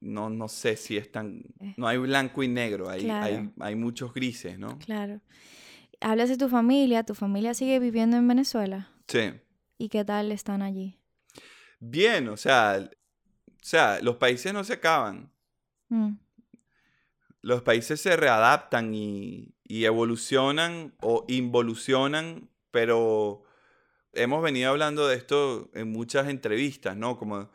no, 0.00 0.30
no 0.30 0.46
sé 0.48 0.76
si 0.76 0.96
es 0.96 1.10
tan, 1.10 1.42
eh. 1.58 1.74
no 1.76 1.88
hay 1.88 1.98
blanco 1.98 2.44
y 2.44 2.48
negro, 2.48 2.88
hay, 2.88 3.10
hay, 3.10 3.50
hay 3.58 3.74
muchos 3.74 4.14
grises, 4.14 4.60
¿no? 4.60 4.78
Claro. 4.78 5.20
Hablas 6.00 6.28
de 6.28 6.36
tu 6.36 6.48
familia, 6.48 7.02
¿tu 7.02 7.14
familia 7.14 7.52
sigue 7.52 7.80
viviendo 7.80 8.16
en 8.16 8.28
Venezuela? 8.28 8.90
Sí. 9.08 9.32
¿Y 9.76 9.88
qué 9.88 10.04
tal 10.04 10.30
están 10.30 10.62
allí? 10.62 11.00
Bien, 11.80 12.28
o 12.28 12.36
sea, 12.36 12.78
o 13.48 13.58
sea, 13.60 13.98
los 14.02 14.16
países 14.16 14.52
no 14.52 14.62
se 14.62 14.74
acaban. 14.74 15.32
Mm. 15.88 16.12
Los 17.42 17.62
países 17.62 18.00
se 18.00 18.16
readaptan 18.16 18.94
y, 18.94 19.55
evolucionan 19.68 20.94
o 21.00 21.24
involucionan, 21.28 22.48
pero 22.70 23.42
hemos 24.12 24.42
venido 24.42 24.70
hablando 24.70 25.06
de 25.06 25.16
esto 25.16 25.70
en 25.74 25.92
muchas 25.92 26.28
entrevistas, 26.28 26.96
¿no? 26.96 27.18
Como 27.18 27.50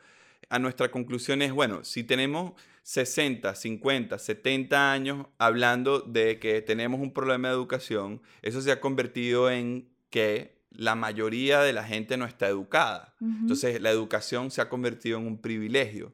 a 0.49 0.59
nuestra 0.59 0.91
conclusión 0.91 1.41
es, 1.41 1.51
bueno, 1.51 1.84
si 1.84 2.03
tenemos 2.03 2.53
60, 2.84 3.55
50, 3.55 4.20
70 4.20 4.91
años 4.91 5.28
hablando 5.38 5.99
de 5.99 6.39
que 6.39 6.62
tenemos 6.62 6.99
un 6.99 7.14
problema 7.14 7.47
de 7.47 7.53
educación, 7.53 8.22
eso 8.41 8.62
se 8.62 8.72
ha 8.72 8.82
convertido 8.82 9.49
en 9.49 9.89
que 10.09 10.62
la 10.72 10.95
mayoría 10.95 11.62
de 11.62 11.74
la 11.74 11.84
gente 11.84 12.18
no 12.18 12.26
está 12.26 12.47
educada. 12.47 13.16
Entonces, 13.20 13.82
la 13.82 13.91
educación 13.91 14.51
se 14.51 14.62
ha 14.62 14.70
convertido 14.70 15.20
en 15.20 15.28
un 15.28 15.38
privilegio. 15.38 16.14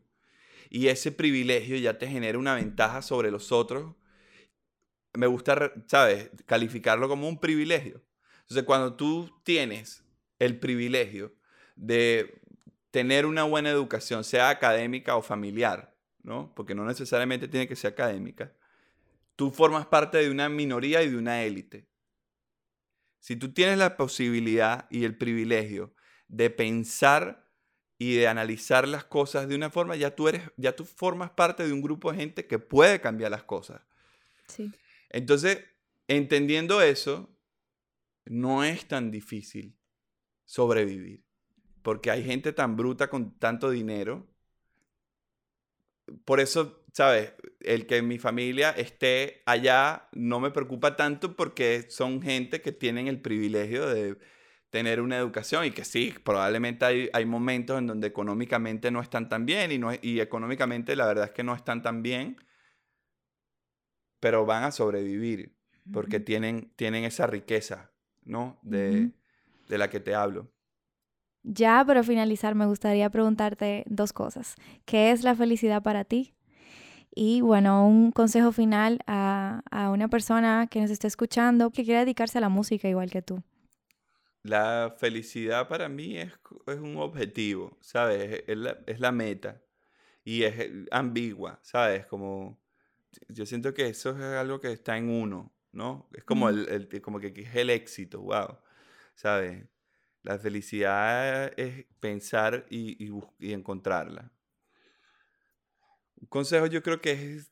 Y 0.70 0.88
ese 0.88 1.12
privilegio 1.12 1.78
ya 1.78 1.98
te 1.98 2.08
genera 2.08 2.38
una 2.38 2.56
ventaja 2.56 3.02
sobre 3.02 3.32
los 3.32 3.52
otros. 3.52 3.96
Me 5.18 5.28
gusta, 5.28 5.74
¿sabes?, 5.88 6.30
calificarlo 6.46 7.10
como 7.10 7.28
un 7.28 7.40
privilegio. 7.40 8.04
Entonces, 8.42 8.64
cuando 8.64 8.96
tú 8.96 9.30
tienes 9.44 10.04
el 10.40 10.60
privilegio 10.60 11.34
de 11.76 12.40
tener 12.92 13.26
una 13.26 13.44
buena 13.44 13.70
educación, 13.70 14.24
sea 14.24 14.50
académica 14.50 15.18
o 15.18 15.22
familiar, 15.22 15.96
¿no? 16.22 16.54
Porque 16.56 16.76
no 16.76 16.86
necesariamente 16.86 17.48
tiene 17.48 17.68
que 17.68 17.76
ser 17.76 17.94
académica. 17.94 18.54
Tú 19.36 19.52
formas 19.52 19.88
parte 19.88 20.20
de 20.20 20.30
una 20.30 20.50
minoría 20.50 21.02
y 21.02 21.10
de 21.10 21.18
una 21.18 21.44
élite. 21.44 21.88
Si 23.20 23.36
tú 23.36 23.54
tienes 23.54 23.78
la 23.78 23.98
posibilidad 23.98 24.88
y 24.90 25.04
el 25.04 25.18
privilegio 25.18 25.94
de 26.28 26.50
pensar 26.50 27.50
y 27.98 28.16
de 28.16 28.28
analizar 28.28 28.88
las 28.88 29.04
cosas 29.04 29.48
de 29.48 29.56
una 29.56 29.72
forma, 29.72 29.96
ya 29.96 30.16
tú 30.16 30.28
eres, 30.28 30.44
ya 30.58 30.76
tú 30.76 30.86
formas 30.86 31.32
parte 31.32 31.66
de 31.66 31.74
un 31.74 31.82
grupo 31.82 32.12
de 32.12 32.20
gente 32.20 32.46
que 32.46 32.60
puede 32.60 33.02
cambiar 33.02 33.32
las 33.32 33.44
cosas. 33.44 33.82
Sí. 34.48 34.72
Entonces, 35.10 35.64
entendiendo 36.08 36.82
eso, 36.82 37.30
no 38.26 38.64
es 38.64 38.88
tan 38.88 39.12
difícil 39.12 39.78
sobrevivir, 40.46 41.24
porque 41.82 42.12
hay 42.12 42.24
gente 42.24 42.54
tan 42.54 42.76
bruta 42.76 43.10
con 43.10 43.38
tanto 43.40 43.70
dinero. 43.70 44.28
Por 46.26 46.40
eso, 46.40 46.86
¿sabes? 46.94 47.34
El 47.60 47.86
que 47.86 48.02
mi 48.02 48.18
familia 48.18 48.72
esté 48.72 49.44
allá 49.46 50.10
no 50.14 50.40
me 50.40 50.52
preocupa 50.52 50.96
tanto 50.96 51.36
porque 51.36 51.88
son 51.90 52.22
gente 52.22 52.62
que 52.62 52.72
tienen 52.72 53.08
el 53.08 53.22
privilegio 53.22 53.88
de 53.88 54.18
tener 54.70 55.02
una 55.02 55.18
educación 55.18 55.66
y 55.66 55.72
que 55.72 55.86
sí, 55.86 56.14
probablemente 56.24 56.86
hay, 56.86 57.10
hay 57.14 57.26
momentos 57.26 57.78
en 57.78 57.88
donde 57.88 58.08
económicamente 58.08 58.92
no 58.92 59.02
están 59.02 59.30
tan 59.30 59.46
bien 59.46 59.72
y, 59.72 59.78
no, 59.78 59.92
y 60.02 60.20
económicamente 60.20 60.96
la 60.96 61.06
verdad 61.06 61.26
es 61.26 61.32
que 61.32 61.44
no 61.44 61.56
están 61.56 61.82
tan 61.82 62.04
bien, 62.04 62.38
pero 64.20 64.46
van 64.46 64.64
a 64.64 64.72
sobrevivir 64.72 65.56
porque 65.92 66.20
tienen, 66.20 66.72
tienen 66.76 67.06
esa 67.06 67.28
riqueza, 67.28 67.92
¿no? 68.24 68.60
De, 68.62 69.12
de 69.70 69.78
la 69.78 69.90
que 69.90 70.00
te 70.00 70.16
hablo. 70.16 70.52
Ya 71.44 71.84
para 71.86 72.04
finalizar, 72.04 72.56
me 72.56 72.66
gustaría 72.66 73.10
preguntarte 73.10 73.86
dos 73.88 74.12
cosas. 74.12 74.56
¿Qué 74.86 75.12
es 75.12 75.24
la 75.24 75.34
felicidad 75.36 75.82
para 75.82 76.04
ti? 76.04 76.34
Y 77.16 77.42
bueno, 77.42 77.88
un 77.88 78.12
consejo 78.12 78.52
final 78.52 79.00
a, 79.08 79.62
a 79.72 79.90
una 79.90 80.08
persona 80.08 80.68
que 80.70 80.82
nos 80.82 80.92
esté 80.92 81.08
escuchando 81.08 81.72
que 81.72 81.84
quiera 81.84 82.02
dedicarse 82.02 82.38
a 82.38 82.42
la 82.42 82.50
música 82.50 82.90
igual 82.90 83.10
que 83.10 83.22
tú. 83.22 83.42
La 84.44 84.96
felicidad 84.98 85.68
para 85.68 85.90
mí 85.90 86.18
es, 86.18 86.32
es 86.68 86.78
un 86.78 86.98
objetivo, 86.98 87.78
¿sabes? 87.82 88.44
Es 88.48 88.58
la, 88.58 88.78
es 88.86 89.00
la, 89.00 89.12
meta 89.12 89.62
y 90.24 90.44
es 90.44 90.70
ambigua, 90.92 91.60
¿sabes? 91.64 92.06
Como 92.06 92.58
yo 93.30 93.46
siento 93.46 93.74
que 93.74 93.88
eso 93.88 94.12
es 94.12 94.24
algo 94.24 94.60
que 94.60 94.72
está 94.72 94.98
en 94.98 95.10
uno, 95.10 95.54
¿no? 95.72 96.10
Es 96.14 96.24
como, 96.24 96.50
el, 96.50 96.68
el, 96.70 97.02
como 97.02 97.20
que 97.20 97.34
es 97.36 97.56
el 97.56 97.70
éxito, 97.70 98.22
wow, 98.22 98.58
¿sabes? 99.16 99.66
La 100.24 100.40
felicidad 100.40 101.54
es 101.58 101.86
pensar 102.00 102.66
y, 102.70 103.04
y, 103.06 103.12
y 103.40 103.54
encontrarla. 103.54 104.32
Un 106.16 106.28
consejo 106.28 106.66
yo 106.68 106.82
creo 106.82 107.00
que 107.00 107.12
es 107.12 107.52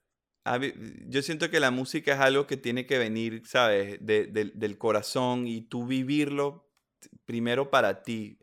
yo 1.07 1.21
siento 1.23 1.49
que 1.49 1.59
la 1.59 1.71
música 1.71 2.13
es 2.13 2.19
algo 2.19 2.45
que 2.45 2.57
tiene 2.57 2.85
que 2.85 2.99
venir, 2.99 3.41
¿sabes? 3.45 3.97
De, 4.05 4.27
de, 4.27 4.51
del 4.53 4.77
corazón 4.77 5.47
y 5.47 5.61
tú 5.61 5.87
vivirlo 5.87 6.69
primero 7.25 7.71
para 7.71 8.03
ti. 8.03 8.37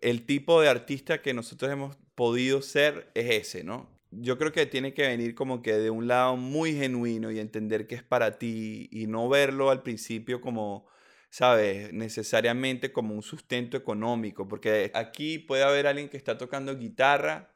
El 0.00 0.24
tipo 0.24 0.60
de 0.62 0.68
artista 0.68 1.20
que 1.20 1.34
nosotros 1.34 1.70
hemos 1.70 1.96
podido 2.14 2.62
ser 2.62 3.10
es 3.14 3.30
ese, 3.30 3.64
¿no? 3.64 3.97
Yo 4.10 4.38
creo 4.38 4.52
que 4.52 4.66
tiene 4.66 4.94
que 4.94 5.06
venir 5.06 5.34
como 5.34 5.60
que 5.62 5.74
de 5.74 5.90
un 5.90 6.08
lado 6.08 6.36
muy 6.36 6.74
genuino 6.74 7.30
y 7.30 7.40
entender 7.40 7.86
que 7.86 7.94
es 7.94 8.02
para 8.02 8.38
ti 8.38 8.88
y 8.90 9.06
no 9.06 9.28
verlo 9.28 9.70
al 9.70 9.82
principio 9.82 10.40
como, 10.40 10.86
¿sabes? 11.30 11.92
Necesariamente 11.92 12.90
como 12.92 13.14
un 13.14 13.22
sustento 13.22 13.76
económico, 13.76 14.48
porque 14.48 14.90
aquí 14.94 15.38
puede 15.38 15.62
haber 15.62 15.86
alguien 15.86 16.08
que 16.08 16.16
está 16.16 16.38
tocando 16.38 16.76
guitarra 16.76 17.54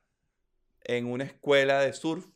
en 0.84 1.06
una 1.06 1.24
escuela 1.24 1.80
de 1.80 1.92
surf 1.94 2.26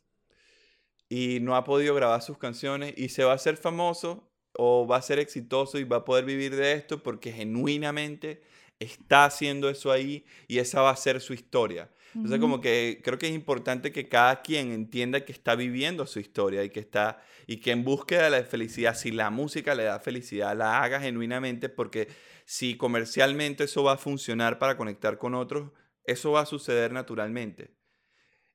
y 1.09 1.39
no 1.41 1.55
ha 1.55 1.63
podido 1.63 1.95
grabar 1.95 2.21
sus 2.21 2.37
canciones 2.37 2.93
y 2.97 3.09
se 3.09 3.23
va 3.23 3.33
a 3.33 3.35
hacer 3.35 3.57
famoso 3.57 4.29
o 4.53 4.87
va 4.87 4.97
a 4.97 5.01
ser 5.01 5.19
exitoso 5.19 5.77
y 5.77 5.83
va 5.83 5.97
a 5.97 6.05
poder 6.05 6.25
vivir 6.25 6.55
de 6.55 6.73
esto 6.73 7.03
porque 7.03 7.31
genuinamente 7.31 8.41
está 8.79 9.25
haciendo 9.25 9.69
eso 9.69 9.91
ahí 9.91 10.25
y 10.47 10.59
esa 10.59 10.81
va 10.81 10.91
a 10.91 10.95
ser 10.95 11.21
su 11.21 11.33
historia. 11.33 11.89
Entonces, 12.17 12.39
como 12.39 12.61
que 12.61 13.01
creo 13.03 13.17
que 13.17 13.27
es 13.27 13.33
importante 13.33 13.91
que 13.91 14.09
cada 14.09 14.41
quien 14.41 14.71
entienda 14.71 15.23
que 15.23 15.31
está 15.31 15.55
viviendo 15.55 16.05
su 16.05 16.19
historia 16.19 16.63
y 16.63 16.69
que 16.69 16.79
está 16.79 17.21
y 17.45 17.57
que 17.57 17.71
en 17.71 17.83
búsqueda 17.83 18.25
de 18.25 18.29
la 18.31 18.43
felicidad, 18.43 18.95
si 18.95 19.11
la 19.11 19.29
música 19.29 19.75
le 19.75 19.83
da 19.83 19.99
felicidad, 19.99 20.57
la 20.57 20.81
haga 20.81 20.99
genuinamente 20.99 21.69
porque 21.69 22.09
si 22.45 22.75
comercialmente 22.75 23.65
eso 23.65 23.83
va 23.83 23.93
a 23.93 23.97
funcionar 23.97 24.59
para 24.59 24.77
conectar 24.77 25.17
con 25.17 25.35
otros, 25.35 25.71
eso 26.03 26.31
va 26.31 26.41
a 26.41 26.45
suceder 26.45 26.91
naturalmente. 26.91 27.75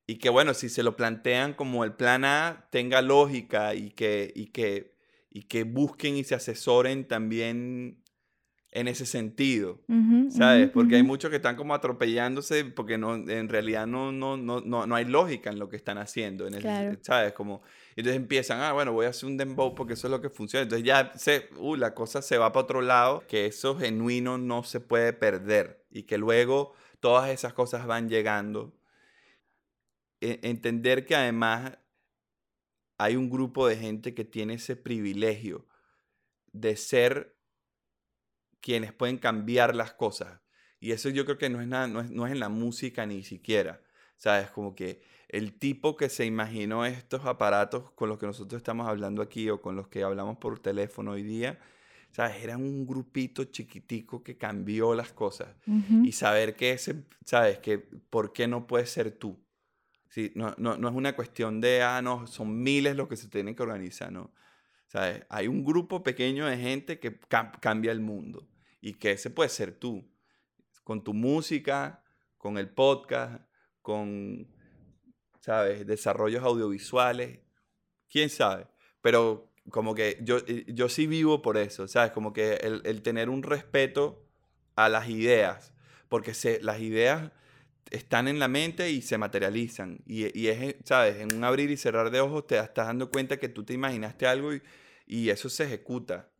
Y 0.07 0.17
que 0.17 0.29
bueno, 0.29 0.53
si 0.55 0.69
se 0.69 0.83
lo 0.83 0.97
plantean 0.97 1.55
como 1.55 1.85
el 1.85 1.95
plan 1.95 2.25
A, 2.25 2.69
tenga 2.71 3.01
lógica 3.01 3.75
y 3.75 3.91
que, 3.91 4.33
y 4.35 4.47
que 4.47 4.93
y 5.35 5.45
que 5.45 5.65
busquen 5.65 6.17
y 6.17 6.25
se 6.25 6.35
asesoren 6.35 7.09
también 7.09 8.01
en 8.75 8.89
ese 8.89 9.05
sentido, 9.05 9.81
¿sabes? 10.31 10.70
porque 10.70 10.97
hay 10.97 11.03
muchos 11.03 11.29
que 11.29 11.37
están 11.37 11.57
como 11.57 11.75
atropellándose 11.75 12.64
porque 12.64 12.97
no, 12.97 13.14
en 13.14 13.49
realidad 13.51 13.87
no, 13.87 14.12
no, 14.12 14.39
no, 14.39 14.62
no, 14.62 14.95
hay 14.95 15.05
lógica 15.05 15.51
en 15.51 15.59
lo 15.59 15.68
que 15.68 15.77
están 15.77 15.99
haciendo, 15.99 16.47
en 16.47 16.55
¿sabes? 17.03 17.35
Como, 17.35 17.61
entonces 17.95 18.16
empiezan, 18.16 18.61
ah, 18.61 18.73
bueno, 18.73 18.93
voy 18.93 19.05
a 19.05 19.11
hacer 19.11 19.29
un 19.29 19.37
dembow 19.37 19.75
porque 19.75 19.93
eso 19.93 20.07
es 20.07 20.11
lo 20.11 20.23
que 20.23 20.31
funciona. 20.31 20.62
Entonces 20.62 20.87
ya 20.87 21.12
se, 21.16 21.51
uh, 21.59 21.77
la 21.77 21.93
cosa 21.93 22.23
se 22.23 22.39
va 22.39 22.51
para 22.51 22.64
otro 22.64 22.81
lado, 22.81 23.25
que 23.29 23.45
eso 23.45 23.77
genuino 23.77 24.39
no 24.39 24.64
se 24.64 24.81
puede 24.81 25.12
perder 25.12 25.85
y 25.91 26.05
que 26.05 26.16
luego 26.16 26.73
todas 27.01 27.29
esas 27.29 27.53
cosas 27.53 27.87
van 27.87 28.09
llegando. 28.09 28.73
E, 30.23 30.41
entender 30.45 31.05
que 31.05 31.14
además 31.14 31.77
hay 32.97 33.16
un 33.16 33.29
grupo 33.29 33.66
de 33.66 33.77
gente 33.77 34.14
que 34.14 34.25
tiene 34.25 34.55
ese 34.55 34.77
privilegio 34.77 35.66
de 36.53 36.77
ser 36.77 37.32
quienes 38.63 38.93
pueden 38.95 39.19
cambiar 39.19 39.75
las 39.75 39.93
cosas. 39.93 40.41
Y 40.81 40.93
eso 40.93 41.11
yo 41.11 41.25
creo 41.27 41.37
que 41.37 41.51
no 41.51 41.61
es, 41.61 41.69
nada, 41.69 41.87
no 41.87 42.01
es, 42.27 42.33
en 42.33 42.41
la 42.41 42.49
música 42.49 43.05
ni 43.05 43.23
siquiera. 43.23 43.83
¿Sabes? 44.17 44.51
Como 44.51 44.75
que 44.75 45.03
el 45.29 45.59
tipo 45.59 45.97
que 45.97 46.09
se 46.09 46.25
imaginó 46.25 46.87
estos 46.87 47.25
aparatos 47.27 47.91
con 47.93 48.09
los 48.09 48.19
que 48.19 48.27
nosotros 48.27 48.59
estamos 48.59 48.89
hablando 48.89 49.21
aquí 49.21 49.51
o 49.51 49.61
con 49.61 49.75
los 49.75 49.89
que 49.89 50.05
hablamos 50.05 50.39
por 50.39 50.61
teléfono 50.61 51.13
hoy 51.13 51.25
día, 51.25 51.59
¿sabes? 52.13 52.37
Era 52.43 52.57
un 52.57 52.87
grupito 52.87 53.45
chiquitico 53.45 54.23
que 54.23 54.37
cambió 54.37 54.95
las 54.95 55.13
cosas. 55.13 55.49
Ujú. 55.67 56.05
Y 56.05 56.13
saber 56.13 56.55
que 56.55 56.71
ese, 56.71 57.05
¿sabes? 57.25 57.59
Que 57.59 57.79
por 57.79 58.33
qué 58.33 58.47
no 58.47 58.67
puedes 58.69 58.91
ser 58.91 59.11
tú. 59.11 59.45
Sí, 60.09 60.31
no, 60.37 60.55
no, 60.59 60.77
no 60.77 60.89
es 60.89 60.95
una 60.95 61.17
cuestión 61.17 61.61
de, 61.61 61.83
ah, 61.83 62.01
no, 62.03 62.27
son 62.27 62.63
miles 62.63 62.95
los 62.95 63.09
que 63.09 63.17
se 63.17 63.29
tienen 63.29 63.55
que 63.57 63.63
organizar, 63.63 64.13
¿no? 64.13 64.31
¿Sabes? 64.87 65.25
Hay 65.31 65.49
un 65.49 65.65
grupo 65.65 66.03
pequeño 66.03 66.47
de 66.47 66.59
gente 66.59 67.01
que 67.01 67.19
cam- 67.23 67.59
cambia 67.61 67.91
el 67.93 68.01
mundo. 68.01 68.47
Y 68.83 68.95
que 68.95 69.12
ese 69.12 69.30
puede 69.30 69.49
ser 69.49 69.72
tú. 69.72 70.07
Con 70.85 71.03
tu 71.03 71.14
música, 71.14 72.05
con 72.37 72.59
el 72.59 72.68
podcast, 72.68 73.43
con, 73.80 74.49
¿sabes? 75.41 75.87
Desarrollos 75.87 76.43
audiovisuales. 76.43 77.39
¿Quién 78.11 78.28
sabe? 78.28 78.66
Pero 79.01 79.51
como 79.70 79.95
que 79.95 80.18
yo, 80.22 80.39
eh, 80.47 80.64
yo 80.68 80.89
sí 80.91 81.07
vivo 81.07 81.41
por 81.41 81.57
eso, 81.57 81.89
¿sabes? 81.89 82.12
Como 82.12 82.35
que 82.35 82.55
el, 82.55 82.83
el 82.85 83.01
tener 83.01 83.30
un 83.30 83.43
respeto 83.43 84.26
a 84.74 84.89
las 84.89 85.09
ideas. 85.09 85.72
Porque 86.09 86.35
se, 86.35 86.61
las 86.61 86.80
ideas 86.80 87.30
están 87.91 88.26
en 88.26 88.39
la 88.39 88.49
mente 88.49 88.91
y 88.91 89.03
se 89.03 89.18
materializan. 89.18 90.03
Y, 90.07 90.39
y 90.39 90.49
es, 90.49 90.76
¿sabes? 90.85 91.20
En 91.20 91.35
un 91.35 91.45
abrir 91.45 91.70
y 91.70 91.76
cerrar 91.76 92.11
de 92.11 92.20
ojos 92.20 92.47
te 92.47 92.59
estás 92.59 92.89
dando 92.89 93.11
cuenta 93.11 93.39
que 93.39 93.49
tú 93.49 93.64
te 93.64 93.74
imaginaste 93.74 94.26
algo 94.26 94.53
y, 94.53 94.62
y 95.07 95.30
eso 95.30 95.49
se 95.49 95.64
ejecuta. 95.64 96.32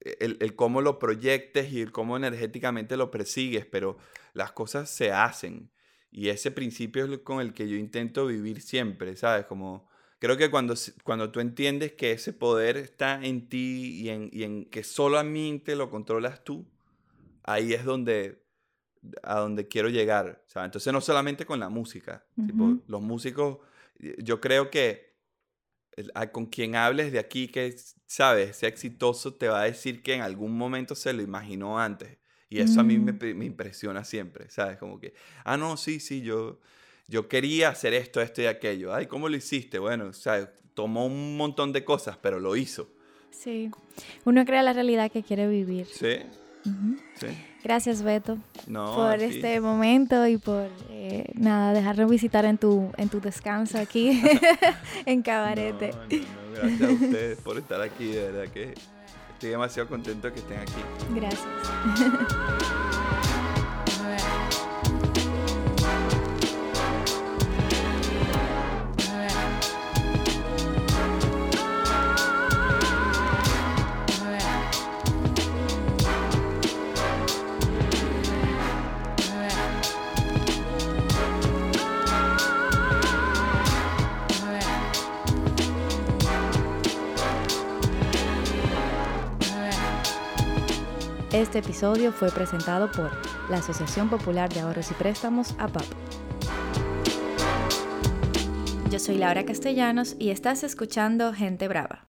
El, 0.00 0.38
el 0.40 0.54
cómo 0.56 0.80
lo 0.80 0.98
proyectes 0.98 1.72
y 1.72 1.80
el 1.80 1.92
cómo 1.92 2.16
energéticamente 2.16 2.96
lo 2.96 3.10
persigues, 3.10 3.66
pero 3.66 3.98
las 4.32 4.52
cosas 4.52 4.88
se 4.90 5.12
hacen. 5.12 5.70
Y 6.10 6.28
ese 6.28 6.50
principio 6.50 7.04
es 7.04 7.18
con 7.20 7.40
el 7.40 7.52
que 7.52 7.68
yo 7.68 7.76
intento 7.76 8.26
vivir 8.26 8.62
siempre, 8.62 9.14
¿sabes? 9.16 9.46
Como 9.46 9.88
creo 10.18 10.36
que 10.36 10.50
cuando, 10.50 10.74
cuando 11.04 11.30
tú 11.30 11.40
entiendes 11.40 11.92
que 11.92 12.12
ese 12.12 12.32
poder 12.32 12.76
está 12.76 13.22
en 13.22 13.48
ti 13.48 14.00
y 14.02 14.08
en, 14.08 14.30
y 14.32 14.42
en 14.44 14.64
que 14.66 14.82
solamente 14.82 15.76
lo 15.76 15.90
controlas 15.90 16.44
tú, 16.44 16.66
ahí 17.42 17.72
es 17.72 17.84
donde 17.84 18.40
a 19.22 19.38
donde 19.40 19.66
quiero 19.68 19.88
llegar. 19.88 20.42
¿sabes? 20.46 20.66
Entonces 20.66 20.92
no 20.92 21.00
solamente 21.00 21.46
con 21.46 21.60
la 21.60 21.68
música, 21.68 22.24
tipo, 22.46 22.78
los 22.86 23.00
músicos, 23.00 23.58
yo 24.18 24.40
creo 24.40 24.70
que 24.70 25.09
con 26.32 26.46
quien 26.46 26.76
hables 26.76 27.12
de 27.12 27.18
aquí 27.18 27.48
que, 27.48 27.74
sabes, 28.06 28.56
sea 28.56 28.68
exitoso, 28.68 29.34
te 29.34 29.48
va 29.48 29.62
a 29.62 29.64
decir 29.64 30.02
que 30.02 30.14
en 30.14 30.22
algún 30.22 30.56
momento 30.56 30.94
se 30.94 31.12
lo 31.12 31.22
imaginó 31.22 31.78
antes. 31.78 32.18
Y 32.48 32.60
eso 32.60 32.80
a 32.80 32.82
mí 32.84 32.98
me, 32.98 33.12
Mm. 33.12 33.38
me 33.38 33.44
impresiona 33.44 34.04
siempre, 34.04 34.50
¿sabes? 34.50 34.76
Como 34.78 34.98
que, 34.98 35.14
ah, 35.44 35.56
no, 35.56 35.76
sí, 35.76 36.00
sí, 36.00 36.20
yo, 36.22 36.58
yo 37.06 37.28
quería 37.28 37.68
hacer 37.68 37.94
esto, 37.94 38.20
esto 38.20 38.42
y 38.42 38.46
aquello. 38.46 38.92
Ay, 38.92 39.06
¿cómo 39.06 39.28
lo 39.28 39.36
hiciste? 39.36 39.78
Bueno, 39.78 40.12
¿sabes? 40.12 40.48
Tomó 40.74 41.06
un 41.06 41.36
montón 41.36 41.72
de 41.72 41.84
cosas, 41.84 42.16
pero 42.16 42.40
lo 42.40 42.56
hizo. 42.56 42.88
Sí. 43.30 43.70
Uno 44.24 44.44
crea 44.44 44.62
la 44.62 44.72
realidad 44.72 45.10
que 45.12 45.22
quiere 45.22 45.46
vivir. 45.46 45.86
¿Sí? 45.86 46.18
Gracias, 47.62 48.02
Beto, 48.02 48.38
No, 48.66 48.94
por 48.94 49.20
este 49.20 49.60
momento 49.60 50.26
y 50.26 50.38
por 50.38 50.68
eh, 50.88 51.30
nada, 51.34 51.72
dejarnos 51.72 52.10
visitar 52.10 52.44
en 52.44 52.56
tu, 52.58 52.90
en 52.96 53.08
tu 53.08 53.20
descanso 53.20 53.78
aquí 53.78 54.22
en 55.06 55.22
Cabarete. 55.22 55.90
No, 55.90 56.20
gracias 56.54 56.80
a 56.82 56.92
ustedes 56.92 57.38
por 57.40 57.58
estar 57.58 57.80
aquí, 57.80 58.06
de 58.12 58.30
verdad 58.30 58.52
que 58.52 58.74
estoy 59.32 59.50
demasiado 59.50 59.88
contento 59.88 60.32
que 60.32 60.40
estén 60.40 60.60
aquí. 60.60 60.72
Gracias. 61.14 61.46
Este 91.40 91.60
episodio 91.60 92.12
fue 92.12 92.30
presentado 92.30 92.92
por 92.92 93.10
la 93.48 93.56
Asociación 93.56 94.10
Popular 94.10 94.52
de 94.52 94.60
Ahorros 94.60 94.90
y 94.90 94.94
Préstamos, 94.94 95.54
APAP. 95.58 95.86
Yo 98.90 98.98
soy 98.98 99.16
Laura 99.16 99.46
Castellanos 99.46 100.16
y 100.18 100.28
estás 100.28 100.64
escuchando 100.64 101.32
Gente 101.32 101.66
Brava. 101.66 102.04